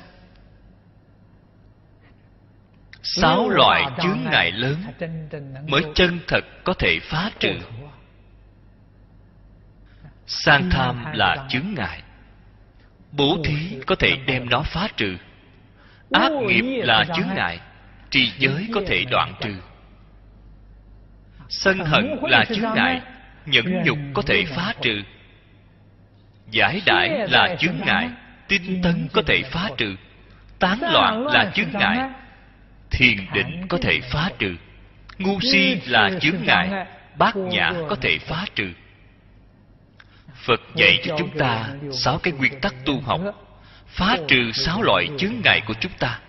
sáu 3.03 3.49
loại 3.49 3.85
chướng 4.03 4.19
ngại 4.31 4.53
lớn 4.53 4.77
mới 5.67 5.83
chân 5.95 6.21
thật 6.29 6.45
có 6.65 6.75
thể 6.75 6.99
phá 7.03 7.31
trừ. 7.39 7.53
sang 10.27 10.71
tham 10.71 11.05
là 11.13 11.47
chướng 11.49 11.75
ngại. 11.77 12.03
Bố 13.13 13.39
thí 13.45 13.77
có 13.87 13.95
thể 13.95 14.17
đem 14.27 14.49
nó 14.51 14.63
phá 14.63 14.89
trừ. 14.97 15.17
Ác 16.11 16.33
nghiệp 16.33 16.83
là 16.85 17.05
chướng 17.17 17.29
ngại. 17.35 17.61
Trì 18.11 18.33
giới 18.39 18.69
có 18.75 18.81
thể 18.87 19.05
đoạn 19.11 19.35
trừ. 19.41 19.55
sân 21.49 21.79
hận 21.79 22.17
là 22.23 22.45
chướng 22.45 22.75
ngại. 22.75 23.01
nhẫn 23.47 23.83
nhục 23.85 23.99
có 24.15 24.23
thể 24.23 24.45
phá 24.45 24.75
trừ. 24.83 25.03
giải 26.51 26.83
đãi 26.87 27.29
là 27.29 27.57
chướng 27.59 27.77
ngại. 27.87 28.11
Tinh 28.49 28.83
tấn 28.83 29.09
có 29.13 29.23
thể 29.27 29.43
phá 29.43 29.69
trừ. 29.77 29.97
Tán 30.59 30.79
loạn 30.93 31.27
là 31.27 31.53
chướng 31.55 31.71
ngại 31.73 32.11
thiền 32.93 33.17
định 33.35 33.67
có 33.69 33.79
thể 33.83 34.01
phá 34.01 34.31
trừ. 34.39 34.57
Ngu 35.19 35.41
si 35.41 35.81
là 35.87 36.11
chướng 36.21 36.37
ngại, 36.43 36.87
bát 37.17 37.37
nhã 37.37 37.73
có 37.89 37.97
thể 38.01 38.19
phá 38.19 38.45
trừ. 38.55 38.73
Phật 40.35 40.61
dạy 40.75 40.99
cho 41.05 41.15
chúng 41.19 41.39
ta 41.39 41.69
sáu 41.93 42.19
cái 42.19 42.33
nguyên 42.33 42.61
tắc 42.61 42.75
tu 42.85 43.01
học, 43.01 43.21
phá 43.87 44.17
trừ 44.29 44.53
sáu 44.53 44.83
loại 44.83 45.09
chướng 45.19 45.35
ngại 45.45 45.61
của 45.67 45.75
chúng 45.81 45.93
ta. 45.99 46.21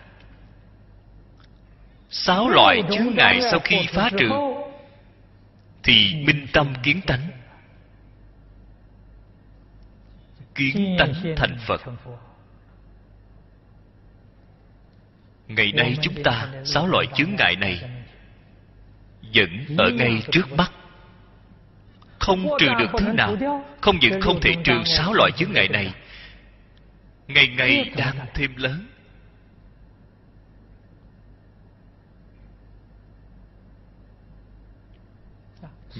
Sáu 2.09 2.49
loại 2.49 2.82
chướng 2.91 3.16
ngại 3.16 3.41
sau 3.41 3.59
khi 3.59 3.78
phá 3.93 4.09
trừ 4.18 4.30
thì 5.84 6.24
minh 6.26 6.47
tâm 6.53 6.74
kiến 6.84 7.01
tánh. 7.01 7.28
Kiến 10.55 10.95
tánh 10.99 11.14
thành 11.38 11.57
phật. 11.68 11.82
Ngày 15.48 15.72
nay 15.72 15.98
chúng 16.02 16.24
ta 16.24 16.48
sáu 16.66 16.88
loại 16.88 17.06
chướng 17.16 17.36
ngại 17.38 17.56
này 17.56 17.82
vẫn 19.34 19.50
ở 19.78 19.90
ngay 19.90 20.24
trước 20.32 20.52
mắt. 20.52 20.72
Không 22.20 22.48
trừ 22.60 22.68
được 22.80 22.91
thứ 22.99 23.07
nào 23.14 23.36
không 23.82 23.99
những 23.99 24.22
không 24.22 24.41
thể 24.41 24.56
trừ 24.64 24.74
sáu 24.86 25.14
loại 25.14 25.32
chướng 25.38 25.52
ngại 25.52 25.68
này 25.68 25.94
ngày 27.28 27.48
ngày 27.48 27.91
đang 27.98 28.15
thêm 28.34 28.56
lớn. 28.56 28.88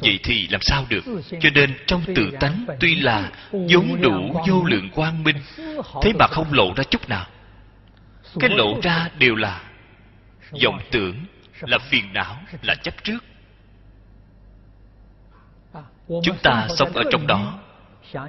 Vậy 0.02 0.20
thì 0.24 0.48
làm 0.48 0.62
sao 0.62 0.86
được? 0.90 1.04
Cho 1.42 1.50
nên 1.54 1.74
trong 1.88 2.04
tự 2.16 2.32
tánh 2.40 2.66
tuy 2.80 2.96
là 2.96 3.32
vốn 3.52 4.02
đủ 4.02 4.42
vô 4.48 4.64
lượng 4.64 4.90
quang 4.90 5.24
minh 5.24 5.38
thế 6.02 6.14
mà 6.20 6.28
không 6.28 6.54
lộ 6.54 6.74
ra 6.76 6.84
chút 6.84 7.10
nào 7.10 7.28
cái 8.40 8.50
lộ 8.50 8.82
ra 8.84 9.10
đều 9.18 9.36
là 9.36 9.62
vọng 10.64 10.80
tưởng, 10.92 11.26
là 11.62 11.78
phiền 11.78 12.14
não, 12.14 12.38
là 12.62 12.76
chấp 12.76 13.04
trước. 13.04 13.24
Chúng 16.08 16.38
ta 16.44 16.68
sống 16.78 16.92
ở 16.94 17.04
trong 17.12 17.28
đó, 17.28 17.60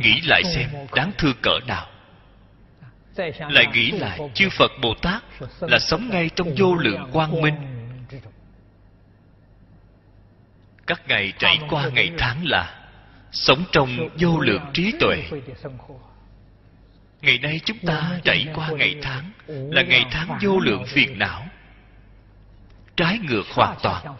nghĩ 0.01 0.21
lại 0.21 0.43
xem 0.45 0.69
đáng 0.95 1.13
thương 1.19 1.37
cỡ 1.43 1.59
nào. 1.67 1.87
Lại 3.39 3.67
nghĩ 3.73 3.91
lại, 3.91 4.21
chư 4.35 4.49
phật 4.59 4.71
bồ 4.83 4.95
tát 5.03 5.23
là 5.61 5.79
sống 5.79 6.09
ngay 6.11 6.31
trong 6.37 6.55
vô 6.59 6.75
lượng 6.75 7.11
quang 7.13 7.43
minh. 7.43 7.55
Các 10.87 11.03
ngày 11.09 11.33
trải 11.39 11.59
qua 11.71 11.89
ngày 11.89 12.11
tháng 12.19 12.47
là 12.47 12.89
sống 13.33 13.65
trong 13.73 14.09
vô 14.21 14.41
lượng 14.41 14.71
trí 14.75 14.93
tuệ 15.01 15.25
ngày 17.25 17.39
nay 17.39 17.61
chúng 17.65 17.79
ta 17.87 18.21
trải 18.25 18.47
qua 18.55 18.71
ngày 18.71 18.97
tháng, 19.03 19.31
là 19.47 19.83
ngày 19.83 20.05
tháng 20.11 20.39
vô 20.43 20.59
lượng 20.59 20.85
phiền 20.87 21.19
não. 21.19 21.47
Trái 22.97 23.19
ngược 23.19 23.45
hoàn 23.55 23.77
toàn. 23.83 24.17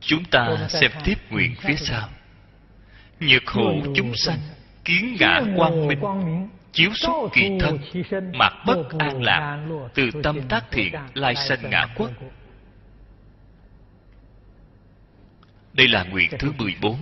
Chúng 0.00 0.24
ta 0.24 0.68
xem 0.68 0.90
tiếp 1.04 1.14
nguyện 1.30 1.54
phía 1.60 1.76
sau. 1.76 2.08
Nhược 3.20 3.48
hộ 3.48 3.72
chúng 3.96 4.12
sanh 4.16 4.38
kiến 4.84 5.16
ngã 5.20 5.40
quang 5.56 5.86
minh 5.86 6.00
chiếu 6.74 6.90
xuất 6.94 7.12
kỳ 7.32 7.58
thân 7.60 7.78
mặc 8.32 8.52
bất 8.66 8.84
an 8.98 9.22
lạc 9.22 9.66
từ 9.94 10.10
tâm 10.22 10.48
tác 10.48 10.64
thiện 10.70 10.94
lai 11.14 11.34
sanh 11.34 11.70
ngã 11.70 11.86
quốc 11.96 12.10
đây 15.72 15.88
là 15.88 16.04
nguyện 16.04 16.30
thứ 16.38 16.52
14 16.58 16.96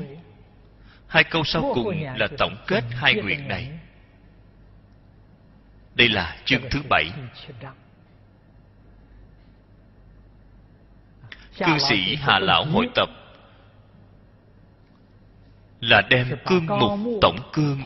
Hai 1.12 1.24
câu 1.24 1.44
sau 1.44 1.72
cùng 1.74 2.02
là 2.16 2.28
tổng 2.38 2.56
kết 2.66 2.84
hai 2.90 3.14
nguyện 3.14 3.48
này. 3.48 3.78
Đây 5.94 6.08
là 6.08 6.36
chương 6.44 6.62
thứ 6.70 6.82
bảy. 6.88 7.12
Cư 11.58 11.78
sĩ 11.78 12.16
hà 12.16 12.38
lão 12.38 12.64
hội 12.64 12.88
tập 12.94 13.08
là 15.82 16.02
đem 16.10 16.26
cương 16.46 16.66
mục 16.66 17.18
tổng 17.20 17.38
cương 17.52 17.80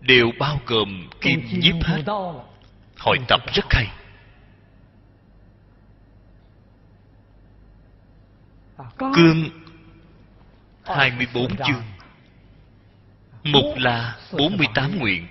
đều 0.00 0.30
bao 0.38 0.60
gồm 0.66 1.08
kim 1.20 1.48
nhiếp 1.52 1.84
hết. 1.84 2.02
Hội 2.98 3.18
tập 3.28 3.40
rất 3.54 3.64
hay. 3.70 3.86
Cương 8.98 9.48
24 10.84 11.56
chương. 11.56 11.82
Một 13.44 13.74
là 13.76 14.18
48 14.32 14.98
nguyện. 14.98 15.26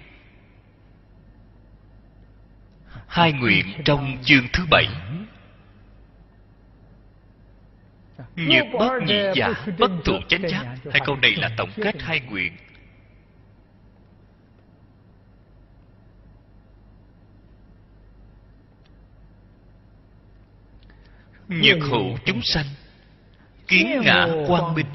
Hai 3.07 3.33
nguyện 3.33 3.65
trong 3.85 4.17
chương 4.23 4.47
thứ 4.53 4.63
bảy 4.71 4.87
Nhược 8.35 8.65
bất 8.79 8.91
nhị 9.05 9.23
giả 9.35 9.53
Bất 9.77 9.91
thụ 10.05 10.13
chánh 10.27 10.49
giác. 10.49 10.65
Hai 10.91 11.01
câu 11.05 11.15
này 11.15 11.35
là 11.35 11.49
tổng 11.57 11.69
kết 11.75 12.01
hai 12.01 12.19
nguyện 12.19 12.53
Nhược 21.47 21.77
hữu 21.89 22.17
chúng 22.25 22.41
sanh 22.43 22.65
Kiến 23.67 24.01
ngã 24.01 24.27
quang 24.47 24.73
minh 24.73 24.85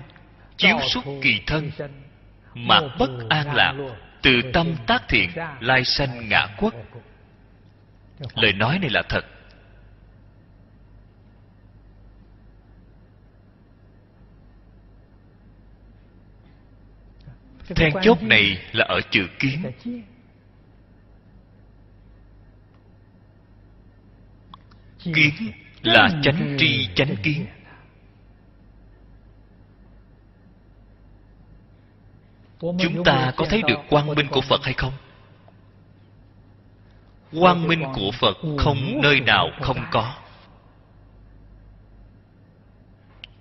Chiếu 0.57 0.79
xuất 0.93 1.05
kỳ 1.23 1.41
thân 1.47 1.71
Mạc 2.55 2.83
bất 2.99 3.11
an 3.29 3.55
lạc 3.55 3.75
Từ 4.23 4.31
tâm 4.53 4.75
tác 4.87 5.03
thiện 5.09 5.31
Lai 5.61 5.85
sanh 5.85 6.29
ngã 6.29 6.47
quốc. 6.59 6.75
Lời 8.35 8.53
nói 8.53 8.79
này 8.79 8.91
là 8.91 9.03
thật 9.09 9.25
Then 17.69 17.93
chốt 18.03 18.23
này 18.23 18.59
là 18.73 18.85
ở 18.85 19.01
chữ 19.11 19.27
kiến. 19.39 19.73
Kiến 25.05 25.53
là 25.83 26.09
chánh 26.23 26.57
tri 26.59 26.89
chánh 26.95 27.17
kiến. 27.23 27.47
Chúng 32.61 33.05
ta 33.05 33.33
có 33.37 33.47
thấy 33.51 33.63
được 33.63 33.79
quang 33.91 34.07
minh 34.07 34.27
của 34.31 34.41
Phật 34.41 34.61
hay 34.65 34.75
không? 34.75 34.93
Quang 37.41 37.69
minh 37.69 37.83
của 37.95 38.11
Phật 38.21 38.37
không 38.59 39.01
nơi 39.03 39.21
nào 39.21 39.51
không 39.63 39.87
có. 39.91 40.15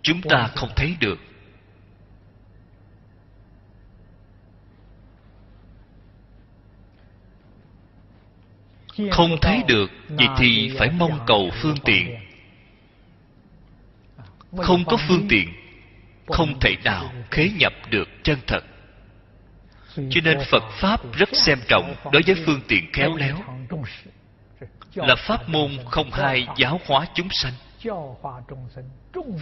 Chúng 0.01 0.21
ta 0.21 0.47
không 0.55 0.69
thấy 0.75 0.95
được 0.99 1.19
Không 9.11 9.37
thấy 9.41 9.63
được, 9.67 9.91
Vậy 10.09 10.27
thì 10.37 10.71
phải 10.77 10.89
mong 10.89 11.19
cầu 11.27 11.49
phương 11.61 11.77
tiện. 11.85 12.15
Không 14.57 14.85
có 14.85 14.97
phương 15.07 15.27
tiện, 15.29 15.53
Không 16.27 16.59
thể 16.59 16.75
nào 16.83 17.13
khế 17.31 17.49
nhập 17.49 17.73
được 17.89 18.09
chân 18.23 18.39
thật. 18.47 18.63
Cho 19.95 20.21
nên 20.23 20.37
phật 20.51 20.63
pháp 20.71 21.13
rất 21.13 21.29
xem 21.33 21.59
trọng 21.67 21.95
đối 22.11 22.21
với 22.25 22.35
phương 22.45 22.61
tiện 22.67 22.91
khéo 22.93 23.15
léo. 23.15 23.37
Là 24.95 25.15
pháp 25.15 25.49
môn 25.49 25.71
không 25.85 26.11
hai 26.11 26.47
giáo 26.57 26.79
hóa 26.85 27.05
chúng 27.13 27.29
sanh. 27.31 27.53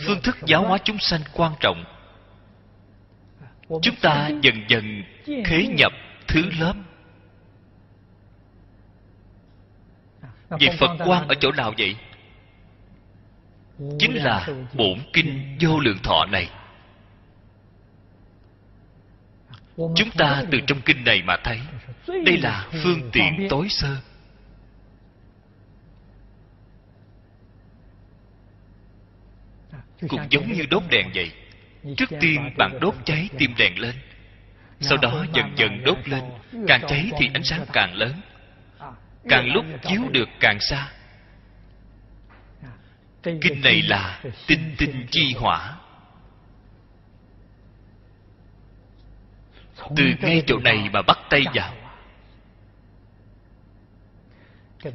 Phương 0.05 0.21
thức 0.23 0.37
giáo 0.45 0.67
hóa 0.67 0.77
chúng 0.83 0.97
sanh 0.99 1.21
quan 1.33 1.51
trọng. 1.59 1.83
Chúng 3.81 3.95
ta 4.01 4.29
dần 4.41 4.55
dần 4.67 5.03
khế 5.45 5.67
nhập 5.67 5.91
thứ 6.27 6.43
lớp. 6.59 6.73
Vậy 10.59 10.77
phật 10.79 10.97
quan 11.05 11.27
ở 11.27 11.35
chỗ 11.35 11.51
nào 11.51 11.73
vậy? 11.77 11.95
Chính 13.99 14.15
là 14.15 14.47
bổn 14.73 14.99
kinh 15.13 15.57
vô 15.59 15.79
lượng 15.79 15.97
thọ 16.03 16.25
này. 16.25 16.49
Chúng 19.77 20.11
ta 20.17 20.43
từ 20.51 20.59
trong 20.67 20.81
kinh 20.81 21.03
này 21.03 21.21
mà 21.21 21.37
thấy 21.43 21.59
đây 22.05 22.37
là 22.37 22.67
phương 22.83 23.09
tiện 23.11 23.47
tối 23.49 23.67
sơ. 23.69 23.97
Cũng 30.07 30.21
giống 30.29 30.51
như 30.51 30.65
đốt 30.69 30.83
đèn 30.89 31.11
vậy. 31.15 31.31
Trước 31.97 32.09
tiên 32.19 32.53
bạn 32.57 32.79
đốt 32.79 32.95
cháy 33.05 33.29
tim 33.37 33.53
đèn. 33.57 33.79
lên. 33.79 33.95
Sau 34.79 34.97
đó 34.97 35.25
dần 35.33 35.53
dần 35.55 35.83
đốt 35.83 35.97
lên. 36.05 36.23
càng 36.67 36.81
cháy 36.87 37.11
thì 37.19 37.29
ánh 37.33 37.43
sáng 37.43 37.65
càng 37.73 37.93
lớn 37.93 38.13
càng 39.30 39.53
lúc 39.53 39.65
chiếu 39.81 40.02
được 40.11 40.30
càng 40.39 40.60
xa. 40.60 40.91
Kinh 43.23 43.61
này 43.61 43.81
là 43.81 44.23
tinh 44.48 44.76
tinh 44.77 45.06
chi 45.11 45.34
hỏa. 45.38 45.77
Từ 49.95 50.03
ngay 50.22 50.43
chỗ 50.48 50.60
này 50.60 50.89
mà 50.93 51.02
bắt 51.02 51.18
tay 51.30 51.43
vào. 51.53 51.73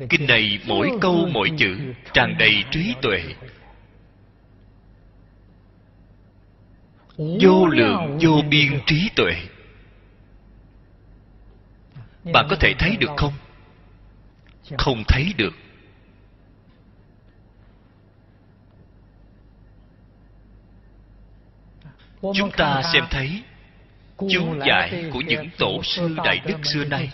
kinh 0.09 0.27
này 0.27 0.59
mỗi 0.67 0.91
câu 1.01 1.29
mỗi 1.33 1.51
chữ 1.59 1.95
tràn 2.13 2.39
đầy 2.39 2.65
trí 2.71 2.95
tuệ. 3.03 3.23
vô 7.17 7.67
lượng 7.67 8.19
vô 8.21 8.43
biên 8.51 8.81
trí 8.87 9.11
tuệ. 9.17 9.33
Bạn 12.33 12.47
có 12.51 12.57
thể 12.61 12.75
thấy 12.79 12.97
được 12.97 13.11
không 13.17 13.33
không 14.79 15.03
thấy 15.09 15.35
được. 15.37 15.55
Chúng 22.35 22.51
ta 22.57 22.83
xem 22.93 23.05
thấy 23.11 23.43
chú 24.19 24.59
giải 24.67 25.11
của 25.13 25.21
những 25.21 25.51
tổ 25.59 25.83
sư 25.83 26.17
đại 26.25 26.41
đức 26.47 26.59
xưa 26.65 26.85
nay. 26.85 27.11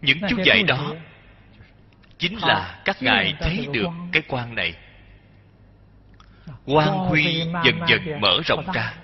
Những 0.00 0.18
chú 0.28 0.36
giải 0.44 0.62
đó 0.62 0.94
chính 2.18 2.38
là 2.38 2.82
các 2.84 3.02
ngài 3.02 3.34
thấy 3.40 3.66
được 3.72 3.88
cái 4.12 4.22
quan 4.28 4.54
này. 4.54 4.74
Quan 6.64 6.88
huy 6.88 7.42
dần 7.64 7.80
dần 7.88 8.20
mở 8.20 8.40
rộng 8.44 8.66
ra. 8.74 8.94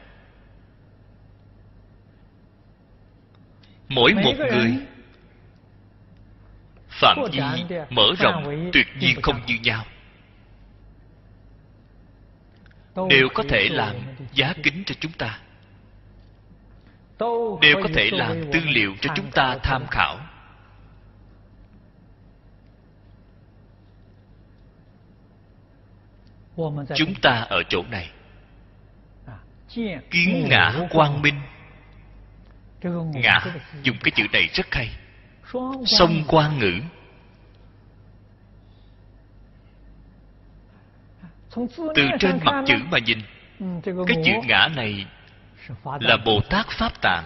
Mỗi 3.95 4.15
một 4.15 4.35
người. 4.39 4.77
phạm 6.89 7.19
vi 7.33 7.41
mở 7.91 8.07
rộng 8.19 8.71
tuyệt 8.73 8.87
nhiên 8.99 9.21
không 9.23 9.41
như 9.47 9.55
nhau. 9.63 9.85
Đều 13.09 13.29
có 13.35 13.45
thể 13.49 13.69
làm 13.71 13.97
giá 14.33 14.55
kính 14.63 14.83
cho 14.87 14.95
chúng 15.01 15.13
ta. 15.13 15.39
Đều 17.61 17.77
có 17.83 17.89
thể 17.95 18.11
làm 18.13 18.45
tư 18.53 18.61
liệu 18.65 18.95
cho 19.01 19.13
chúng 19.17 19.31
ta 19.31 19.59
tham 19.63 19.87
khảo. 19.91 20.19
Chúng 26.95 27.15
ta 27.23 27.31
ở 27.31 27.63
chỗ 27.69 27.83
này. 27.91 28.11
Kiến 30.11 30.47
ngã 30.49 30.87
quang 30.91 31.23
minh 31.23 31.41
ngã 32.93 33.41
dùng 33.83 33.97
cái 34.03 34.11
chữ 34.11 34.23
này 34.33 34.49
rất 34.53 34.67
hay. 34.71 34.91
Song 35.87 36.25
quan 36.29 36.59
ngữ. 36.59 36.81
Từ 41.77 42.09
trên 42.21 42.39
mặt 42.45 42.65
chữ 42.67 42.75
mà 42.91 42.99
nhìn 42.99 43.19
cái 43.83 44.17
chữ 44.25 44.33
ngã 44.45 44.69
này 44.77 45.07
là 46.01 46.17
bồ 46.25 46.41
tát 46.51 46.67
pháp 46.79 47.01
tạng. 47.01 47.25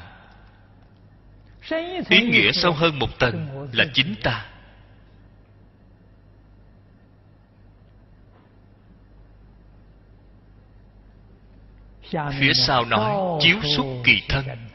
Ý 2.09 2.23
nghĩa 2.23 2.53
sâu 2.53 2.73
hơn 2.73 2.99
một 2.99 3.19
tầng 3.19 3.69
là 3.73 3.85
chính 3.95 4.15
ta. 4.23 4.47
Phía 12.11 12.53
sau 12.55 12.85
nói 12.85 13.41
chiếu 13.41 13.57
xuất 13.77 13.85
kỳ 14.05 14.23
thân 14.29 14.68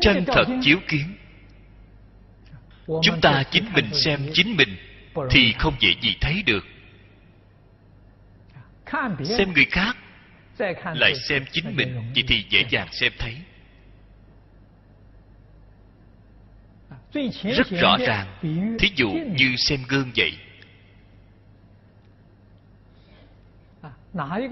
chân 0.00 0.24
thật 0.26 0.44
chiếu 0.62 0.78
kiến. 0.88 1.16
Chúng 2.86 3.20
ta 3.22 3.42
chính 3.50 3.72
mình 3.72 3.94
xem 3.94 4.20
chính 4.32 4.56
mình 4.56 4.76
thì 5.30 5.52
không 5.58 5.74
dễ 5.80 5.88
gì 6.02 6.16
thấy 6.20 6.42
được. 6.46 6.64
Xem 9.24 9.52
người 9.52 9.66
khác 9.70 9.96
lại 10.94 11.14
xem 11.14 11.44
chính 11.52 11.76
mình 11.76 12.12
vậy 12.14 12.24
thì 12.28 12.44
dễ 12.50 12.64
dàng 12.70 12.88
xem 12.92 13.12
thấy. 13.18 13.36
Rất 17.42 17.66
rõ 17.80 17.96
ràng. 17.98 18.38
thí 18.78 18.88
dụ 18.96 19.10
như 19.10 19.54
xem 19.56 19.80
gương 19.88 20.10
vậy. 20.16 20.38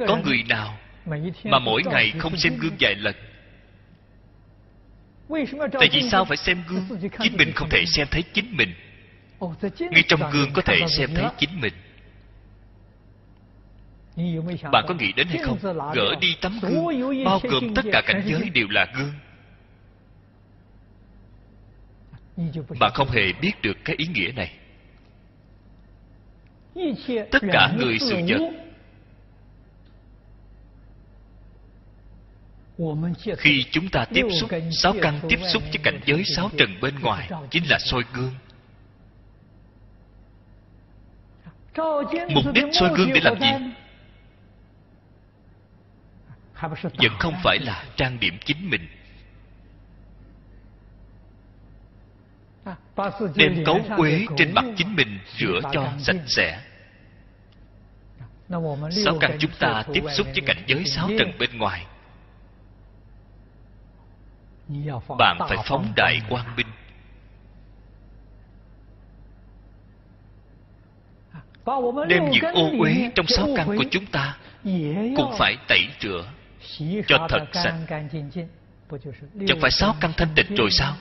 Có 0.08 0.16
người 0.24 0.42
nào 0.48 0.78
mà 1.44 1.58
mỗi 1.58 1.82
ngày 1.90 2.12
không 2.18 2.36
xem 2.36 2.58
gương 2.58 2.76
vài 2.80 2.94
lần 2.94 3.14
tại 5.72 5.88
vì 5.92 6.02
sao 6.10 6.24
phải 6.24 6.36
xem 6.36 6.62
gương 6.68 7.00
chính 7.22 7.36
mình 7.36 7.52
không 7.54 7.68
thể 7.68 7.84
xem 7.86 8.06
thấy 8.10 8.22
chính 8.32 8.56
mình? 8.56 8.74
Ngay 9.78 10.02
trong 10.08 10.20
gương 10.32 10.52
có 10.52 10.62
thể 10.62 10.80
xem 10.88 11.10
thấy 11.14 11.26
chính 11.38 11.60
mình. 11.60 11.72
Bạn 14.72 14.84
có 14.88 14.94
nghĩ 14.94 15.12
đến 15.12 15.28
hay 15.28 15.38
không? 15.38 15.58
Gỡ 15.94 16.14
đi 16.20 16.36
tấm 16.40 16.58
gương, 16.62 17.24
bao 17.24 17.40
gồm 17.42 17.74
tất 17.74 17.82
cả 17.92 18.02
cảnh 18.06 18.22
giới 18.26 18.50
đều 18.50 18.68
là 18.70 18.86
gương. 18.94 19.12
Bạn 22.78 22.90
không 22.94 23.08
hề 23.10 23.32
biết 23.40 23.52
được 23.62 23.76
cái 23.84 23.96
ý 23.98 24.06
nghĩa 24.06 24.32
này. 24.32 24.52
Tất 27.30 27.42
cả 27.52 27.72
người 27.78 27.98
sự 27.98 28.16
vật 28.28 28.67
khi 33.38 33.64
chúng 33.70 33.88
ta 33.88 34.04
tiếp 34.04 34.24
xúc 34.40 34.50
sáu 34.70 34.94
căn 35.02 35.20
tiếp 35.28 35.38
xúc 35.52 35.62
với 35.62 35.78
cảnh 35.82 36.00
giới 36.06 36.22
sáu 36.36 36.50
trần 36.58 36.80
bên 36.80 36.94
ngoài 37.00 37.30
chính 37.50 37.70
là 37.70 37.78
soi 37.78 38.04
gương. 38.12 38.34
Mục 42.28 42.44
đích 42.54 42.64
soi 42.72 42.94
gương 42.96 43.12
để 43.14 43.20
làm 43.20 43.40
gì? 43.40 43.46
Vẫn 46.82 47.12
không 47.18 47.34
phải 47.44 47.58
là 47.58 47.84
trang 47.96 48.20
điểm 48.20 48.38
chính 48.44 48.70
mình. 48.70 48.88
Đem 53.34 53.64
cấu 53.66 53.80
quế 53.96 54.26
trên 54.36 54.54
mặt 54.54 54.64
chính 54.76 54.96
mình 54.96 55.18
rửa 55.38 55.60
cho 55.72 55.92
sạch 55.98 56.22
sẽ. 56.26 56.60
Sáu 58.90 59.18
căn 59.20 59.36
chúng 59.40 59.50
ta 59.58 59.82
tiếp 59.92 60.04
xúc 60.14 60.26
với 60.26 60.42
cảnh 60.46 60.64
giới 60.66 60.84
sáu 60.84 61.10
trần 61.18 61.38
bên 61.38 61.58
ngoài 61.58 61.86
bạn 65.18 65.38
phải 65.48 65.58
phóng 65.64 65.92
đại 65.96 66.20
quang 66.28 66.56
minh 66.56 66.66
đem 72.08 72.30
những 72.30 72.44
ô 72.44 72.70
uế 72.80 73.10
trong 73.14 73.26
sáu 73.26 73.48
căn 73.56 73.66
của 73.66 73.84
chúng 73.90 74.06
ta 74.06 74.36
cũng 75.16 75.32
phải 75.38 75.56
tẩy 75.68 75.88
rửa 76.00 76.30
cho 77.06 77.26
thật 77.28 77.46
sạch. 77.52 77.74
chẳng 79.46 79.60
phải 79.60 79.70
sáu 79.70 79.94
căn 80.00 80.12
thanh 80.16 80.28
tịnh 80.36 80.54
rồi 80.54 80.70
sao? 80.70 80.96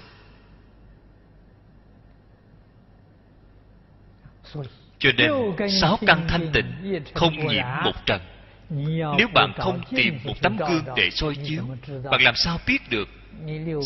Cho 5.00 5.10
nên 5.18 5.32
sáu 5.82 5.98
căn 6.08 6.26
thanh 6.28 6.52
tịnh 6.54 7.02
không 7.14 7.48
nhiễm 7.48 7.66
một 7.84 8.06
trần 8.06 8.22
nếu 8.70 9.28
bạn 9.34 9.54
không 9.58 9.82
tìm 9.90 10.20
một 10.24 10.34
tấm 10.42 10.58
gương 10.58 10.84
để 10.96 11.10
soi 11.10 11.36
chiếu 11.44 11.64
bạn 12.12 12.22
làm 12.22 12.36
sao 12.36 12.60
biết 12.68 12.90
được 12.90 13.10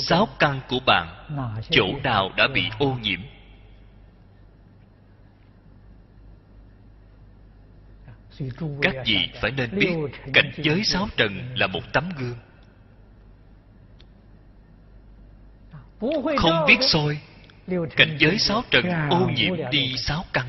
sáu 0.07 0.27
căn 0.39 0.61
của 0.69 0.79
bạn 0.85 1.07
chỗ 1.69 1.85
nào 2.03 2.31
đã 2.37 2.47
bị 2.47 2.63
ô 2.79 2.97
nhiễm? 3.01 3.19
Các 8.81 8.95
vị 9.05 9.29
phải 9.41 9.51
nên 9.51 9.79
biết 9.79 9.95
cảnh 10.33 10.51
giới 10.57 10.83
sáu 10.83 11.07
trần 11.17 11.55
là 11.55 11.67
một 11.67 11.81
tấm 11.93 12.09
gương. 12.17 12.37
Không 16.37 16.65
biết 16.67 16.77
soi 16.81 17.19
cảnh 17.95 18.17
giới 18.19 18.39
sáu 18.39 18.63
trần 18.71 18.85
ô 19.09 19.29
nhiễm 19.35 19.53
đi 19.71 19.93
sáu 19.97 20.25
căn. 20.33 20.45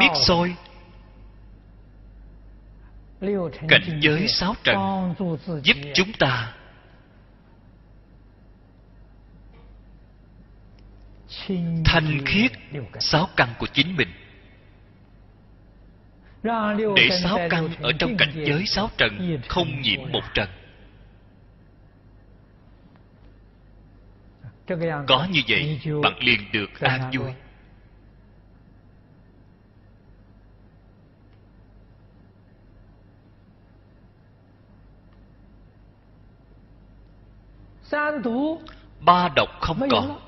Biết 0.00 0.10
soi 0.26 0.54
cảnh 3.68 4.00
giới 4.00 4.28
sáu 4.28 4.54
trần 4.64 4.76
giúp 5.62 5.76
chúng 5.94 6.12
ta. 6.18 6.54
Thanh 11.84 12.24
khiết 12.26 12.52
sáu 13.00 13.28
căn 13.36 13.48
của 13.58 13.66
chính 13.72 13.96
mình. 13.96 14.08
Để 16.96 17.08
sáu 17.22 17.38
căn 17.50 17.68
ở 17.82 17.92
trong 17.98 18.16
cảnh 18.16 18.32
giới 18.34 18.66
sáu 18.66 18.90
trần 18.98 19.40
không 19.48 19.80
nhiễm 19.80 20.00
một 20.12 20.22
trần. 20.34 20.48
Có 25.06 25.26
như 25.30 25.40
vậy 25.48 25.80
bạn 26.02 26.18
liền 26.20 26.40
được 26.52 26.80
an 26.80 27.10
vui 27.14 27.30
ba 39.00 39.28
độc 39.36 39.48
không 39.60 39.88
còn. 39.90 40.20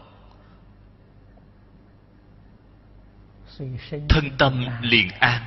thân 4.08 4.30
tâm 4.38 4.66
liền 4.80 5.08
an. 5.10 5.42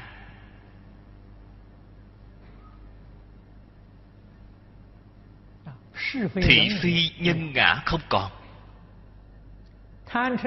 Thị 6.34 6.70
phi 6.82 7.10
nhân 7.20 7.54
ngã 7.54 7.84
không 7.86 8.02
còn. 8.10 8.32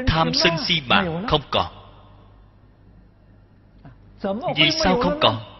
Tham 0.06 0.32
sân 0.34 0.52
si 0.66 0.82
mạng 0.88 1.26
không 1.28 1.42
còn. 1.50 1.72
Vì 4.56 4.70
sao 4.70 5.00
không 5.02 5.18
còn? 5.22 5.58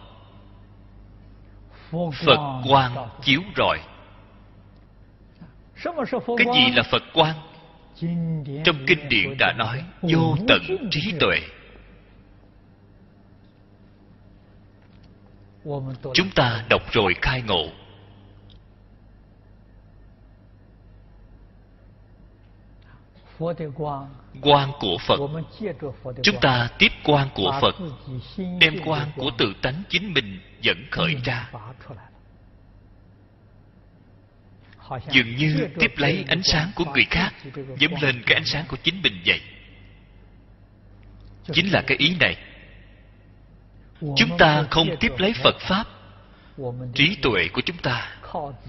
phật 2.25 2.61
quang 2.67 3.09
chiếu 3.21 3.41
rọi 3.57 3.79
cái 6.37 6.47
gì 6.55 6.71
là 6.75 6.83
phật 6.83 7.03
quang? 7.13 7.35
Trong 8.63 8.75
kinh 8.87 9.09
điển 9.09 9.37
đã 9.39 9.53
nói 9.57 9.83
vô 10.01 10.35
tận 10.47 10.61
trí 10.91 11.13
tuệ. 11.19 11.39
Chúng 16.13 16.29
ta 16.35 16.65
đọc 16.69 16.81
rồi 16.91 17.15
khai 17.21 17.41
ngộ. 17.41 17.65
Quan 24.41 24.71
của 24.79 24.97
phật. 25.07 25.19
Chúng 26.23 26.35
ta 26.41 26.69
tiếp 26.79 26.91
quan 27.05 27.29
của 27.35 27.59
phật. 27.61 27.75
Đem 28.59 28.73
quan 28.85 29.11
của 29.15 29.31
tự 29.37 29.53
tánh 29.61 29.83
chính 29.89 30.13
mình 30.13 30.39
dẫn 30.61 30.77
khởi 30.91 31.15
ra 31.23 31.51
dường 35.11 35.35
như 35.35 35.67
tiếp 35.79 35.93
lấy 35.97 36.25
ánh 36.27 36.43
sáng 36.43 36.71
của 36.75 36.85
người 36.93 37.05
khác 37.09 37.33
dẫm 37.79 37.91
lên 38.01 38.23
cái 38.25 38.35
ánh 38.35 38.45
sáng 38.45 38.65
của 38.67 38.77
chính 38.83 39.01
mình 39.01 39.21
vậy. 39.25 39.41
Chính 41.53 41.71
là 41.71 41.81
cái 41.81 41.97
ý 41.97 42.15
này. 42.19 42.37
Chúng 43.99 44.37
ta 44.37 44.63
không 44.69 44.87
tiếp 44.99 45.11
lấy 45.17 45.33
phật 45.43 45.55
pháp. 45.59 45.85
Trí 46.95 47.15
tuệ 47.21 47.47
của 47.53 47.61
chúng 47.61 47.77
ta 47.77 48.07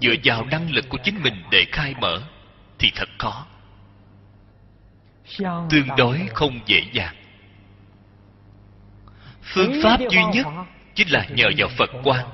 dựa 0.01 0.13
vào 0.23 0.45
năng 0.45 0.71
lực 0.71 0.89
của 0.89 0.97
chính 1.03 1.23
mình 1.23 1.43
để 1.51 1.65
khai 1.71 1.93
mở, 2.01 2.21
thì 2.79 2.91
thật 2.95 3.09
khó. 3.19 3.45
Tương 5.69 5.87
đối 5.97 6.21
không 6.33 6.59
dễ 6.65 6.83
dàng. 6.93 7.15
Phương 9.43 9.79
pháp 9.83 9.99
duy 9.99 10.21
nhất 10.33 10.47
chính 10.95 11.11
là 11.11 11.25
nhờ 11.35 11.49
vào 11.57 11.69
phật 11.77 11.89
quan 12.03 12.25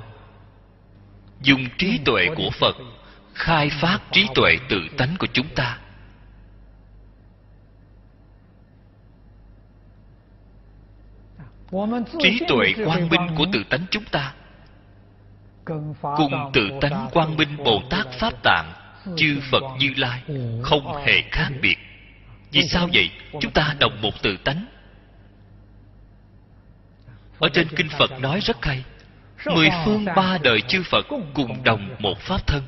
dùng 1.41 1.65
trí 1.77 1.99
tuệ 2.05 2.27
của 2.35 2.49
phật 2.59 2.75
khai 3.37 3.69
phát 3.69 3.99
trí 4.11 4.27
tuệ 4.35 4.57
tự 4.69 4.81
tánh 4.97 5.15
của 5.19 5.27
chúng 5.33 5.47
ta. 5.55 5.77
Trí 12.21 12.39
tuệ 12.47 12.73
quang 12.85 13.09
minh 13.09 13.35
của 13.35 13.45
tự 13.53 13.63
tánh 13.69 13.85
chúng 13.91 14.03
ta. 14.03 14.33
Cùng 16.01 16.51
tự 16.53 16.69
tánh 16.81 17.09
quang 17.13 17.37
minh 17.37 17.57
bồ 17.57 17.81
tát 17.89 18.07
pháp 18.19 18.33
tạng, 18.43 18.73
chư 19.17 19.39
phật 19.51 19.63
như 19.79 19.93
lai, 19.97 20.23
không 20.63 21.05
hề 21.05 21.21
khác 21.31 21.49
biệt. 21.61 21.77
Vì 22.51 22.61
sao 22.61 22.89
vậy? 22.93 23.11
Chúng 23.41 23.51
ta 23.51 23.75
đồng 23.79 24.01
một 24.01 24.21
tự 24.21 24.37
tánh. 24.37 24.65
Ở 27.39 27.49
trên 27.53 27.67
kinh 27.75 27.89
phật 27.89 28.11
nói 28.19 28.39
rất 28.39 28.65
hay, 28.65 28.83
mười 29.45 29.69
phương 29.85 30.05
ba 30.05 30.37
đời 30.43 30.61
chư 30.61 30.83
phật 30.91 31.05
cùng 31.33 31.63
đồng 31.63 31.95
một 31.99 32.17
pháp 32.19 32.47
thân. 32.47 32.63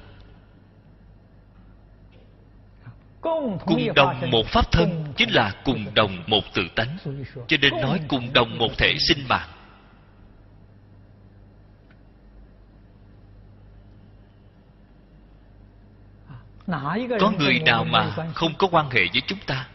Cùng 3.21 3.93
đồng 3.95 4.31
một 4.31 4.45
pháp 4.47 4.71
thân 4.71 5.05
chính 5.17 5.29
là 5.29 5.53
cùng 5.65 5.85
đồng 5.93 6.23
một 6.27 6.41
tự 6.53 6.61
tánh. 6.75 6.97
Cho 7.47 7.57
nên 7.61 7.81
nói 7.81 7.99
cùng 8.07 8.33
đồng 8.33 8.57
một 8.57 8.77
thể 8.77 8.95
sinh 8.99 9.27
mạng. 9.27 9.49
Có 17.19 17.31
người 17.39 17.59
nào 17.59 17.83
mà 17.83 18.11
không 18.33 18.53
có 18.57 18.67
quan 18.71 18.89
hệ 18.89 19.01
với 19.13 19.21
chúng 19.27 19.39
ta? 19.45 19.67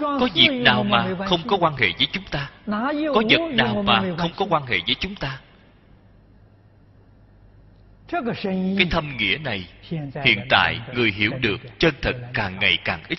Có 0.00 0.28
việc 0.34 0.48
nào 0.64 0.82
mà 0.84 1.06
không 1.28 1.40
có 1.48 1.56
quan 1.60 1.76
hệ 1.76 1.88
với 1.98 2.08
chúng 2.12 2.24
ta? 2.30 2.50
Có 3.14 3.22
vật 3.28 3.40
nào 3.54 3.82
mà 3.82 4.02
không 4.18 4.30
có 4.36 4.46
quan 4.50 4.66
hệ 4.66 4.78
với 4.86 4.94
chúng 5.00 5.14
ta? 5.14 5.40
Cái 8.78 8.86
thâm 8.90 9.16
nghĩa 9.16 9.38
này 9.38 9.68
hiện 10.24 10.46
tại 10.50 10.80
người 10.94 11.10
hiểu 11.10 11.30
được 11.40 11.60
chân 11.78 11.94
thật 12.02 12.16
càng 12.34 12.58
ngày 12.58 12.78
càng 12.84 13.02
ít. 13.08 13.18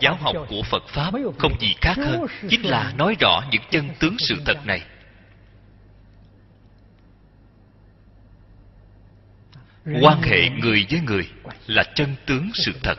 Giáo 0.00 0.16
học 0.16 0.36
của 0.48 0.62
phật 0.70 0.82
pháp 0.88 1.14
không 1.38 1.60
gì 1.60 1.74
khác 1.80 1.96
hơn 1.96 2.26
chính 2.48 2.62
là 2.62 2.92
nói 2.96 3.16
rõ 3.20 3.42
những 3.50 3.62
chân 3.70 3.88
tướng 4.00 4.16
sự 4.18 4.36
thật 4.44 4.66
này. 4.66 4.82
Quan 10.00 10.22
hệ 10.22 10.48
người 10.48 10.86
với 10.90 11.00
người 11.00 11.28
là 11.66 11.84
chân 11.94 12.14
tướng 12.26 12.50
sự 12.54 12.72
thật 12.82 12.98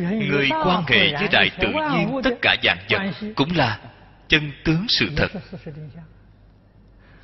người 0.00 0.48
quan 0.64 0.84
hệ 0.86 1.12
với 1.12 1.28
đại 1.32 1.50
tự 1.60 1.68
nhiên 1.92 2.20
tất 2.24 2.34
cả 2.42 2.56
dạng 2.62 2.78
vật 2.90 3.32
cũng 3.36 3.56
là 3.56 3.80
chân 4.28 4.52
tướng 4.64 4.86
sự 4.88 5.08
thật. 5.16 5.28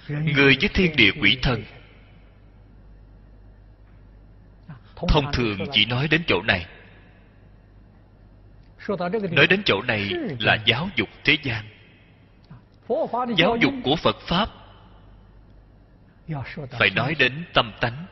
Người 0.08 0.56
với 0.60 0.70
thiên 0.74 0.96
địa 0.96 1.10
quỷ 1.20 1.38
thần. 1.42 1.64
Thông 5.08 5.32
thường 5.32 5.58
chỉ 5.72 5.86
nói 5.86 6.08
đến 6.08 6.22
chỗ 6.26 6.42
này. 6.42 6.66
Nói 9.30 9.46
đến 9.46 9.62
chỗ 9.64 9.82
này 9.82 10.10
là 10.40 10.58
giáo 10.64 10.88
dục 10.96 11.08
thế 11.24 11.36
gian. 11.42 11.64
Giáo 13.36 13.56
dục 13.56 13.72
của 13.84 13.96
phật 13.96 14.16
pháp. 14.20 14.48
Phải 16.70 16.90
nói 16.90 17.14
đến 17.18 17.44
tâm 17.54 17.72
tánh 17.80 18.06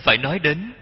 phải 0.00 0.18
nói 0.18 0.38
đến 0.38 0.72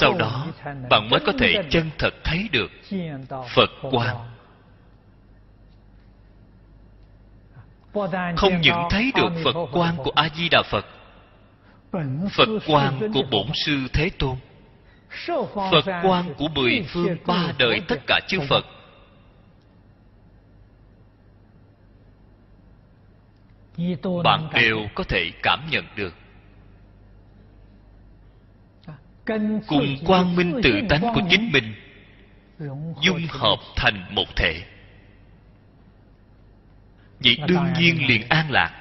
sau 0.00 0.14
đó, 0.18 0.46
bạn 0.90 1.08
mới 1.10 1.20
có 1.26 1.32
thể 1.38 1.62
chân 1.70 1.90
thật 1.98 2.14
thấy 2.24 2.48
được 2.52 2.70
phật 3.54 3.70
quan 3.82 4.16
không 8.36 8.60
những 8.60 8.82
thấy 8.90 9.12
được 9.14 9.32
phật 9.44 9.66
quan 9.72 9.96
của 9.96 10.10
a 10.14 10.28
di 10.34 10.48
đà 10.48 10.62
phật 10.70 10.86
phật 12.32 12.48
quan 12.66 13.12
của 13.14 13.22
bổn 13.30 13.46
sư 13.54 13.88
thế 13.92 14.10
tôn, 14.18 14.36
phật 15.70 15.84
quan 16.02 16.34
của 16.36 16.48
mười 16.48 16.86
phương 16.88 17.16
ba 17.26 17.52
đời 17.58 17.82
tất 17.88 18.00
cả 18.06 18.20
chư 18.28 18.40
phật. 18.48 18.64
Bạn 24.24 24.48
đều 24.54 24.78
có 24.94 25.04
thể 25.04 25.30
cảm 25.42 25.66
nhận 25.70 25.84
được 25.96 26.14
cùng 29.66 29.96
quang 30.06 30.36
minh 30.36 30.60
tự 30.62 30.80
tánh 30.88 31.02
của 31.14 31.20
chính 31.30 31.52
mình. 31.52 31.74
Dung 33.02 33.26
hợp 33.28 33.58
thành 33.76 34.14
một 34.14 34.36
thể. 34.36 34.62
Vậy 37.24 37.36
đương 37.48 37.66
nhiên 37.78 38.06
liền 38.06 38.28
an 38.28 38.50
lạc. 38.50 38.80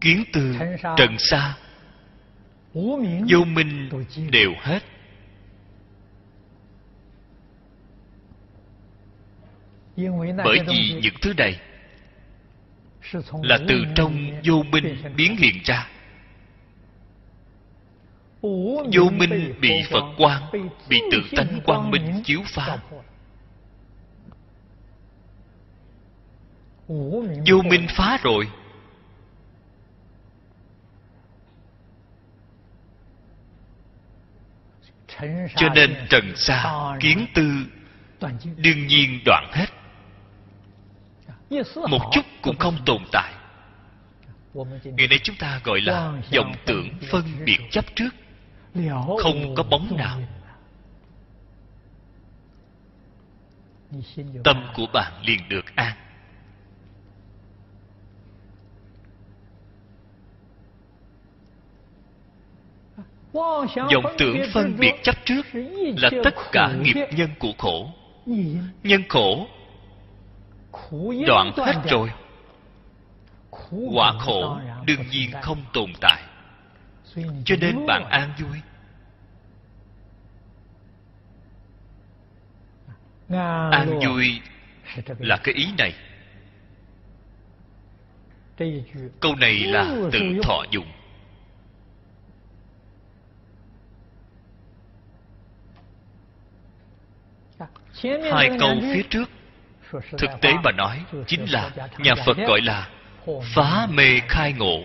Kiến 0.00 0.24
từ 0.32 0.56
trần 0.96 1.18
xa 1.18 1.54
vô 3.28 3.44
minh 3.44 3.90
đều 4.30 4.52
hết 4.60 4.82
bởi 10.44 10.58
vì 10.68 11.00
những 11.02 11.14
thứ 11.22 11.34
này 11.36 11.60
là 13.42 13.58
từ 13.68 13.84
trong 13.94 14.40
vô 14.44 14.62
minh 14.62 14.96
biến 15.16 15.36
hiện 15.36 15.54
ra. 15.64 15.88
Vô 18.92 19.10
minh 19.12 19.54
bị 19.60 19.70
phật 19.90 20.04
quang 20.16 20.50
bị 20.88 21.00
tự 21.12 21.18
tánh 21.36 21.60
quang 21.64 21.90
minh 21.90 22.22
chiếu 22.24 22.42
phá. 22.46 22.78
Vô 27.46 27.62
minh 27.64 27.86
phá 27.96 28.18
rồi. 28.22 28.48
Cho 35.56 35.68
nên 35.74 35.94
trần 36.10 36.36
xa 36.36 36.64
kiến 37.00 37.26
tư 37.34 37.50
đương 38.56 38.86
nhiên 38.86 39.20
đoạn 39.24 39.50
hết 39.52 39.77
một 41.88 42.10
chút 42.12 42.24
cũng 42.42 42.56
không 42.58 42.76
tồn 42.86 43.02
tại. 43.12 43.34
Ngày 44.84 45.08
nay 45.08 45.18
chúng 45.22 45.36
ta 45.36 45.60
gọi 45.64 45.80
là 45.80 46.12
vọng 46.36 46.52
tưởng 46.66 46.88
phân 47.10 47.24
biệt 47.44 47.58
chấp 47.70 47.84
trước. 47.94 48.10
Không 49.22 49.54
có 49.54 49.62
bóng 49.62 49.96
nào. 49.96 50.20
Tâm 54.44 54.66
của 54.74 54.86
bạn 54.92 55.12
liền 55.22 55.48
được 55.48 55.64
an. 55.74 55.96
Vọng 63.92 64.14
tưởng 64.18 64.36
phân 64.52 64.76
biệt 64.78 64.92
chấp 65.02 65.14
trước 65.24 65.46
là 65.96 66.10
tất 66.24 66.34
cả 66.52 66.74
nghiệp 66.80 67.06
nhân 67.16 67.30
của 67.38 67.52
khổ. 67.58 67.90
Nhân 68.82 69.02
khổ 69.08 69.46
đoạn 71.26 71.52
hết 71.56 71.74
rồi 71.90 72.10
quả 73.92 74.12
khổ 74.18 74.58
đương 74.86 75.04
nhiên 75.10 75.30
không 75.42 75.64
tồn 75.72 75.92
tại. 76.00 76.22
cho 77.44 77.56
nên 77.60 77.86
bạn 77.86 78.04
an 78.10 78.32
vui. 78.38 78.58
An 83.70 83.98
vui 84.06 84.40
là 85.18 85.36
cái 85.36 85.54
ý 85.54 85.66
này. 85.78 85.94
Câu 89.20 89.34
này 89.34 89.54
là 89.54 89.94
tự 90.12 90.20
thọ 90.42 90.64
dụng. 90.70 90.86
Hai 98.32 98.50
câu 98.60 98.76
phía 98.92 99.02
trước 99.10 99.30
thực 99.92 100.30
tế 100.40 100.52
mà 100.64 100.72
nói, 100.72 101.04
chính 101.26 101.44
là 101.50 101.70
nhà 101.98 102.14
phật 102.26 102.36
gọi 102.36 102.60
là 102.60 102.88
phá 103.54 103.86
mê 103.90 104.20
khai 104.28 104.52
ngộ. 104.52 104.84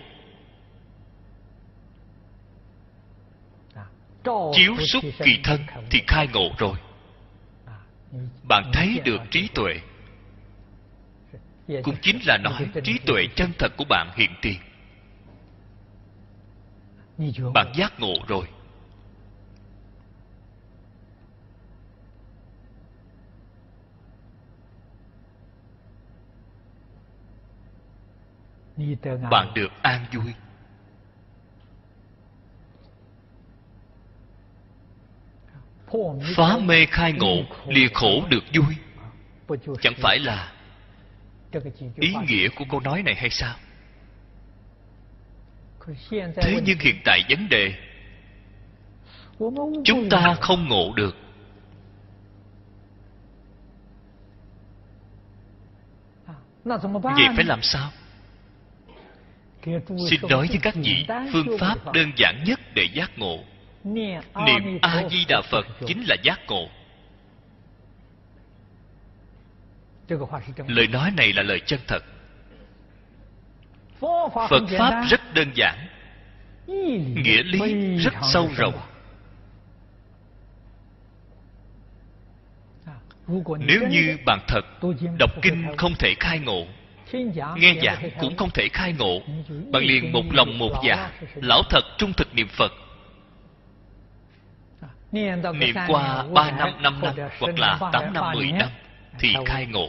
Chiếu 4.52 4.76
xúc 4.78 5.04
kỳ 5.18 5.40
thân 5.44 5.60
thì 5.90 6.02
khai 6.06 6.28
ngộ 6.32 6.50
rồi. 6.58 6.76
Bạn 8.48 8.70
thấy 8.72 9.00
được 9.04 9.20
trí 9.30 9.48
tuệ. 9.54 9.80
Cũng 11.82 11.96
chính 12.02 12.18
là 12.26 12.38
nói 12.38 12.66
trí 12.84 12.98
tuệ 12.98 13.26
chân 13.36 13.50
thật 13.58 13.72
của 13.76 13.84
bạn 13.88 14.10
hiện 14.16 14.30
tiền. 14.42 14.58
Bạn 17.54 17.72
giác 17.74 18.00
ngộ 18.00 18.14
rồi. 18.28 18.46
Bạn 29.30 29.54
được 29.54 29.70
an 29.82 30.06
vui. 30.12 30.34
Phá 36.36 36.58
mê 36.58 36.86
khai 36.86 37.12
ngộ 37.12 37.36
lìa 37.66 37.88
khổ 37.94 38.26
được 38.28 38.44
vui. 38.54 38.76
Chẳng 39.80 39.94
phải 40.02 40.18
là 40.18 40.52
ý 41.96 42.14
nghĩa 42.28 42.48
của 42.48 42.64
câu 42.70 42.80
nói 42.80 43.02
này 43.02 43.14
hay 43.14 43.30
sao? 43.30 43.56
Thế 46.36 46.60
nhưng 46.64 46.78
hiện 46.78 46.96
tại 47.04 47.20
vấn 47.28 47.48
đề 47.48 47.74
chúng 49.84 50.08
ta 50.10 50.36
không 50.40 50.68
ngộ 50.68 50.92
được. 50.96 51.16
Vậy 56.64 57.28
phải 57.36 57.44
làm 57.44 57.62
sao 57.62 57.90
xin 60.10 60.20
nói 60.28 60.46
với 60.48 60.58
các 60.62 60.74
vị, 60.74 61.06
phương 61.32 61.58
pháp 61.58 61.92
đơn 61.92 62.12
giản 62.16 62.44
nhất 62.44 62.60
để 62.74 62.88
giác 62.92 63.18
ngộ. 63.18 63.38
Niệm 63.84 64.78
a 64.82 65.08
di 65.10 65.24
đà 65.28 65.42
phật 65.50 65.66
chính 65.86 66.04
là 66.04 66.16
giác 66.22 66.40
ngộ. 66.46 66.68
Lời 70.66 70.86
nói 70.86 71.10
này 71.16 71.32
là 71.32 71.42
lời 71.42 71.60
chân 71.66 71.80
thật. 71.86 72.04
Phật 74.50 74.62
pháp 74.78 75.04
rất 75.10 75.20
đơn 75.34 75.50
giản, 75.54 75.88
nghĩa 77.16 77.42
lý 77.42 77.96
rất 77.96 78.14
sâu 78.32 78.50
rộng. 78.56 78.80
Nếu 83.58 83.88
như 83.88 84.18
bạn 84.26 84.38
thật, 84.48 84.64
đọc 85.18 85.30
kinh 85.42 85.66
không 85.76 85.92
thể 85.98 86.14
khai 86.20 86.38
ngộ 86.38 86.66
nghe 87.56 87.74
giảng 87.82 88.10
cũng 88.18 88.36
không 88.36 88.50
thể 88.50 88.68
khai 88.72 88.92
ngộ 88.98 89.22
bạn 89.72 89.82
liền 89.82 90.12
một 90.12 90.24
lòng 90.32 90.58
một 90.58 90.72
dạ 90.84 91.10
lão 91.34 91.62
thật 91.70 91.84
trung 91.98 92.12
thực 92.12 92.34
niệm 92.34 92.48
phật. 92.48 92.72
Niệm 95.12 95.74
qua 95.86 96.24
ba 96.34 96.50
năm 96.50 96.82
năm 96.82 97.00
năm, 97.00 97.14
hoặc 97.40 97.58
là 97.58 97.78
tám 97.92 98.12
năm, 98.12 98.32
mười 98.34 98.52
năm 98.52 98.68
thì 99.18 99.34
khai 99.46 99.66
ngộ. 99.66 99.88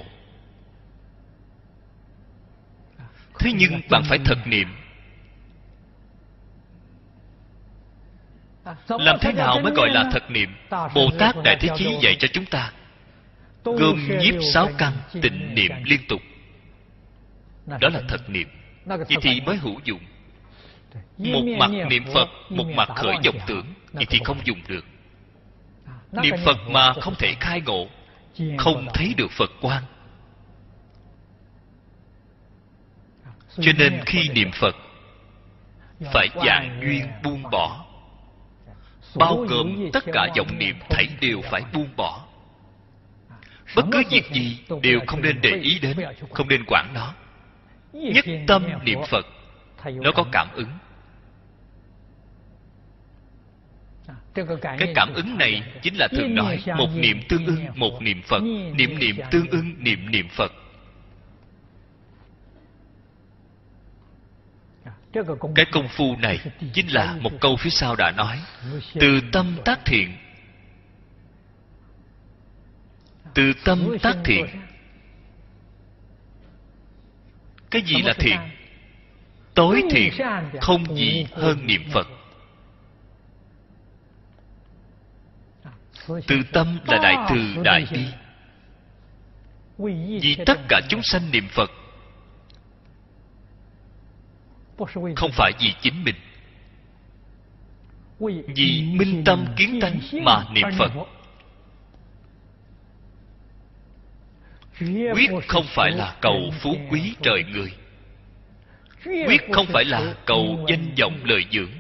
Thế 3.39 3.52
nhưng 3.56 3.81
bạn 3.89 4.03
phải 4.10 4.19
thật 4.26 4.38
niệm. 4.45 4.68
Làm 8.88 9.18
thế 9.22 9.31
nào 9.31 9.60
mới 9.64 9.73
gọi 9.76 9.89
là 9.89 10.10
thật 10.11 10.23
niệm? 10.30 10.56
Bồ 10.69 11.10
tát 11.19 11.35
đại 11.43 11.57
thế 11.60 11.69
chí 11.77 11.97
dạy 12.02 12.15
cho 12.19 12.27
chúng 12.34 12.45
ta, 12.45 12.72
gồm 13.64 14.07
nhiếp 14.19 14.35
sáu 14.53 14.69
căn 14.77 14.93
tịnh 15.22 15.56
niệm 15.56 15.72
liên 15.84 15.99
tục 16.07 16.22
đó 17.67 17.89
là 17.93 18.01
thật 18.07 18.29
niệm. 18.29 18.47
Vậy 18.85 19.17
thì 19.21 19.41
mới 19.41 19.57
hữu 19.57 19.79
dụng. 19.83 20.01
Một 21.17 21.43
mặt 21.59 21.71
niệm 21.89 22.03
phật 22.13 22.29
một 22.49 22.65
mặt 22.75 22.89
khởi 22.95 23.15
vọng 23.25 23.39
tưởng. 23.47 23.65
vậy 23.93 24.05
thì 24.09 24.19
không 24.23 24.37
dùng 24.43 24.61
được. 24.67 24.85
Niệm 26.11 26.35
phật 26.45 26.57
mà 26.69 26.93
không 26.93 27.15
thể 27.19 27.35
khai 27.39 27.61
ngộ 27.61 27.87
không 28.57 28.87
thấy 28.93 29.13
được 29.17 29.31
phật 29.31 29.51
quan 29.61 29.83
cho 33.61 33.71
nên 33.77 34.01
khi 34.05 34.29
niệm 34.29 34.51
phật 34.51 34.75
phải 36.13 36.27
dạng 36.45 36.79
duyên 36.81 37.05
buông 37.23 37.43
bỏ. 37.51 37.85
Bao 39.15 39.37
gồm 39.49 39.89
tất 39.93 40.03
cả 40.13 40.27
vọng 40.37 40.57
niệm 40.57 40.75
thảy 40.89 41.07
đều 41.21 41.41
phải 41.51 41.61
buông 41.73 41.89
bỏ. 41.95 42.25
Bất 43.75 43.85
cứ 43.91 44.03
việc 44.09 44.31
gì 44.31 44.57
đều 44.81 44.99
không 45.07 45.21
nên 45.21 45.41
để 45.41 45.49
ý 45.49 45.79
đến 45.79 45.97
không 46.33 46.47
nên 46.47 46.63
quản 46.67 46.93
nó 46.93 47.13
nhất 47.95 48.26
tâm 48.47 48.67
niệm 48.84 48.99
phật 49.09 49.26
nó 49.85 50.11
có 50.15 50.26
cảm 50.31 50.47
ứng. 50.53 50.69
Cái 54.61 54.91
cảm 54.95 55.13
ứng 55.13 55.38
này 55.38 55.63
chính 55.81 55.95
là 55.97 56.07
thường 56.11 56.35
nói 56.35 56.63
một 56.77 56.89
niệm 56.95 57.22
tương 57.30 57.45
ưng 57.45 57.65
một 57.76 58.01
niệm 58.01 58.22
phật 58.22 58.41
niệm 58.76 58.99
niệm 58.99 59.15
tương 59.31 59.49
ưng 59.49 59.84
niệm 59.84 60.11
niệm 60.11 60.27
phật. 60.30 60.51
Cái 65.55 65.65
công 65.72 65.88
phu 65.88 66.15
này 66.15 66.39
chính 66.73 66.88
là 66.88 67.17
một 67.22 67.31
câu 67.41 67.55
phía 67.55 67.69
sau 67.69 67.95
đã 67.95 68.11
nói. 68.11 68.41
từ 68.93 69.19
tâm 69.31 69.57
tác 69.65 69.80
thiện. 69.85 70.17
Từ 73.34 73.53
tâm 73.65 73.97
tác 74.01 74.15
thiện 74.26 74.45
cái 77.76 77.84
gì 77.84 78.02
là 78.02 78.14
thiện 78.14 78.39
tối 79.53 79.84
thiện 79.91 80.14
không 80.61 80.95
gì 80.95 81.27
hơn 81.31 81.68
niệm 81.68 81.81
phật. 81.93 82.07
Từ 86.27 86.35
tâm 86.53 86.80
là 86.85 86.97
đại 87.03 87.15
từ 87.30 87.64
đại 87.64 87.88
bi. 87.91 88.06
vì 90.22 90.38
tất 90.45 90.60
cả 90.69 90.81
chúng 90.89 91.02
sanh 91.03 91.31
niệm 91.31 91.47
phật 91.52 91.72
không 95.15 95.31
phải 95.31 95.52
vì 95.60 95.73
chính 95.81 96.03
mình. 96.03 96.15
Vì 98.56 98.81
minh 98.93 99.23
tâm 99.26 99.45
kiến 99.57 99.80
tánh 99.81 99.99
mà 100.23 100.45
niệm 100.53 100.68
phật 100.77 100.91
quyết 104.80 105.30
không 105.47 105.65
phải 105.68 105.91
là 105.91 106.15
cầu 106.22 106.53
phú 106.60 106.76
quý 106.91 107.14
trời 107.22 107.43
người. 107.43 107.72
Quyết 109.06 109.41
không 109.52 109.65
phải 109.73 109.85
là 109.85 110.14
cầu 110.26 110.65
danh 110.69 110.95
vọng 111.02 111.19
lợi 111.23 111.45
dưỡng. 111.52 111.72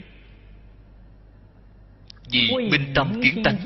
Vì 2.29 2.51
minh 2.71 2.91
tâm 2.95 3.21
kiến 3.23 3.43
tánh, 3.43 3.57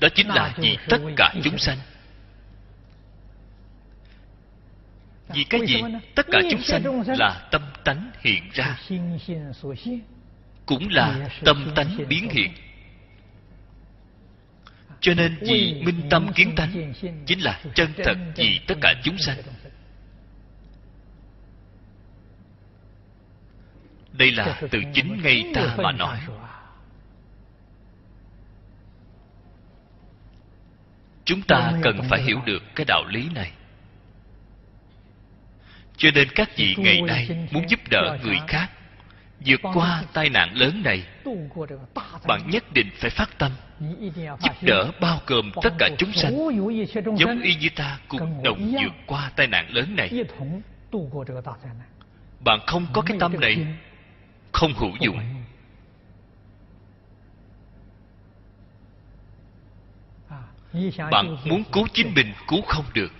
đó 0.00 0.08
chính 0.14 0.28
là 0.28 0.54
vì 0.56 0.78
tất 0.88 0.98
cả 1.16 1.34
chúng 1.44 1.58
sanh. 1.58 1.78
Vì 5.28 5.44
cái 5.44 5.60
gì? 5.66 5.82
Tất 6.14 6.26
cả 6.30 6.40
chúng 6.50 6.62
sanh 6.62 6.82
là 7.18 7.48
tâm 7.50 7.62
tánh 7.84 8.10
hiện 8.20 8.42
ra, 8.52 8.78
cũng 10.66 10.88
là 10.90 11.28
tâm 11.44 11.72
tánh 11.74 11.96
biến 12.08 12.28
hiện 12.30 12.52
cho 15.04 15.14
nên 15.14 15.36
vì 15.40 15.82
minh 15.84 16.00
tâm 16.10 16.32
kiến 16.34 16.54
tánh 16.56 16.92
chính 17.26 17.40
là 17.40 17.60
chân 17.74 17.92
thật 18.04 18.16
vì 18.36 18.60
tất 18.66 18.74
cả 18.80 18.94
chúng 19.02 19.18
sanh. 19.18 19.36
đây 24.12 24.32
là 24.32 24.60
từ 24.70 24.82
chính 24.94 25.22
ngay 25.22 25.44
ta 25.54 25.76
mà 25.78 25.92
nói. 25.92 26.18
chúng 31.24 31.42
ta 31.42 31.72
cần 31.82 32.00
phải 32.10 32.22
hiểu 32.22 32.40
được 32.46 32.62
cái 32.74 32.86
đạo 32.88 33.04
lý 33.08 33.28
này. 33.34 33.52
Cho 35.96 36.10
nên 36.14 36.28
các 36.34 36.50
vị 36.56 36.74
ngày 36.78 37.00
nay 37.00 37.46
muốn 37.50 37.68
giúp 37.68 37.80
đỡ 37.90 38.18
người 38.22 38.38
khác 38.48 38.70
vượt 39.46 39.60
qua 39.74 40.04
tai 40.12 40.28
nạn 40.30 40.54
lớn 40.54 40.82
này, 40.84 41.06
bạn 42.26 42.50
nhất 42.50 42.72
định 42.72 42.90
phải 42.96 43.10
phát 43.10 43.38
tâm, 43.38 43.52
giúp 44.20 44.52
đỡ 44.62 44.90
bao 45.00 45.20
gồm 45.26 45.50
tất 45.62 45.70
cả 45.78 45.88
chúng 45.98 46.12
sanh. 46.12 46.32
Giống 47.18 47.40
y 47.42 47.54
như 47.54 47.68
ta 47.76 47.98
cùng 48.08 48.42
đồng 48.42 48.72
vượt 48.72 48.92
qua 49.06 49.30
tai 49.36 49.46
nạn 49.46 49.70
lớn 49.70 49.96
này. 49.96 50.24
Bạn 52.44 52.60
không 52.66 52.86
có 52.92 53.02
cái 53.02 53.16
tâm 53.20 53.40
này, 53.40 53.66
không 54.52 54.74
hữu 54.74 54.90
dụng. 55.00 55.18
Bạn 61.10 61.36
muốn 61.44 61.64
cứu 61.72 61.86
chính 61.92 62.14
mình, 62.14 62.32
cứu 62.48 62.62
không 62.62 62.84
được. 62.94 63.12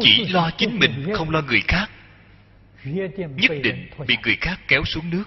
Chỉ 0.00 0.28
lo 0.28 0.50
chính 0.56 0.78
mình, 0.78 1.12
không 1.14 1.30
lo 1.30 1.42
người 1.42 1.62
khác 1.68 1.90
nhất 2.84 3.50
định 3.62 3.90
bị 4.06 4.16
người 4.22 4.36
khác 4.40 4.60
kéo 4.68 4.84
xuống 4.84 5.10
nước. 5.10 5.24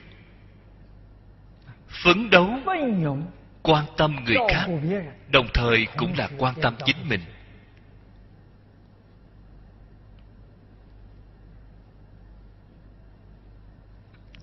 Phấn 1.87 2.29
đấu 2.29 2.49
quan 3.63 3.85
tâm 3.97 4.15
người 4.25 4.37
khác 4.49 4.65
đồng 5.29 5.47
thời 5.53 5.87
cũng 5.97 6.13
là 6.17 6.29
quan 6.37 6.55
tâm 6.61 6.75
chính 6.85 7.09
mình. 7.09 7.21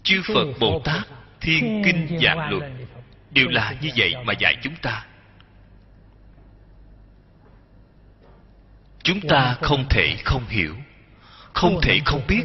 Chư 0.03 0.23
phật 0.35 0.47
bồ 0.61 0.81
tát 0.85 1.07
thiên 1.41 1.83
kinh 1.85 2.19
giảng 2.23 2.51
luật 2.51 2.73
đều 3.31 3.49
là 3.49 3.75
như 3.81 3.91
vậy 3.97 4.15
mà 4.25 4.33
dạy 4.33 4.57
chúng 4.63 4.77
ta. 4.83 5.07
Chúng 9.03 9.21
ta 9.29 9.57
không 9.61 9.85
thể 9.91 10.17
không 10.25 10.47
hiểu 10.49 10.75
không 11.59 11.81
thể 11.83 12.01
không 12.05 12.21
biết 12.29 12.43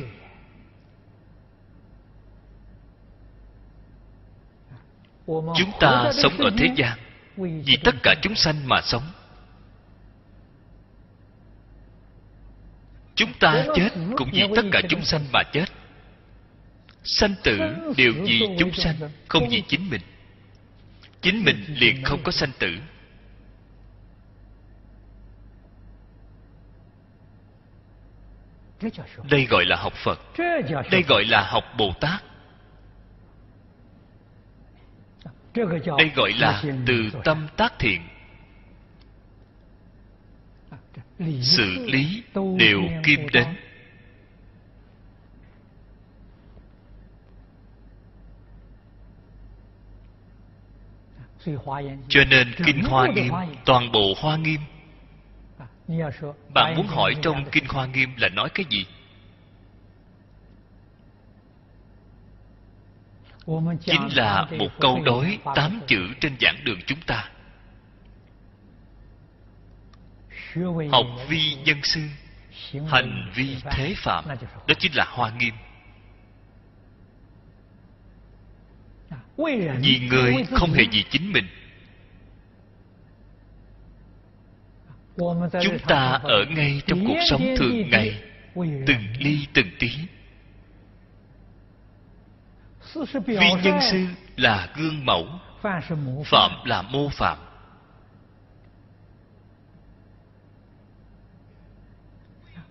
chúng 5.27 5.71
ta 5.79 6.11
sống 6.13 6.37
ở 6.37 6.49
thế 6.57 6.67
gian 6.75 6.99
vì 7.37 7.77
tất 7.83 7.95
cả 8.03 8.15
chúng 8.21 8.35
sanh 8.35 8.55
mà 8.67 8.81
sống. 8.81 9.03
Chúng 13.15 13.33
ta 13.33 13.65
chết 13.75 13.89
cũng 14.17 14.29
vì 14.33 14.47
tất 14.55 14.61
cả 14.71 14.81
chúng 14.89 15.01
sanh 15.01 15.21
mà 15.31 15.43
chết. 15.53 15.65
Sanh 17.03 17.35
tử 17.43 17.59
đều 17.97 18.13
vì 18.23 18.41
chúng 18.59 18.73
sanh 18.73 18.95
không 19.27 19.49
vì 19.49 19.63
chính 19.67 19.89
mình. 19.89 20.01
Chính 21.21 21.43
mình 21.45 21.65
liền 21.67 22.03
không 22.03 22.23
có 22.23 22.31
sanh 22.31 22.51
tử. 22.59 22.77
Đây 29.29 29.45
gọi 29.45 29.65
là 29.65 29.75
học 29.75 29.93
phật. 29.93 30.19
Đây 30.91 31.03
gọi 31.07 31.25
là 31.25 31.41
học 31.49 31.63
bồ 31.77 31.93
tát 32.01 32.23
đây 35.53 36.11
gọi 36.15 36.33
là 36.33 36.63
từ 36.85 37.09
tâm 37.23 37.47
tác 37.57 37.73
thiện. 37.79 38.01
Xử 41.41 41.85
lý 41.85 42.23
đều 42.57 42.81
kim 43.03 43.27
đến. 43.33 43.47
Cho 52.09 52.23
nên 52.29 52.53
kinh 52.65 52.83
hoa 52.83 53.07
nghiêm 53.15 53.33
toàn 53.65 53.91
bộ 53.91 54.13
hoa 54.17 54.37
nghiêm. 54.37 54.59
Bạn 56.53 56.75
muốn 56.75 56.87
hỏi 56.87 57.15
trong 57.21 57.45
kinh 57.51 57.65
hoa 57.67 57.85
nghiêm 57.85 58.09
là 58.17 58.29
nói 58.29 58.49
cái 58.53 58.65
gì 58.69 58.85
chính 63.81 64.15
là 64.15 64.47
một 64.59 64.69
câu 64.79 65.01
đối 65.05 65.39
tám 65.55 65.81
chữ 65.87 66.07
trên 66.21 66.35
giảng 66.41 66.63
đường 66.63 66.79
chúng 66.85 66.99
ta. 67.07 67.29
Học 70.91 71.05
vi 71.27 71.55
nhân 71.65 71.77
sư, 71.83 72.01
hành 72.87 73.31
vi 73.35 73.57
thế 73.71 73.93
phạm, 73.97 74.25
đó 74.67 74.73
chính 74.79 74.95
là 74.95 75.05
hoa 75.09 75.31
nghiêm. 75.39 75.53
Vì 79.81 79.99
người 80.09 80.33
không 80.51 80.73
hề 80.73 80.83
vì 80.91 81.03
chính 81.09 81.33
mình. 81.33 81.47
Chúng 85.63 85.79
ta 85.87 86.19
ở 86.23 86.45
ngay 86.49 86.81
trong 86.87 87.05
cuộc 87.07 87.19
sống 87.29 87.55
thường 87.57 87.89
ngày, 87.89 88.21
từng 88.55 89.03
ly 89.19 89.47
từng 89.53 89.67
tí 89.79 89.89
vi 93.25 93.35
nhân 93.63 93.79
sư 93.91 94.05
là 94.35 94.69
gương 94.75 95.05
mẫu 95.05 95.27
phạm 96.25 96.51
là 96.65 96.81
mô 96.81 97.09
phạm. 97.09 97.37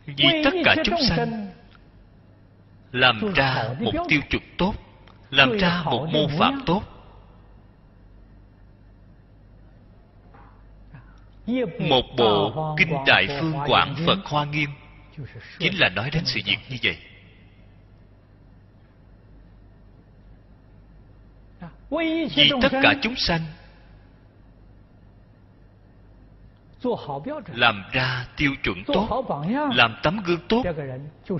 Vì 0.07 0.43
tất 0.44 0.51
cả 0.65 0.77
chúng 0.85 1.03
sanh 1.09 1.53
làm 2.93 3.32
ra 3.35 3.69
một 3.81 3.93
tiêu 4.09 4.20
chuẩn 4.31 4.43
tốt 4.59 4.74
làm 5.31 5.59
ra 5.59 5.82
một 5.85 6.07
mô 6.12 6.28
phạm 6.39 6.62
tốt. 6.66 6.82
Một 11.78 12.03
bộ 12.19 12.74
kinh 12.78 12.93
đại 13.07 13.27
phương 13.40 13.55
quảng 13.66 13.94
phật 14.07 14.19
hoa 14.24 14.44
nghiêm 14.44 14.70
chính 15.59 15.78
là 15.78 15.89
nói 15.89 16.11
đến 16.11 16.24
sự 16.27 16.40
việc 16.44 16.59
như 16.70 16.77
vậy 16.82 16.97
vì 22.35 22.51
tất 22.62 22.73
cả 22.82 22.94
chúng 23.02 23.16
sanh 23.16 23.40
làm 27.55 27.85
ra 27.93 28.27
tiêu 28.36 28.51
chuẩn 28.62 28.85
tốt 28.85 29.27
làm 29.74 29.97
tấm 30.02 30.20
gương 30.24 30.40
tốt 30.48 30.62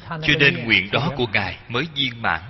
Cho 0.05 0.33
nên 0.39 0.65
nguyện 0.65 0.89
đó 0.91 1.11
của 1.17 1.27
ngài 1.33 1.57
mới 1.69 1.87
viên 1.95 2.21
mãn. 2.21 2.41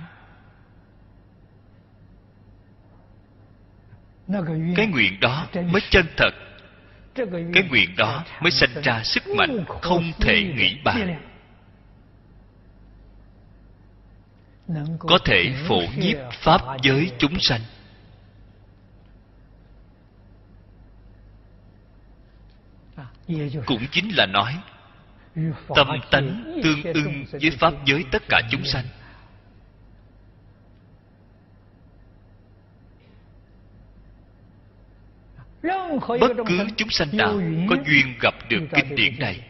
Cái 4.76 4.86
nguyện 4.86 5.20
đó 5.20 5.46
mới 5.54 5.82
chân 5.90 6.06
thật. 6.16 6.30
Cái 7.54 7.62
nguyện 7.68 7.96
đó 7.96 8.24
mới 8.40 8.50
sinh 8.50 8.70
ra 8.82 9.02
sức 9.04 9.22
mạnh 9.28 9.64
không 9.82 10.12
thể 10.20 10.42
nghĩ 10.42 10.76
bàn. 10.84 11.22
Có 14.98 15.18
thể 15.24 15.54
phổ 15.68 15.80
nhiếp 15.96 16.16
pháp 16.32 16.60
giới 16.82 17.12
chúng 17.18 17.40
sanh. 17.40 17.60
Cũng 23.66 23.86
chính 23.90 24.08
là 24.16 24.26
nói 24.26 24.58
tâm 25.76 25.88
tánh 26.10 26.60
tương 26.62 26.82
ưng 26.82 27.24
với 27.32 27.50
pháp 27.60 27.74
giới 27.86 28.04
tất 28.12 28.22
cả 28.28 28.40
chúng 28.50 28.64
sanh. 28.64 28.84
Bất 36.20 36.32
cứ 36.46 36.66
chúng 36.76 36.90
sanh 36.90 37.08
nào 37.12 37.40
có 37.70 37.76
duyên 37.86 38.14
gặp 38.20 38.34
được 38.48 38.60
kinh 38.72 38.94
điển 38.94 39.18
này, 39.18 39.40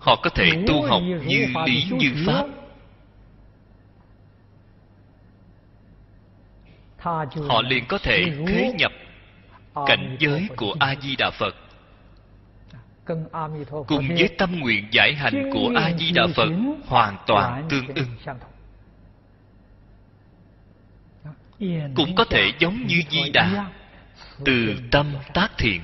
họ 0.00 0.20
có 0.22 0.30
thể 0.34 0.64
tu 0.66 0.82
học 0.82 1.02
như 1.26 1.46
lý 1.66 1.84
như 1.98 2.12
pháp. 2.26 2.46
Họ 7.48 7.62
liền 7.62 7.84
có 7.88 7.98
thể 7.98 8.32
khế 8.46 8.72
nhập 8.78 8.92
cảnh 9.86 10.16
giới 10.20 10.48
của 10.56 10.74
a 10.80 10.94
di 11.00 11.16
đà 11.16 11.30
phật 11.30 11.54
cùng 13.86 14.08
với 14.08 14.28
tâm 14.38 14.60
nguyện 14.60 14.88
giải 14.90 15.14
hành 15.14 15.50
của 15.52 15.72
a 15.76 15.90
di 15.98 16.10
đà 16.10 16.26
phật 16.36 16.48
hoàn 16.86 17.16
toàn 17.26 17.68
tương 17.70 17.86
ưng. 17.94 18.16
cũng 21.94 22.14
có 22.14 22.24
thể 22.24 22.52
giống 22.58 22.86
như 22.86 23.02
di 23.10 23.30
đà 23.30 23.70
từ 24.44 24.76
tâm 24.90 25.14
tác 25.34 25.48
thiện. 25.58 25.80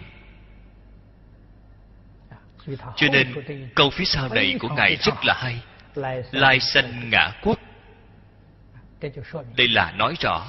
Cho 2.96 3.06
nên 3.12 3.34
câu 3.74 3.90
phía 3.90 4.04
sau 4.04 4.28
này 4.28 4.56
của 4.60 4.68
ngài 4.68 4.96
rất 4.96 5.14
là 5.24 5.34
hay. 5.34 5.62
lai 6.30 6.60
sanh 6.60 7.10
ngã 7.10 7.30
quốc. 7.42 7.58
Đây 9.56 9.68
là 9.68 9.92
nói 9.92 10.14
rõ 10.20 10.46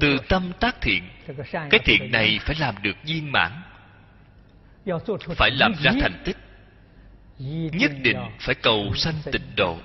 từ 0.00 0.18
tâm 0.28 0.52
tác 0.60 0.80
thiện 0.80 1.08
cái 1.50 1.80
thiện 1.84 2.12
này 2.12 2.38
phải 2.42 2.56
làm 2.58 2.74
được 2.82 2.96
viên 3.04 3.32
mãn 3.32 3.52
phải 5.36 5.50
làm 5.50 5.74
ra 5.82 5.92
thành 6.00 6.22
tích. 6.24 6.36
Nhất 7.72 7.92
định 8.02 8.16
phải 8.40 8.54
cầu 8.54 8.94
sanh 8.94 9.14
tịnh 9.32 9.56
độ. 9.56 9.78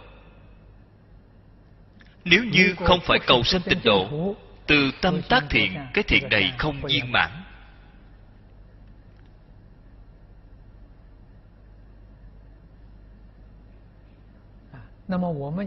Nếu 2.25 2.43
như 2.43 2.75
không 2.77 2.99
phải 3.03 3.19
cầu 3.27 3.43
sanh 3.43 3.61
tịnh 3.61 3.79
độ 3.83 4.35
từ 4.67 4.91
tâm 5.01 5.21
tác 5.29 5.43
thiện 5.49 5.77
cái 5.93 6.03
thiện 6.03 6.29
này 6.29 6.53
không 6.57 6.81
viên 6.81 7.11
mãn. 7.11 7.31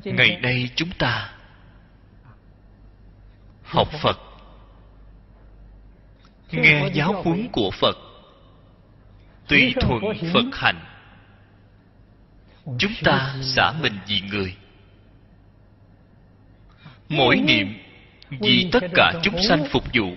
Ngày 0.05 0.39
nay 0.43 0.71
chúng 0.75 0.91
ta 0.99 1.35
học 3.63 3.89
phật. 4.03 4.19
Nghe 6.51 6.91
giáo 6.95 7.23
huấn 7.23 7.49
của 7.53 7.71
phật 7.71 7.97
tùy 9.49 9.75
thuận 9.81 10.03
phật 10.33 10.45
hành 10.53 10.81
chúng 12.79 12.93
ta 13.05 13.37
xả 13.43 13.73
mình 13.83 13.93
vì 14.07 14.21
người. 14.31 14.55
Mỗi 17.09 17.37
niệm 17.37 17.79
vì 18.31 18.69
tất 18.73 18.85
cả 18.95 19.13
chúng 19.23 19.43
sanh 19.43 19.65
phục 19.71 19.85
vụ 19.95 20.17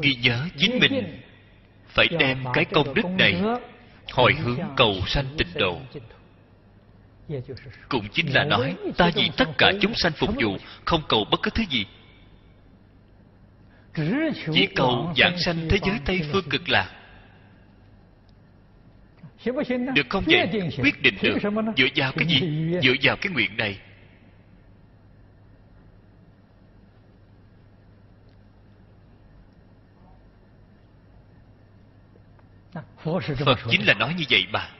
ghi 0.00 0.14
nhớ 0.14 0.46
chính 0.56 0.78
mình. 0.78 1.20
Phải 1.88 2.06
đem 2.18 2.44
cái 2.52 2.64
công 2.64 2.94
đức 2.94 3.04
này 3.18 3.42
hồi 4.12 4.34
hướng 4.34 4.60
cầu 4.76 4.94
sanh 5.06 5.26
tịnh 5.38 5.54
độ. 5.54 5.80
Cũng 7.88 8.08
chính 8.12 8.34
là 8.34 8.44
nói 8.44 8.76
ta 8.96 9.10
vì 9.14 9.30
tất 9.36 9.48
cả 9.58 9.72
chúng 9.80 9.94
sanh 9.94 10.12
phục 10.12 10.30
vụ 10.42 10.56
không 10.84 11.02
cầu 11.08 11.24
bất 11.30 11.42
cứ 11.42 11.50
thứ 11.54 11.62
gì. 11.70 11.86
Chỉ 14.52 14.66
cầu 14.76 15.12
giảng 15.16 15.38
sanh 15.38 15.68
thế 15.68 15.78
giới 15.82 15.98
tây 16.04 16.20
phương 16.32 16.48
cực 16.48 16.68
lạc 16.68 17.01
được 19.94 20.06
không 20.08 20.24
vậy? 20.26 20.70
quyết 20.82 21.02
định 21.02 21.14
được. 21.22 21.38
dựa 21.76 21.86
vào 21.94 22.12
cái 22.16 22.26
gì? 22.28 22.40
dựa 22.82 22.94
vào 23.02 23.16
cái 23.16 23.32
nguyện 23.32 23.56
này. 23.56 23.78
Phật 33.44 33.58
chính 33.70 33.86
là 33.86 33.94
nói 33.94 34.14
như 34.18 34.24
vậy 34.30 34.46
mà. 34.50 34.70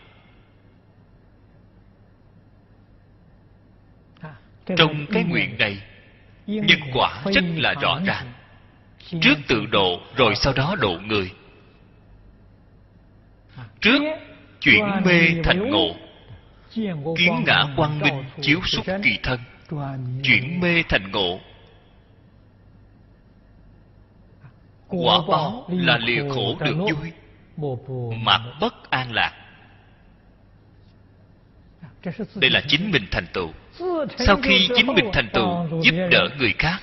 Trong 4.76 5.06
cái 5.12 5.24
nguyện 5.24 5.58
này 5.58 5.82
nhân 6.46 6.80
quả 6.94 7.22
rất 7.34 7.44
là 7.56 7.74
rõ 7.74 8.00
ràng. 8.06 8.32
trước 9.20 9.34
tự 9.48 9.66
độ 9.66 10.00
rồi 10.16 10.34
sau 10.36 10.52
đó 10.52 10.76
độ 10.80 10.98
người. 10.98 11.32
Trước 13.80 14.02
chuyển 14.62 14.84
mê 15.04 15.42
thành 15.44 15.70
ngộ. 15.70 15.94
kiến 17.18 17.44
ngã 17.46 17.64
quang 17.76 17.98
minh 17.98 18.24
chiếu 18.40 18.60
xúc 18.64 18.86
kỳ 19.02 19.18
thân. 19.22 19.40
Chuyển 20.22 20.60
mê 20.60 20.82
thành 20.88 21.10
ngộ. 21.10 21.40
Quả 24.88 25.18
báo 25.28 25.66
là 25.68 25.98
lìa 25.98 26.28
khổ 26.28 26.56
được 26.60 26.76
vui. 26.76 27.12
mặc 28.16 28.40
bất 28.60 28.90
an 28.90 29.12
lạc. 29.12 29.32
Đây 32.34 32.50
là 32.50 32.62
chính 32.68 32.90
mình 32.90 33.06
thành 33.10 33.26
tựu. 33.32 33.48
Sau 34.18 34.36
khi 34.42 34.68
chính 34.76 34.86
mình 34.86 35.10
thành 35.12 35.28
tựu 35.32 35.80
giúp 35.82 35.94
đỡ 36.10 36.28
người 36.38 36.54
khác 36.58 36.78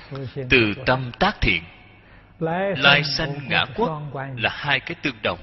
từ 0.50 0.74
tâm 0.86 1.10
tác 1.18 1.40
thiện 1.40 1.62
lai 2.76 3.04
sanh 3.04 3.48
ngã 3.48 3.66
quốc 3.76 4.02
là 4.36 4.50
hai 4.52 4.80
cái 4.80 4.94
tương 5.02 5.22
đồng 5.22 5.38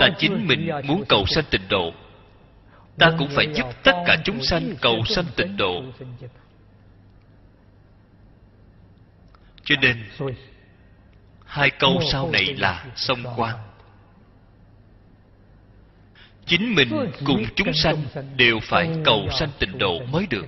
ta 0.00 0.08
chính 0.18 0.46
mình 0.46 0.70
muốn 0.84 1.04
cầu 1.08 1.26
sanh 1.26 1.44
tịnh 1.50 1.68
độ. 1.68 1.92
Ta 2.98 3.12
cũng 3.18 3.28
phải 3.34 3.46
giúp 3.54 3.66
tất 3.82 4.02
cả 4.06 4.16
chúng 4.24 4.42
sanh 4.42 4.74
cầu 4.80 5.04
sanh 5.04 5.24
tịnh 5.36 5.56
độ. 5.56 5.82
Cho 9.64 9.74
nên, 9.80 10.04
hai 11.44 11.70
câu 11.70 12.00
sau 12.12 12.30
này 12.30 12.44
là 12.44 12.86
song 12.96 13.24
quan. 13.36 13.56
Chính 16.46 16.74
mình 16.74 17.10
cùng 17.26 17.44
chúng 17.56 17.72
sanh 17.72 17.96
đều 18.36 18.60
phải 18.62 18.90
cầu 19.04 19.28
sanh 19.30 19.50
tịnh 19.58 19.78
độ 19.78 20.04
mới 20.04 20.26
được. 20.26 20.46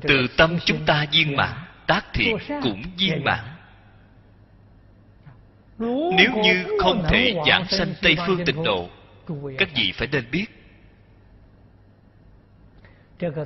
Từ 0.00 0.26
tâm 0.36 0.58
chúng 0.64 0.86
ta 0.86 1.06
viên 1.12 1.36
mãn, 1.36 1.64
tác 1.86 2.04
thiện 2.12 2.36
cũng 2.62 2.82
viên 2.98 3.24
mãn 3.24 3.57
nếu 5.78 6.32
như 6.42 6.64
không 6.80 7.04
thể 7.08 7.34
giảng 7.46 7.68
sanh 7.68 7.94
tây 8.02 8.16
phương 8.26 8.44
tịnh 8.46 8.64
độ 8.64 8.88
các 9.58 9.68
vị 9.74 9.92
phải 9.94 10.08
nên 10.12 10.24
biết. 10.30 10.46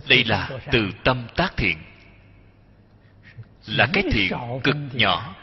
Đây 0.08 0.24
là 0.24 0.50
từ 0.72 0.90
tâm 1.04 1.26
tác 1.36 1.56
thiện. 1.56 1.78
Là 3.66 3.86
cái 3.92 4.04
thiện 4.12 4.32
cực 4.64 4.76
nhỏ. 4.92 5.36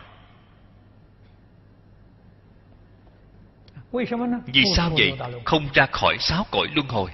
Vì 4.45 4.63
sao 4.75 4.91
vậy? 4.97 5.13
không 5.45 5.69
ra 5.73 5.85
khỏi 5.91 6.17
sáu 6.19 6.45
cõi 6.51 6.67
luân 6.75 6.87
hồi. 6.87 7.11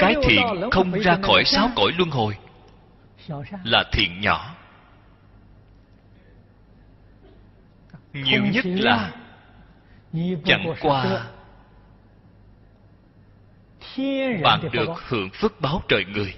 Cái 0.00 0.14
thiện 0.22 0.70
không 0.70 0.92
ra 0.92 1.18
khỏi 1.22 1.44
sáu 1.44 1.70
cõi 1.76 1.92
luân 1.98 2.10
hồi 2.10 2.36
là 3.64 3.84
thiện 3.92 4.20
nhỏ 4.20 4.54
nhiều 8.14 8.46
nhất 8.46 8.64
là 8.66 9.12
chẳng 10.44 10.74
qua 10.80 11.26
bạn 14.42 14.60
được 14.72 14.88
hưởng 15.08 15.30
phước 15.30 15.60
báo 15.60 15.82
trời 15.88 16.04
người. 16.04 16.34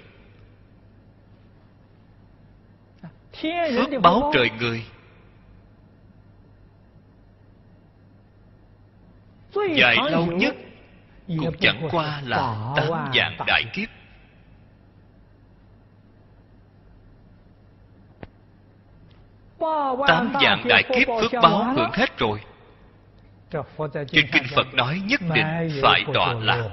Phước 3.41 4.01
báo 4.01 4.31
trời 4.33 4.49
người. 4.59 4.85
Dài 9.75 9.95
lâu 10.11 10.25
nhất 10.25 10.55
cũng 11.27 11.55
chẳng 11.59 11.87
qua 11.91 12.21
là 12.25 12.73
tám 12.75 13.11
dạng 13.15 13.37
đại 13.47 13.63
kiếp 13.73 13.89
tám 20.07 20.33
dạng 20.41 20.67
đại 20.67 20.83
kiếp 20.83 21.07
phước 21.21 21.31
báo 21.41 21.63
hưởng 21.63 21.91
hết 21.93 22.17
rồi. 22.17 22.39
Trên 23.93 24.27
kinh 24.31 24.43
phật 24.55 24.73
nói 24.73 25.01
nhất 25.05 25.21
định 25.33 25.45
phải 25.81 26.03
đọa 26.13 26.33
lạc. 26.33 26.69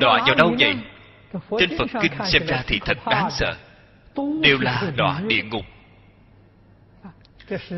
Đọa 0.00 0.22
vào 0.26 0.34
đâu 0.34 0.54
vậy? 0.58 0.74
Trên 1.60 1.78
phật 1.78 2.00
kinh 2.02 2.12
xem 2.24 2.46
ra 2.46 2.62
thì 2.66 2.80
thật 2.84 2.98
đáng 3.06 3.30
sợ. 3.30 3.56
Đều 4.40 4.58
là 4.58 4.82
đọa 4.96 5.20
địa 5.26 5.42
ngục. 5.42 5.64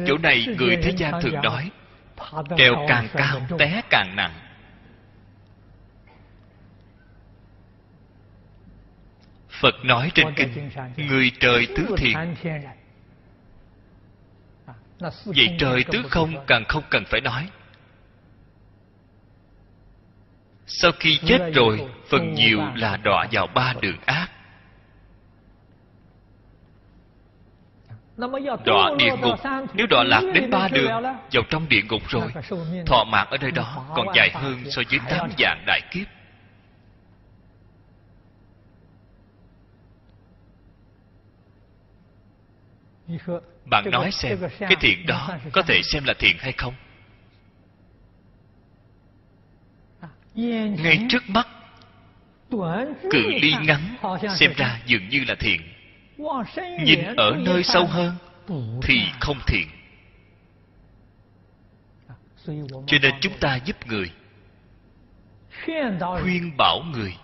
Chỗ 0.06 0.18
này 0.18 0.46
người 0.58 0.76
thế 0.76 0.92
gian 0.96 1.22
thường 1.22 1.42
nói 1.42 1.70
treo 2.56 2.74
càng 2.88 3.08
cao 3.12 3.40
té 3.58 3.82
càng 3.90 4.16
nặng 4.16 4.47
phật 9.60 9.74
nói 9.84 10.10
trên 10.14 10.34
kinh 10.36 10.70
người 10.96 11.32
trời 11.40 11.66
tứ 11.76 11.94
thiền 11.96 12.14
vậy 15.24 15.56
trời 15.58 15.84
tứ 15.92 16.02
không 16.10 16.46
càng 16.46 16.64
không 16.68 16.82
cần 16.90 17.04
phải 17.04 17.20
nói. 17.20 17.48
Sau 20.66 20.92
khi 21.00 21.18
chết 21.26 21.50
rồi 21.54 21.88
phần 22.08 22.34
nhiều 22.34 22.60
là 22.74 22.96
đọa 22.96 23.26
vào 23.32 23.46
ba 23.46 23.74
đường 23.80 23.96
ác. 24.06 24.28
Đọa 28.64 28.90
địa 28.98 29.16
ngục. 29.20 29.38
nếu 29.74 29.86
đọa 29.86 30.04
lạc 30.04 30.22
đến 30.34 30.50
ba 30.50 30.68
đường 30.68 30.90
vào 31.32 31.44
trong 31.50 31.68
địa 31.68 31.82
ngục 31.88 32.02
rồi 32.08 32.32
thọ 32.86 33.04
mạng 33.04 33.26
ở 33.30 33.36
nơi 33.40 33.50
đó 33.50 33.86
còn 33.96 34.06
dài 34.14 34.30
hơn 34.34 34.62
so 34.70 34.82
với 34.90 35.00
tám 35.10 35.30
dạng 35.38 35.64
đại 35.66 35.80
kiếp 35.90 36.17
bạn 43.64 43.90
nói 43.90 44.10
xem 44.12 44.38
cái 44.60 44.76
thiện 44.80 45.06
đó 45.06 45.30
có 45.52 45.62
thể 45.62 45.80
xem 45.82 46.04
là 46.04 46.14
thiện 46.18 46.36
hay 46.38 46.52
không? 46.52 46.74
Ngay 50.34 51.06
trước 51.08 51.22
mắt 51.28 51.48
cự 53.10 53.22
ly 53.42 53.54
ngắn 53.62 53.96
xem 54.38 54.52
ra 54.56 54.80
dường 54.86 55.08
như 55.08 55.24
là 55.28 55.34
thiện. 55.38 55.60
Nhìn 56.84 56.98
ở 57.16 57.36
nơi 57.38 57.62
sâu 57.62 57.86
hơn 57.86 58.14
thì 58.82 59.00
không 59.20 59.38
thiện. 59.46 59.68
Cho 62.86 62.98
nên 63.02 63.14
chúng 63.20 63.38
ta 63.40 63.56
giúp 63.56 63.76
người 63.86 64.10
khuyên 65.64 66.56
bảo 66.56 66.82
người 66.92 67.16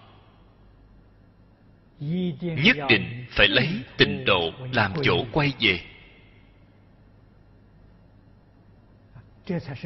nhất 2.41 2.77
định 2.89 3.27
phải 3.31 3.49
lấy 3.49 3.69
tình 3.97 4.25
độ 4.25 4.53
làm 4.73 4.93
chỗ 5.03 5.25
quay 5.33 5.53
về. 5.61 5.81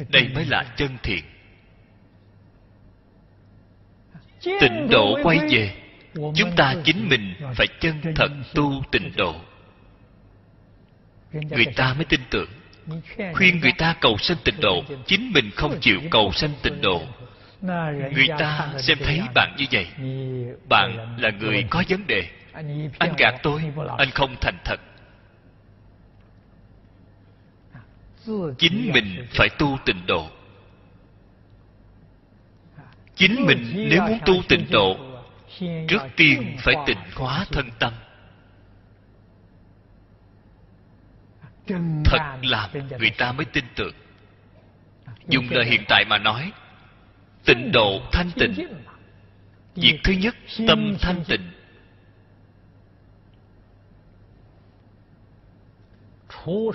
Đây 0.09 0.29
mới 0.35 0.45
là 0.45 0.73
chân 0.77 0.97
thiện. 1.03 1.23
Tịnh 4.43 4.87
độ 4.91 5.17
quay 5.23 5.37
về. 5.51 5.75
Chúng 6.13 6.51
ta 6.57 6.75
chính 6.83 7.09
mình 7.09 7.33
phải 7.55 7.67
chân 7.79 8.01
thật 8.15 8.31
tu 8.55 8.83
tịnh 8.91 9.11
độ. 9.17 9.35
Người 11.31 11.65
ta 11.75 11.93
mới 11.93 12.05
tin 12.05 12.19
tưởng. 12.29 12.49
Khuyên 13.33 13.59
người 13.59 13.73
ta 13.77 13.95
cầu 14.01 14.17
sanh 14.17 14.37
tịnh 14.43 14.59
độ, 14.61 14.83
chính 15.05 15.31
mình 15.33 15.51
không 15.55 15.77
chịu 15.81 15.99
cầu 16.11 16.31
sanh 16.31 16.51
tịnh 16.63 16.81
độ 16.81 17.01
người 17.61 18.27
ta 18.39 18.73
xem 18.77 18.97
thấy 19.03 19.21
bạn 19.35 19.55
như 19.57 19.65
vậy 19.71 19.87
bạn 20.69 21.15
là 21.19 21.29
người 21.29 21.65
có 21.69 21.83
vấn 21.89 22.07
đề. 22.07 22.29
Anh 22.99 23.13
gạt 23.17 23.35
tôi 23.43 23.73
anh 23.97 24.09
không 24.11 24.35
thành 24.41 24.57
thật. 24.65 24.79
Chính 28.57 28.91
mình 28.93 29.27
phải 29.31 29.49
tu 29.59 29.77
tịnh 29.85 30.05
độ. 30.07 30.29
Chính 33.15 33.45
mình 33.45 33.87
nếu 33.89 34.01
muốn 34.01 34.19
tu 34.25 34.33
tịnh 34.49 34.65
độ 34.71 34.97
trước 35.59 36.01
tiên 36.15 36.55
phải 36.59 36.75
tịnh 36.85 36.97
hóa 37.15 37.45
thân 37.51 37.69
tâm. 37.79 37.93
Thật 42.05 42.19
làm 42.43 42.69
người 42.99 43.11
ta 43.17 43.31
mới 43.31 43.45
tin 43.45 43.65
tưởng. 43.75 43.93
Dùng 45.27 45.47
lời 45.49 45.65
hiện 45.65 45.83
tại 45.87 46.05
mà 46.09 46.17
nói 46.17 46.51
tịnh 47.45 47.71
độ 47.71 48.01
thanh 48.11 48.31
tịnh. 48.35 48.53
Việc 49.75 49.99
thứ 50.03 50.13
nhất, 50.13 50.35
tâm 50.67 50.97
thanh 51.01 51.23
tịnh. 51.27 51.51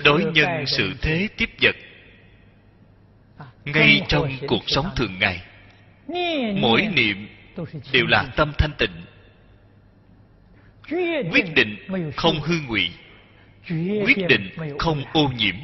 Đối 0.03 0.23
nhân 0.33 0.65
sự 0.67 0.93
thế 1.01 1.27
tiếp 1.37 1.49
vật. 1.61 1.75
Ngay 3.65 4.01
trong 4.07 4.31
cuộc 4.47 4.63
sống 4.67 4.89
thường 4.95 5.19
ngày, 5.19 5.45
mỗi 6.61 6.81
niệm 6.81 7.27
đều 7.91 8.05
là 8.05 8.33
tâm 8.35 8.51
thanh 8.57 8.71
tịnh. 8.77 8.91
Quyết 11.31 11.53
định 11.55 11.77
không 12.15 12.39
hư 12.39 12.55
ngụy, 12.67 12.91
quyết 14.05 14.17
định 14.29 14.49
không 14.79 15.03
ô 15.13 15.27
nhiễm. 15.37 15.55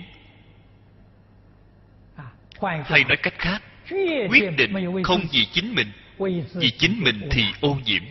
Hay 2.86 3.03
nói 3.03 3.18
cách 3.18 3.34
khác 3.38 3.64
quyết 4.30 4.49
định 4.57 5.03
không 5.03 5.22
vì 5.31 5.45
chính 5.53 5.76
mình, 5.76 5.91
vì 6.53 6.72
chính 6.72 7.03
mình 7.03 7.30
thì 7.31 7.43
ô 7.61 7.77
nhiễm. 7.85 8.01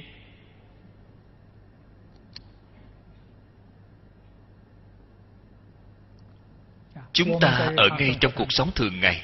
Chúng 7.12 7.40
ta 7.40 7.72
ở 7.76 7.88
ngay 7.98 8.16
trong 8.20 8.32
cuộc 8.36 8.52
sống 8.52 8.70
thường 8.74 9.00
ngày, 9.00 9.22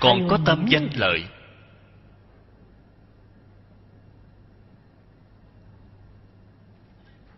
còn 0.00 0.28
có 0.28 0.38
tâm 0.46 0.66
danh 0.68 0.88
lợi. 0.96 1.24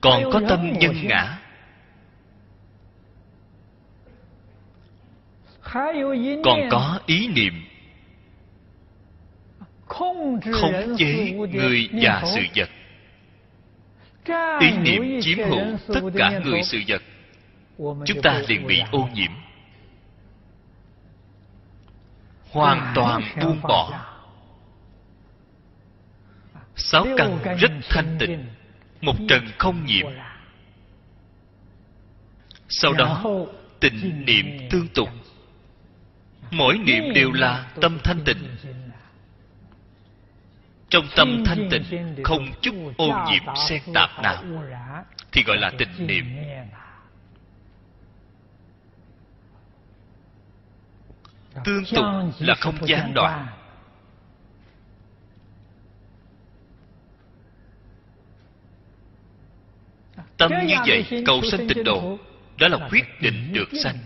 Còn 0.00 0.22
có 0.32 0.40
tâm 0.48 0.72
nhân 0.78 0.94
ngã. 1.06 1.38
Còn 6.44 6.68
có 6.70 7.00
ý 7.06 7.28
niệm 7.28 7.64
khống 9.89 10.40
chế 10.98 11.32
người 11.52 11.89
và 11.93 12.23
sự 12.35 12.40
vật. 12.56 12.69
Ý 14.60 14.70
niệm 14.70 15.20
chiếm 15.20 15.39
hữu 15.39 15.78
tất 15.94 16.01
cả 16.16 16.40
người 16.44 16.62
sự 16.62 16.78
vật. 16.89 17.02
chúng 17.78 18.23
ta 18.23 18.43
liền 18.48 18.66
bị 18.66 18.81
ô 18.93 19.09
nhiễm. 19.15 19.31
Hoàn 22.51 22.93
toàn 22.94 23.23
buông 23.43 23.60
bỏ. 23.62 24.05
sáu 26.77 27.06
căn 27.16 27.39
rất 27.59 27.70
thanh 27.89 28.16
tịnh. 28.19 28.47
một 29.01 29.15
trần 29.28 29.47
không 29.59 29.85
nhiễm. 29.86 30.06
Sau 32.69 32.93
đó 32.93 33.24
tình 33.81 34.24
niệm 34.27 34.47
tương 34.70 34.89
tục. 34.89 35.09
Mỗi 36.51 36.78
niệm 36.78 37.12
đều 37.15 37.32
là 37.32 37.70
tâm 37.81 37.98
thanh 38.05 38.20
tịnh 38.24 38.39
trong 40.90 41.09
tâm 41.16 41.43
thanh 41.47 41.69
tịnh 41.70 42.16
không 42.24 42.48
chút 42.62 42.74
ô 42.97 43.06
nhiễm 43.31 43.43
xen 43.69 43.82
tạp 43.94 44.10
nào. 44.23 44.44
thì 45.32 45.43
gọi 45.47 45.56
là 45.56 45.73
tịnh 45.78 46.06
niệm. 46.06 46.24
tương 51.65 51.85
tục 51.94 52.05
là 52.39 52.55
không 52.55 52.89
gián 52.89 53.15
đoạn. 53.15 53.47
tâm 60.36 60.52
như 60.66 60.74
vậy 60.86 61.23
cầu 61.27 61.40
sanh 61.51 61.69
tịnh 61.69 61.85
độ 61.85 62.19
đó 62.59 62.69
là 62.69 62.89
quyết 62.90 63.05
định 63.20 63.52
được 63.52 63.69
sanh 63.82 63.98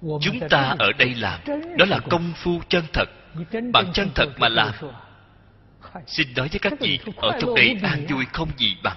chúng 0.00 0.48
ta 0.50 0.74
ở 0.78 0.92
đây 0.98 1.14
làm, 1.14 1.40
đó 1.78 1.84
là 1.88 1.98
công 2.10 2.32
phu 2.36 2.60
chân 2.68 2.84
thật. 2.92 3.08
Bằng 3.72 3.92
chân 3.94 4.10
thật 4.14 4.28
mà 4.38 4.48
làm. 4.48 4.72
Xin 6.06 6.28
nói 6.36 6.48
với 6.48 6.58
các 6.58 6.72
vị, 6.80 6.98
ở 7.16 7.38
trong 7.40 7.54
đây 7.54 7.78
an 7.82 8.06
vui 8.06 8.24
không 8.32 8.48
gì 8.56 8.76
bằng. 8.82 8.96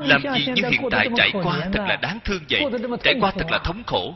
Làm 0.00 0.22
gì 0.22 0.46
như 0.54 0.68
hiện 0.68 0.82
tại 0.90 1.08
trải 1.16 1.30
qua 1.32 1.60
thật 1.72 1.84
là 1.88 1.96
đáng 1.96 2.18
thương 2.24 2.42
vậy, 2.50 2.64
trải 3.04 3.14
qua 3.20 3.30
thật 3.30 3.50
là 3.50 3.58
thống 3.58 3.82
khổ. 3.86 4.14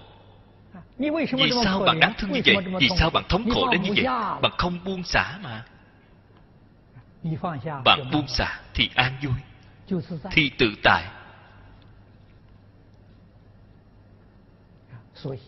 Vì 0.98 1.50
sao 1.64 1.80
bạn 1.80 2.00
đáng 2.00 2.12
thương 2.18 2.32
như 2.32 2.40
vậy? 2.44 2.56
Vì 2.80 2.88
sao 2.98 3.10
bạn 3.10 3.24
thống 3.28 3.50
khổ 3.50 3.72
đến 3.72 3.82
như 3.82 3.92
vậy? 3.96 4.04
Bạn 4.42 4.52
không 4.58 4.78
buông 4.84 5.02
xả 5.02 5.38
mà. 5.42 5.64
Bạn 7.84 8.10
buông 8.12 8.28
xả 8.28 8.58
thì 8.74 8.90
an 8.94 9.12
vui, 9.22 9.34
thì 10.30 10.50
tự 10.58 10.66
tại. 10.82 11.04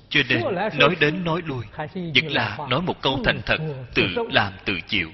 Cho 0.09 0.20
nên 0.28 0.43
nói 0.78 0.97
đến 1.01 1.24
nói 1.24 1.43
lui 1.47 1.65
vẫn 2.15 2.27
là 2.27 2.59
nói 2.70 2.82
một 2.82 3.03
câu 3.03 3.20
thành 3.24 3.40
thật 3.47 3.59
tự 3.94 4.07
làm 4.31 4.53
tự 4.65 4.74
chịu. 4.89 5.11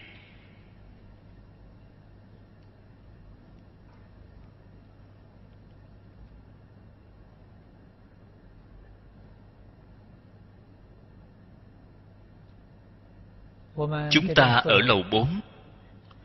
Chúng 14.10 14.34
ta 14.34 14.44
ở 14.44 14.78
lầu 14.80 15.02
bốn. 15.10 15.40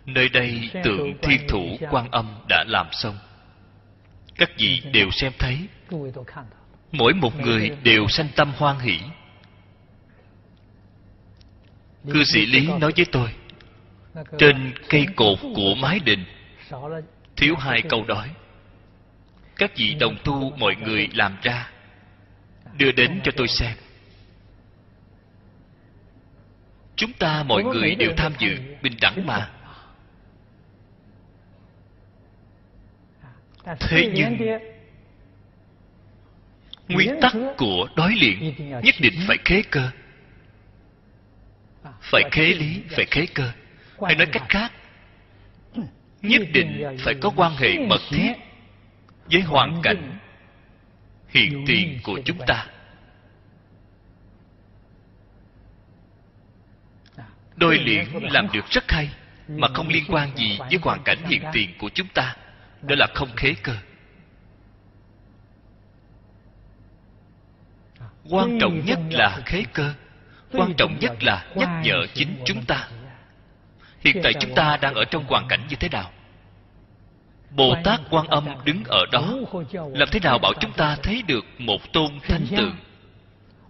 Nơi 0.05 0.29
đây 0.29 0.69
tượng 0.83 1.17
thiên 1.21 1.47
thủ 1.47 1.77
quan 1.91 2.11
âm 2.11 2.39
đã 2.49 2.63
làm 2.67 2.87
xong. 2.91 3.17
Các 4.35 4.49
vị 4.57 4.81
đều 4.93 5.11
xem 5.11 5.31
thấy 5.39 5.67
mỗi 6.91 7.13
một 7.13 7.39
người 7.39 7.69
đều 7.83 8.07
sanh 8.07 8.29
tâm 8.35 8.53
hoan 8.57 8.79
hỷ. 8.79 8.99
Cư 12.13 12.23
sĩ 12.23 12.45
lý 12.45 12.67
nói 12.67 12.91
với 12.95 13.05
tôi, 13.11 13.33
trên 14.37 14.73
cây 14.89 15.05
cột 15.15 15.39
của 15.55 15.75
mái 15.81 15.99
đình, 15.99 16.25
thiếu 17.35 17.55
hai 17.55 17.81
câu 17.81 18.05
đói 18.07 18.29
các 19.57 19.71
vị 19.75 19.93
đồng 19.99 20.17
tu 20.23 20.51
mọi 20.57 20.75
người 20.75 21.09
làm 21.13 21.37
ra, 21.41 21.71
đưa 22.77 22.91
đến 22.91 23.21
cho 23.23 23.31
tôi 23.37 23.47
xem. 23.47 23.77
Chúng 26.95 27.13
ta 27.13 27.43
mọi 27.43 27.63
người 27.63 27.95
đều 27.95 28.11
tham 28.17 28.33
dự, 28.39 28.57
bình 28.81 28.93
đẳng 29.01 29.25
mà. 29.25 29.51
Thế 33.79 34.11
nhưng 34.13 34.37
nguyên 36.87 37.19
tắc 37.21 37.33
của 37.57 37.87
đối 37.95 38.15
luyện 38.15 38.53
nhất 38.83 38.95
định 38.99 39.13
phải 39.27 39.37
khế 39.45 39.61
cơ. 39.71 39.89
Phải 42.01 42.23
khế 42.31 42.45
lý, 42.45 42.81
phải 42.89 43.05
khế 43.05 43.25
cơ. 43.25 43.51
Hay 44.01 44.15
nói 44.15 44.27
cách 44.31 44.45
khác, 44.49 44.71
nhất 46.21 46.41
định 46.53 46.97
phải 46.99 47.13
có 47.21 47.31
quan 47.35 47.55
hệ 47.55 47.77
mật 47.87 48.01
thiết 48.09 48.33
với 49.31 49.41
hoàn 49.41 49.81
cảnh, 49.83 50.19
hiện 51.27 51.63
tiền 51.67 51.99
của 52.03 52.19
chúng 52.25 52.37
ta. 52.47 52.65
Đôi 57.55 57.77
luyện 57.77 58.05
làm 58.21 58.47
được 58.53 58.65
rất 58.69 58.91
hay, 58.91 59.09
mà 59.47 59.67
không 59.73 59.87
liên 59.87 60.03
quan 60.07 60.37
gì 60.37 60.59
với 60.59 60.79
hoàn 60.81 61.03
cảnh 61.03 61.17
hiện 61.25 61.41
tiền 61.53 61.69
của 61.79 61.89
chúng 61.93 62.07
ta. 62.07 62.35
Đó 62.81 62.95
là 62.97 63.07
không 63.15 63.29
khế 63.35 63.53
cơ. 63.63 63.75
Quan 68.29 68.57
trọng 68.59 68.85
nhất 68.85 68.99
là 69.11 69.41
khế 69.45 69.63
cơ 69.73 69.93
quan 70.51 70.73
trọng 70.73 70.99
nhất 70.99 71.23
là 71.23 71.45
nhắc 71.55 71.69
nhở 71.83 72.05
chính 72.13 72.29
chúng 72.45 72.65
ta. 72.65 72.87
hiện 73.99 74.19
tại 74.23 74.33
chúng 74.33 74.55
ta 74.55 74.77
đang 74.81 74.93
ở 74.93 75.05
trong 75.05 75.23
hoàn 75.27 75.47
cảnh 75.47 75.67
như 75.69 75.75
thế 75.75 75.89
nào? 75.89 76.11
Bồ 77.55 77.75
tát 77.83 77.99
quan 78.09 78.27
âm 78.27 78.47
đứng 78.65 78.83
ở 78.87 79.05
đó. 79.11 79.35
Làm 79.71 80.09
thế 80.11 80.19
nào 80.23 80.39
bảo 80.39 80.53
chúng 80.59 80.71
ta 80.71 80.97
thấy 81.03 81.21
được 81.27 81.45
một 81.57 81.93
tôn 81.93 82.11
thanh 82.23 82.45
tượng 82.57 82.75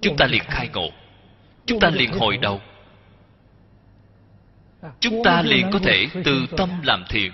chúng 0.02 0.18
ta 0.18 0.26
liền 0.26 0.44
khai 0.44 0.70
ngộ. 0.74 0.90
chúng 1.66 1.80
ta 1.80 1.90
liền 1.90 2.12
hồi 2.14 2.38
đầu. 2.38 2.62
Chúng 5.00 5.24
ta 5.24 5.42
liền 5.42 5.72
có 5.72 5.80
thể 5.80 6.08
từ 6.24 6.46
tâm 6.58 6.70
làm 6.84 7.04
thiện 7.10 7.32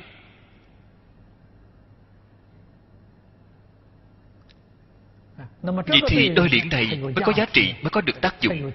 Vậy 5.63 6.01
thì 6.07 6.29
đôi 6.29 6.49
liễn 6.49 6.69
này 6.69 6.99
mới 7.01 7.13
có 7.25 7.33
giá 7.37 7.45
trị, 7.53 7.73
mới 7.81 7.89
có 7.89 8.01
được 8.01 8.21
tác 8.21 8.41
dụng. 8.41 8.71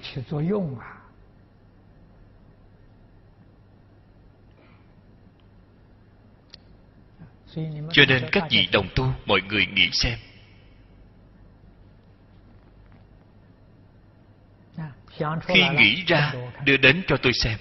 Cho 7.92 8.04
nên 8.08 8.24
các 8.32 8.44
vị 8.50 8.68
đồng 8.72 8.88
tu, 8.94 9.12
mọi 9.26 9.40
người 9.48 9.66
nghĩ 9.66 9.88
xem. 9.92 10.18
Khi 15.40 15.62
nghĩ 15.78 16.04
ra, 16.06 16.32
đưa 16.64 16.76
đến 16.76 17.02
cho 17.06 17.16
tôi 17.16 17.32
xem. 17.32 17.58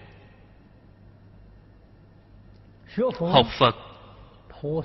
học 3.32 3.46
phật 3.58 3.76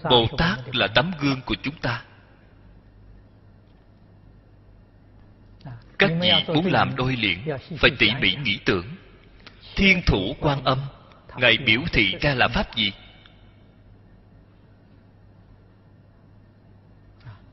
bồ 0.10 0.28
tát 0.38 0.60
là 0.76 0.88
tấm 0.96 1.12
gương 1.20 1.42
của 1.46 1.56
chúng 1.64 1.76
ta. 1.76 2.04
Các 6.00 6.12
vị 6.22 6.32
muốn 6.48 6.66
làm 6.72 6.96
đôi 6.96 7.16
liền, 7.16 7.40
phải 7.78 7.92
tỉ 8.00 8.08
mỉ 8.22 8.36
nghĩ 8.36 8.60
tưởng. 8.66 8.86
Thiên 9.76 10.02
thủ 10.06 10.36
quan 10.40 10.64
âm, 10.64 10.80
ngài 11.38 11.58
biểu 11.58 11.82
thị 11.94 12.16
ra 12.22 12.34
là 12.34 12.48
pháp 12.48 12.76
gì? 12.76 12.92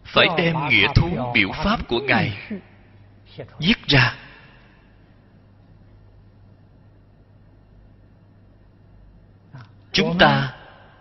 Phải 0.04 0.26
đem 0.36 0.54
nghĩa 0.68 0.86
thú 0.94 1.32
biểu 1.34 1.52
pháp 1.52 1.88
của 1.88 2.00
ngài 2.00 2.38
viết 3.58 3.86
ra. 3.86 4.27
Chúng 9.98 10.18
ta 10.18 10.54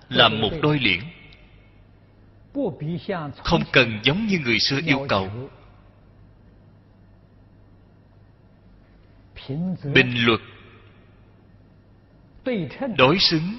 làm 0.10 0.42
một 0.42 0.52
đôi 0.62 0.80
liễn. 0.80 1.00
Không 3.44 3.64
cần 3.72 4.00
giống 4.04 4.28
như 4.28 4.40
người 4.40 4.60
xưa 4.60 4.80
yêu 4.86 5.06
cầu. 5.10 5.30
Bình 9.94 10.14
luật, 10.26 10.40
đối 12.98 13.20
xứng, 13.20 13.58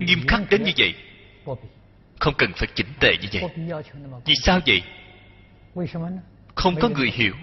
nghiêm 0.00 0.18
khắc 0.28 0.40
đến 0.50 0.62
như 0.62 0.72
vậy. 0.76 0.94
Không 2.18 2.34
cần 2.38 2.52
phải 2.56 2.68
chỉnh 2.74 2.86
tề 3.00 3.16
như 3.22 3.28
vậy. 3.32 3.50
Vì 4.24 4.34
sao 4.42 4.60
vậy? 4.66 4.82
Không 6.54 6.74
có 6.80 6.88
người 6.88 7.10
hiểu. 7.10 7.34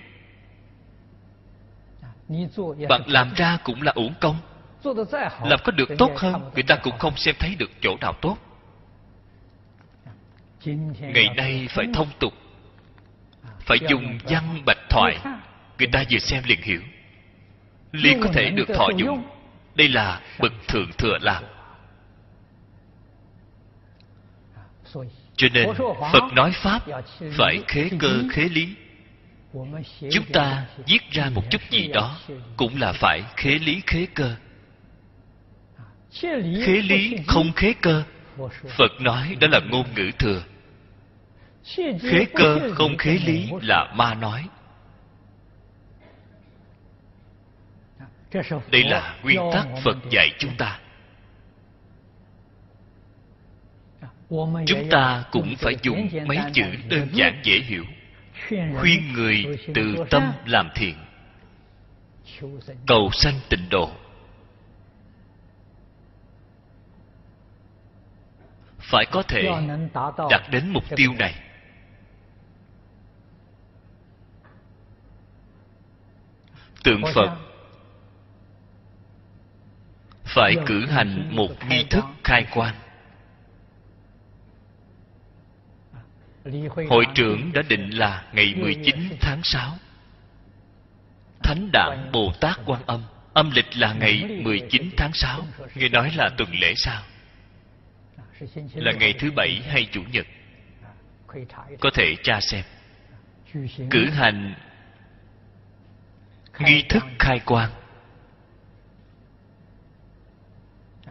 Bạn 2.90 3.02
làm 3.08 3.34
ra 3.34 3.58
cũng 3.64 3.82
là 3.82 3.92
uổng 3.92 4.14
công 4.22 4.38
làm 5.44 5.60
có 5.64 5.72
được 5.72 5.90
tốt 5.98 6.12
hơn 6.18 6.52
người 6.54 6.64
ta 6.64 6.76
cũng 6.76 6.98
không 6.98 7.18
xem 7.18 7.36
thấy 7.40 7.56
được 7.56 7.72
chỗ 7.82 7.98
nào 8.02 8.14
tốt. 8.22 8.38
ngày 11.00 11.30
nay 11.36 11.68
phải 11.70 11.86
thông 11.94 12.08
tục 12.20 12.34
phải 13.70 13.78
dùng 13.90 14.18
văn 14.24 14.62
bạch 14.66 14.90
thoại. 14.90 15.18
Người 15.78 15.88
ta 15.92 16.04
vừa 16.12 16.18
xem 16.18 16.44
liền 16.46 16.62
hiểu. 16.62 16.82
Liền 17.92 18.22
có 18.22 18.30
thể 18.34 18.50
được 18.50 18.68
thọ 18.76 18.88
dụng. 18.98 19.24
Đây 19.76 19.90
là 19.90 20.22
bậc 20.40 20.54
thượng 20.68 20.92
thừa 20.98 21.18
làm. 21.22 21.44
Cho 25.36 25.48
nên 25.54 25.70
phật 26.12 26.24
nói 26.34 26.52
pháp 26.52 26.82
phải 27.38 27.64
khế 27.68 27.90
cơ 28.00 28.24
khế 28.32 28.44
lý. 28.44 28.76
Chúng 30.12 30.26
ta 30.34 30.66
viết 30.88 31.12
ra 31.12 31.30
một 31.36 31.44
chút 31.50 31.62
gì 31.70 31.88
đó 31.88 32.20
cũng 32.58 32.80
là 32.82 32.94
phải 32.94 33.24
khế 33.38 33.50
lý 33.50 33.82
khế 33.88 34.08
cơ 34.16 34.36
khế 36.66 36.82
lý 36.82 37.18
không 37.28 37.52
khế 37.56 37.74
cơ. 37.82 38.04
Phật 38.78 38.92
nói 39.02 39.38
đó 39.40 39.48
là 39.52 39.60
ngôn 39.70 39.86
ngữ 39.96 40.12
thừa. 40.20 40.44
Khế 42.02 42.26
cơ 42.36 42.72
không 42.76 42.98
khế 42.98 43.18
lý 43.26 43.50
là 43.62 43.94
ma 43.96 44.14
nói. 44.14 44.50
Đây 48.72 48.84
là 48.84 49.16
nguyên 49.24 49.40
tắc 49.54 49.68
phật 49.84 49.98
dạy 50.10 50.30
chúng 50.40 50.56
ta. 50.58 50.80
Chúng 54.66 54.90
ta 54.92 55.24
cũng 55.32 55.56
phải 55.56 55.76
dùng 55.82 56.10
mấy 56.26 56.38
chữ 56.54 56.64
đơn 56.90 57.08
giản 57.14 57.40
dễ 57.44 57.60
hiểu. 57.60 57.86
Khuyên 58.50 59.14
người 59.14 59.46
từ 59.76 59.96
tâm 60.10 60.32
làm 60.46 60.70
thiện. 60.76 60.96
Cầu 62.88 63.10
sanh 63.14 63.40
tịnh 63.50 63.70
độ 63.70 63.92
phải 68.90 69.06
có 69.12 69.24
thể 69.24 69.50
đạt 70.30 70.42
đến 70.52 70.70
mục 70.70 70.84
tiêu 70.96 71.14
này. 71.20 71.36
Tượng 76.84 77.02
phật 77.16 77.38
phải 80.24 80.56
cử 80.66 80.86
hành 80.86 81.36
một 81.36 81.50
nghi 81.70 81.86
thức 81.90 82.04
khai 82.24 82.46
quan 82.52 82.76
Hội 86.90 87.06
trưởng 87.16 87.54
đã 87.54 87.62
định 87.62 87.90
là 87.90 88.24
ngày 88.34 88.56
19 88.56 88.96
tháng 89.22 89.42
6 89.44 89.78
Thánh 91.44 91.70
đản 91.74 92.10
Bồ 92.12 92.34
Tát 92.42 92.60
Quan 92.66 92.82
Âm 92.86 93.04
Âm 93.34 93.52
lịch 93.52 93.78
là 93.78 93.94
ngày 93.94 94.24
19 94.44 94.90
tháng 94.98 95.12
6 95.14 95.42
Nghe 95.76 95.90
nói 95.90 96.12
là 96.16 96.30
tuần 96.38 96.50
lễ 96.62 96.74
sao 96.76 97.04
là 98.74 98.92
ngày 98.92 99.14
thứ 99.20 99.32
bảy 99.32 99.62
hay 99.68 99.88
chủ 99.92 100.02
nhật? 100.12 100.28
Có 101.80 101.90
thể 101.94 102.16
tra 102.24 102.40
xem. 102.42 102.64
Cử 103.90 104.10
hành 104.10 104.54
Nghi 106.60 106.84
thức 106.90 107.04
khai 107.20 107.40
quan 107.46 107.70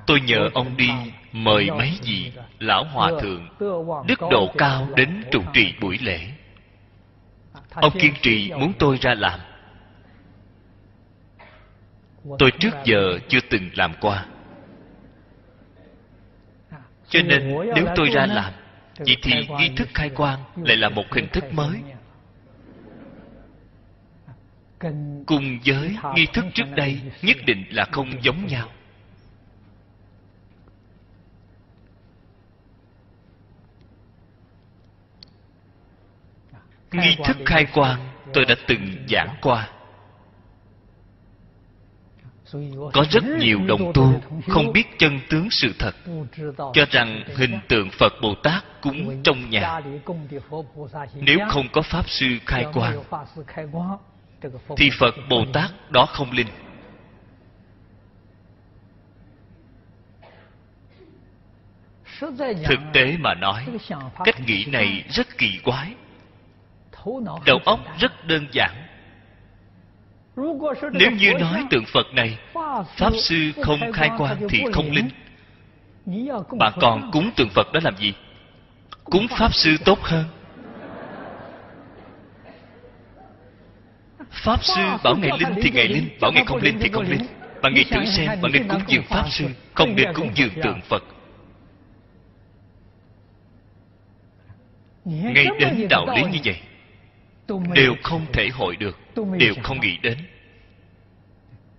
Tôi 0.07 0.21
nhờ 0.21 0.51
ông 0.55 0.77
đi 0.77 0.89
mời 1.33 1.71
mấy 1.71 1.99
vị 2.03 2.33
lão 2.59 2.85
hòa 2.85 3.13
thượng, 3.21 3.49
đức 4.07 4.21
độ 4.31 4.53
cao 4.59 4.89
đến 4.97 5.25
trụ 5.31 5.43
trì 5.53 5.75
buổi 5.81 5.99
lễ. 5.99 6.21
Ông 7.71 7.93
kiên 8.01 8.15
trì 8.23 8.53
muốn 8.53 8.73
tôi 8.79 8.99
ra 9.01 9.15
làm. 9.15 9.41
Tôi 12.39 12.51
trước 12.61 12.75
giờ 12.85 13.19
chưa 13.29 13.41
từng 13.51 13.71
làm 13.75 13.95
qua 14.01 14.27
cho 17.09 17.23
nên, 17.23 17.55
nếu 17.75 17.87
tôi 17.97 18.09
ra 18.11 18.27
làm, 18.27 18.53
vậy 18.99 19.17
thì 19.23 19.33
nghi 19.59 19.71
thức 19.77 19.89
khai 19.95 20.09
quang 20.09 20.45
lại 20.57 20.77
là 20.77 20.89
một 20.89 21.05
hình 21.11 21.29
thức 21.29 21.45
mới. 21.53 21.81
Cùng 25.27 25.59
với 25.65 25.97
nghi 26.15 26.27
thức 26.33 26.45
trước 26.55 26.67
đây, 26.77 27.01
nhất 27.23 27.37
định 27.47 27.65
là 27.71 27.85
không 27.93 28.23
giống 28.23 28.47
nhau. 28.47 28.69
Nghi 36.93 37.17
thức 37.25 37.37
khai 37.47 37.67
quang 37.75 38.09
tôi 38.35 38.45
đã 38.45 38.55
từng 38.67 39.07
giảng 39.09 39.35
qua 39.43 39.78
có 42.93 43.05
rất 43.11 43.25
nhiều 43.39 43.59
đồng 43.67 43.93
tu 43.95 44.21
không 44.49 44.73
biết 44.73 44.99
chân 44.99 45.21
tướng 45.31 45.49
sự 45.51 45.73
thật 45.79 45.95
cho 46.55 46.85
rằng 46.91 47.23
hình 47.37 47.59
tượng 47.69 47.91
phật 47.91 48.13
bồ 48.23 48.35
tát 48.35 48.65
cúng 48.83 49.23
trong 49.25 49.51
nhà. 49.51 49.81
Nếu 51.15 51.39
không 51.49 51.69
có 51.73 51.83
pháp 51.83 52.09
sư 52.09 52.27
khai 52.47 52.67
quang 52.75 53.03
thì 54.77 54.91
phật 54.99 55.15
bồ 55.29 55.45
tát 55.53 55.71
đó 55.91 56.07
không 56.07 56.31
linh. 56.31 56.47
Thực 62.65 62.81
tế 62.93 63.17
mà 63.19 63.35
nói 63.35 63.67
cách 64.25 64.41
nghĩ 64.47 64.65
này 64.65 65.05
rất 65.09 65.39
kỳ 65.39 65.59
quái. 65.65 65.95
Đầu 67.47 67.59
óc 67.65 67.81
rất 67.99 68.27
đơn 68.27 68.47
giản 68.53 68.88
nếu 70.93 71.11
như 71.11 71.33
nói 71.41 71.65
tượng 71.71 71.85
phật 71.93 72.07
này 72.15 72.39
pháp 72.97 73.13
sư 73.17 73.53
không 73.63 73.93
khai 73.93 74.11
quang 74.19 74.49
thì 74.49 74.63
không 74.73 74.91
linh. 74.91 75.09
Bạn 76.59 76.73
còn 76.81 77.11
cúng 77.13 77.31
tượng 77.37 77.49
phật 77.49 77.73
đó 77.73 77.81
làm 77.85 77.97
gì? 77.97 78.15
Cúng 79.05 79.27
pháp 79.39 79.55
sư 79.55 79.77
tốt 79.85 79.99
hơn. 80.03 80.25
Pháp 84.31 84.65
sư 84.65 84.83
bảo 85.05 85.17
ngày 85.17 85.31
linh 85.39 85.55
thì 85.63 85.71
ngày 85.71 85.89
linh 85.89 86.09
bảo 86.21 86.33
ngày 86.33 86.45
không 86.47 86.63
linh 86.63 86.79
thì 86.81 86.89
không 86.93 87.05
linh. 87.09 87.27
Bạn 87.63 87.75
nghĩ 87.75 87.85
thử 87.85 88.05
xem 88.05 88.41
bạn 88.43 88.53
nên 88.53 88.69
cúng 88.69 88.83
dường 88.87 89.05
pháp 89.05 89.25
sư 89.31 89.45
không 89.75 89.97
nên 89.97 90.15
cúng 90.15 90.31
dường 90.35 90.53
tượng 90.63 90.81
phật. 90.89 91.05
Ngay 95.05 95.47
đến 95.61 95.89
đạo 95.91 96.07
lý 96.17 96.23
như 96.23 96.39
vậy 96.45 96.57
đều 97.75 97.95
không 98.03 98.27
thể 98.33 98.49
hội 98.53 98.77
được. 98.77 98.99
Đều 99.39 99.55
không 99.63 99.81
nghĩ 99.81 99.99
đến. 100.03 100.19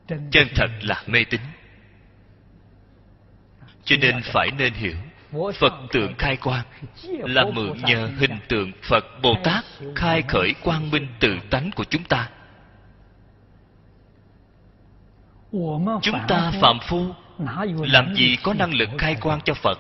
Chân 0.08 0.48
thật 0.56 0.70
là 0.82 1.04
mê 1.08 1.24
tín. 1.30 1.42
Cho 3.84 3.96
nên 4.02 4.22
phải 4.34 4.52
nên 4.58 4.74
hiểu 4.74 4.96
phật 5.60 5.74
tượng 5.92 6.14
khai 6.18 6.38
quang 6.38 6.66
là 7.08 7.46
mượn 7.54 7.78
nhờ 7.84 8.10
hình 8.18 8.38
tượng 8.48 8.72
phật 8.90 9.06
bồ 9.22 9.36
tát 9.44 9.66
khai 9.96 10.22
khởi 10.28 10.54
quang 10.64 10.92
minh 10.92 11.08
tự 11.20 11.38
tánh 11.50 11.72
của 11.76 11.84
chúng 11.84 12.04
ta. 12.04 12.30
Chúng 16.02 16.20
ta 16.28 16.52
phạm 16.62 16.80
phu 16.88 17.06
làm 17.80 18.16
gì 18.16 18.38
có 18.44 18.54
năng 18.54 18.74
lực 18.74 18.90
khai 18.98 19.16
quang 19.22 19.42
cho 19.42 19.54
phật? 19.54 19.80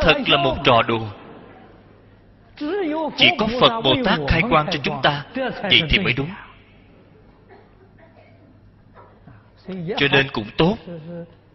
Thật 0.00 0.16
là 0.26 0.42
một 0.44 0.56
trò 0.64 0.82
đùa 0.82 1.08
chỉ 3.16 3.30
có 3.38 3.48
phật 3.60 3.80
bồ 3.80 3.94
tát 4.04 4.18
khai 4.28 4.42
quang 4.50 4.66
cho 4.70 4.78
chúng 4.82 5.00
ta, 5.02 5.24
vậy 5.62 5.82
thì 5.90 5.98
mới 5.98 6.12
đúng. 6.12 6.30
Cho 9.96 10.08
nên 10.12 10.28
cũng 10.32 10.46
tốt. 10.56 10.76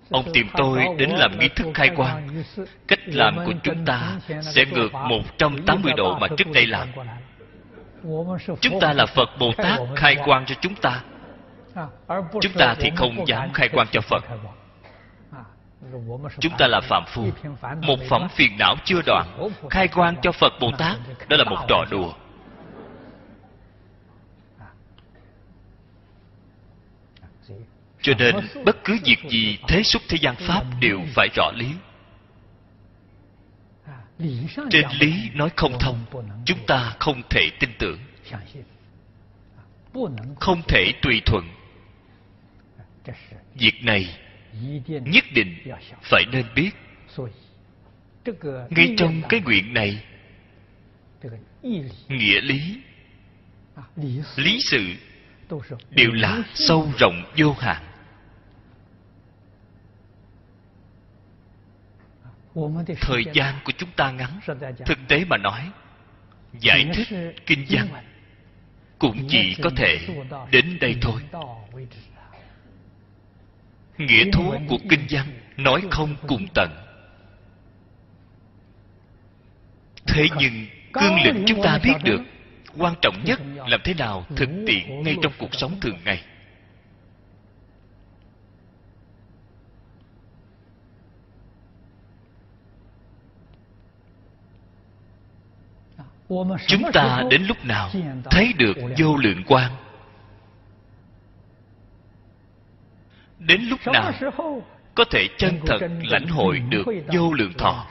Ông 0.09 0.25
tìm 0.33 0.47
tôi 0.57 0.85
đến 0.97 1.09
làm 1.09 1.39
nghi 1.39 1.49
thức 1.55 1.67
khai 1.73 1.89
quang. 1.95 2.43
Cách 2.87 2.99
làm 3.05 3.35
của 3.45 3.53
chúng 3.63 3.85
ta 3.85 4.19
sẽ 4.41 4.65
ngược 4.65 4.93
180 4.93 5.93
độ 5.97 6.17
mà 6.19 6.27
trước 6.37 6.47
đây 6.53 6.67
làm. 6.67 6.87
Chúng 8.61 8.79
ta 8.79 8.93
là 8.93 9.05
phật 9.05 9.29
bồ 9.39 9.51
tát 9.57 9.79
khai 9.95 10.15
quang 10.25 10.45
cho 10.45 10.55
chúng 10.61 10.75
ta. 10.75 11.01
Chúng 12.41 12.53
ta 12.57 12.75
thì 12.79 12.91
không 12.95 13.27
dám 13.27 13.53
khai 13.53 13.69
quang 13.69 13.87
cho 13.91 14.01
phật 14.01 14.23
chúng 16.39 16.53
ta 16.57 16.67
là 16.67 16.81
phạm 16.81 17.03
phu 17.07 17.29
một 17.81 17.99
phẩm 18.09 18.27
phiền 18.35 18.57
não 18.57 18.75
chưa 18.85 19.01
đoạn 19.05 19.49
khai 19.69 19.87
quang 19.87 20.15
cho 20.21 20.31
phật 20.31 20.53
bồ 20.59 20.71
tát 20.77 20.97
đó 21.27 21.37
là 21.37 21.43
một 21.43 21.65
trò 21.67 21.85
đùa. 21.91 22.13
Cho 28.01 28.13
nên 28.17 28.35
bất 28.65 28.83
cứ 28.83 28.97
việc 29.03 29.19
gì 29.29 29.57
thế 29.67 29.83
xuất 29.83 30.01
thế 30.09 30.17
gian 30.21 30.35
pháp 30.35 30.63
đều 30.79 30.99
phải 31.15 31.27
rõ 31.35 31.51
lý. 31.55 31.67
Trên 34.69 34.85
lý 34.99 35.29
nói 35.33 35.49
không 35.55 35.79
thông 35.79 36.05
chúng 36.45 36.65
ta 36.67 36.95
không 36.99 37.21
thể 37.29 37.49
tin 37.59 37.69
tưởng. 37.79 37.99
Không 40.39 40.61
thể 40.67 40.91
tùy 41.01 41.21
thuận. 41.25 41.43
Việc 43.53 43.83
này 43.83 44.17
nhất 45.05 45.23
định 45.33 45.55
phải 46.01 46.25
nên 46.31 46.45
biết. 46.55 46.71
Ngay 48.69 48.95
trong 48.97 49.21
cái 49.29 49.41
nguyện 49.41 49.73
này 49.73 50.03
nghĩa 52.07 52.41
lý 52.41 52.81
lý 54.35 54.59
sự. 54.61 54.85
đều 55.89 56.11
là 56.11 56.43
sâu 56.53 56.91
rộng 56.99 57.23
vô 57.37 57.53
hạn. 57.53 57.83
Thời 63.01 63.23
gian 63.33 63.55
của 63.65 63.71
chúng 63.77 63.89
ta 63.95 64.11
ngắn. 64.11 64.39
Thực 64.85 64.97
tế 65.07 65.25
mà 65.25 65.37
nói 65.37 65.71
giải 66.59 66.89
thích 66.93 67.07
kinh 67.45 67.65
văn 67.69 67.87
cũng 68.99 69.27
chỉ 69.27 69.55
có 69.63 69.69
thể 69.75 69.99
đến 70.51 70.77
đây 70.81 70.95
thôi 71.01 71.21
nghĩa 73.99 74.31
thú 74.33 74.53
của 74.67 74.77
kinh 74.89 75.05
văn 75.09 75.25
nói 75.57 75.81
không 75.91 76.15
cùng 76.27 76.47
tận. 76.53 76.69
Thế 80.07 80.27
nhưng, 80.37 80.65
cương 80.93 81.15
lĩnh 81.23 81.43
chúng 81.47 81.61
ta 81.63 81.79
biết 81.83 81.93
được, 82.03 82.21
quan 82.77 82.95
trọng 83.01 83.23
nhất 83.23 83.39
làm 83.67 83.79
thế 83.83 83.93
nào 83.93 84.25
thực 84.35 84.49
tiễn 84.67 85.03
ngay 85.03 85.15
trong 85.21 85.33
cuộc 85.37 85.55
sống 85.55 85.79
thường 85.81 85.97
ngày. 86.05 86.23
Chúng 96.67 96.83
ta 96.93 97.23
đến 97.31 97.43
lúc 97.43 97.65
nào 97.65 97.89
thấy 98.31 98.53
được 98.57 98.77
vô 98.97 99.17
lượng 99.17 99.43
quan 99.47 99.71
đến 103.39 103.61
lúc 103.61 103.79
nào 103.93 104.11
có 104.95 105.05
thể 105.11 105.27
chân 105.37 105.59
thật 105.65 105.77
lãnh 106.03 106.27
hội 106.27 106.59
được 106.59 106.83
vô 107.13 107.33
lượng 107.33 107.53
thọ? 107.57 107.87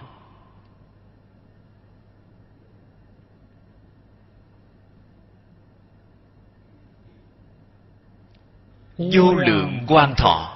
Vô 8.98 9.34
lượng 9.34 9.84
quan 9.88 10.14
thọ. 10.16 10.54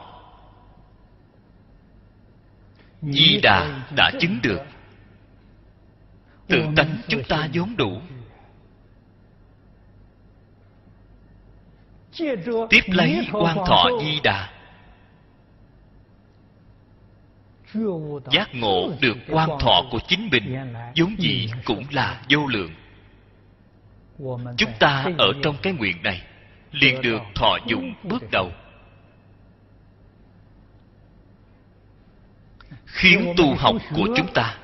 Di 3.02 3.40
đà 3.42 3.88
đã 3.96 4.10
chứng 4.20 4.38
được. 4.42 4.60
Tự 6.48 6.62
tánh 6.76 6.96
chúng 7.08 7.22
ta 7.28 7.48
vốn 7.54 7.76
đủ. 7.76 8.00
tiếp 12.70 12.82
lấy 12.86 13.28
quan 13.32 13.56
thọ 13.66 13.88
di 14.00 14.20
đà 14.24 14.51
giác 18.30 18.54
ngộ 18.54 18.92
được 19.00 19.16
quan 19.28 19.50
thọ 19.60 19.82
của 19.90 19.98
chính 20.08 20.28
mình, 20.32 20.56
vốn 20.96 21.14
dĩ 21.18 21.50
cũng 21.64 21.84
là 21.90 22.22
vô 22.30 22.46
lượng. 22.46 22.70
Chúng 24.56 24.72
ta 24.78 25.06
ở 25.18 25.32
trong 25.42 25.56
cái 25.62 25.72
nguyện 25.72 26.02
này, 26.02 26.22
liền 26.70 27.02
được 27.02 27.22
thọ 27.34 27.56
dụng 27.66 27.94
bước 28.02 28.22
đầu. 28.32 28.52
Khiến 32.86 33.34
tu 33.36 33.54
học 33.54 33.76
của 33.94 34.08
chúng 34.16 34.32
ta 34.34 34.58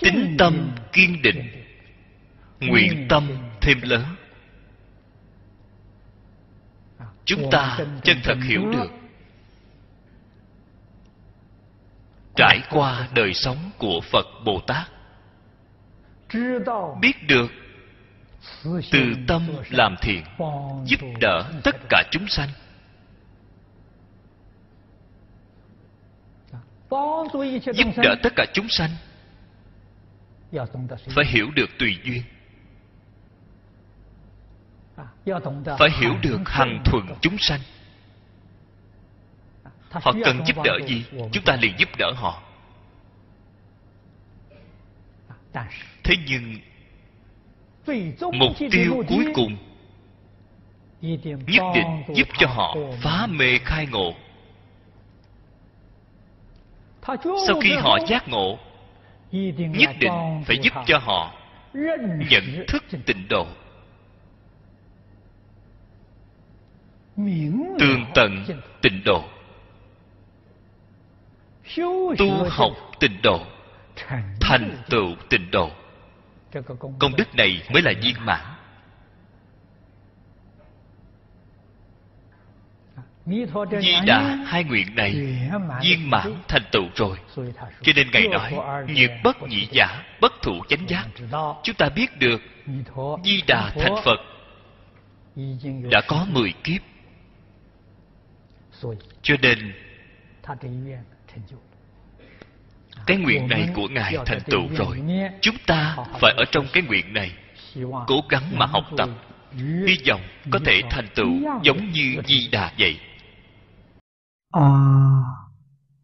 tính 0.00 0.36
tâm 0.38 0.70
kiên 0.92 1.22
định, 1.22 1.64
nguyện 2.60 3.06
tâm 3.08 3.28
thêm 3.60 3.80
lớn. 3.82 4.04
Chúng 7.24 7.50
ta 7.50 7.78
chân 8.02 8.16
thật 8.24 8.36
hiểu 8.48 8.70
được 8.70 8.95
trải 12.36 12.60
qua 12.70 13.08
đời 13.14 13.34
sống 13.34 13.70
của 13.78 14.00
phật 14.00 14.26
bồ 14.44 14.60
tát. 14.66 14.86
Biết 17.00 17.26
được 17.28 17.50
từ 18.92 19.14
tâm 19.28 19.48
làm 19.70 19.94
thiện, 20.02 20.24
giúp 20.84 21.00
đỡ 21.20 21.44
tất 21.64 21.76
cả 21.88 22.02
chúng 22.10 22.28
sanh. 22.28 22.48
Giúp 27.74 27.88
đỡ 27.96 28.14
tất 28.22 28.32
cả 28.36 28.46
chúng 28.52 28.68
sanh 28.68 28.90
phải 31.14 31.24
hiểu 31.26 31.50
được 31.54 31.70
tùy 31.78 31.98
duyên. 32.04 32.22
Phải 35.78 35.90
hiểu 36.00 36.14
được 36.22 36.38
hằng 36.46 36.82
thuận 36.84 37.06
chúng 37.20 37.38
sanh 37.38 37.60
họ 39.90 40.12
cần 40.24 40.40
giúp 40.46 40.56
đỡ 40.64 40.78
gì? 40.86 41.04
chúng 41.32 41.44
ta 41.44 41.56
liền 41.56 41.74
giúp 41.78 41.88
đỡ 41.98 42.12
họ. 42.16 42.42
Thế 46.04 46.14
nhưng 46.26 46.58
mục 48.20 48.52
tiêu 48.70 49.04
cuối 49.08 49.26
cùng 49.34 49.56
nhất 51.20 51.64
định 51.74 52.02
giúp 52.14 52.28
cho 52.38 52.46
họ 52.46 52.76
phá 53.02 53.26
mê 53.26 53.58
khai 53.64 53.86
ngộ. 53.86 54.14
Sau 57.46 57.60
khi 57.62 57.70
họ 57.76 57.98
giác 58.08 58.28
ngộ 58.28 58.58
nhất 59.32 59.90
định 60.00 60.42
phải 60.46 60.58
giúp 60.62 60.72
cho 60.86 60.98
họ 60.98 61.34
nhận 62.30 62.64
thức 62.68 62.84
tịnh 63.06 63.28
độ. 63.28 63.46
Tường 67.78 68.04
tận 68.14 68.44
tịnh 68.82 69.02
độ 69.04 69.24
tu 72.18 72.44
học 72.48 72.72
tịnh 73.00 73.22
độ 73.22 73.40
thành 74.40 74.82
tựu. 74.90 75.14
tịnh 75.28 75.50
độ. 75.50 75.70
Công 76.98 77.16
đức. 77.16 77.34
này 77.34 77.62
mới 77.72 77.82
là 77.82 77.92
viên 78.02 78.14
mãn. 78.26 78.44
Di 83.80 83.94
Đà 84.06 84.20
hai 84.46 84.64
nguyện 84.64 84.94
này 84.94 85.12
viên 85.82 86.10
mãn 86.10 86.34
thành 86.48 86.62
tựu 86.72 86.84
rồi. 86.94 87.18
Cho 87.82 87.92
nên 87.96 88.10
Ngài 88.12 88.28
nói 88.28 88.52
Nhiệt 88.88 89.10
bất 89.24 89.42
nhị 89.42 89.68
giả 89.72 90.02
Bất 90.20 90.32
thụ 90.42 90.64
chánh 90.68 90.88
giác. 90.88 91.06
Chúng 91.62 91.76
ta 91.76 91.88
biết 91.88 92.18
được 92.18 92.42
Di 93.24 93.42
Đà 93.46 93.70
thành 93.70 93.94
Phật 94.04 94.20
Đã 95.90 96.00
có 96.08 96.26
mười 96.28 96.52
kiếp. 96.52 96.82
Cho 99.22 99.34
nên 99.42 99.72
cái 103.06 103.16
nguyện 103.16 103.48
này 103.48 103.68
của 103.74 103.88
ngài 103.88 104.16
thành 104.26 104.40
tựu 104.46 104.68
rồi. 104.76 105.00
Chúng 105.40 105.56
ta 105.66 105.96
phải 106.20 106.34
ở 106.36 106.44
trong 106.52 106.66
cái 106.72 106.82
nguyện 106.82 107.12
này, 107.12 107.32
cố 108.06 108.20
gắng 108.28 108.58
mà 108.58 108.66
học 108.66 108.84
tập. 108.96 109.08
Hy 109.86 109.96
vọng 110.08 110.20
có 110.50 110.58
thể 110.64 110.80
thành 110.90 111.08
tựu 111.14 111.32
giống 111.62 111.90
như 111.90 112.22
di 112.26 112.48
đà 112.52 112.72
vậy. 112.78 113.00
A 114.52 114.70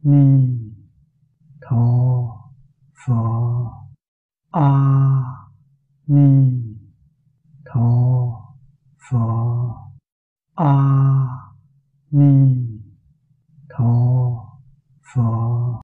ni 0.03 0.49
tho 1.71 1.77
pho. 3.07 3.73
A 4.51 4.71
ni 6.07 6.63
tho 7.65 7.91
pho. 9.11 9.69
A 10.55 10.77
ni 12.11 12.57
tho 13.71 14.42
そ。 15.15 15.81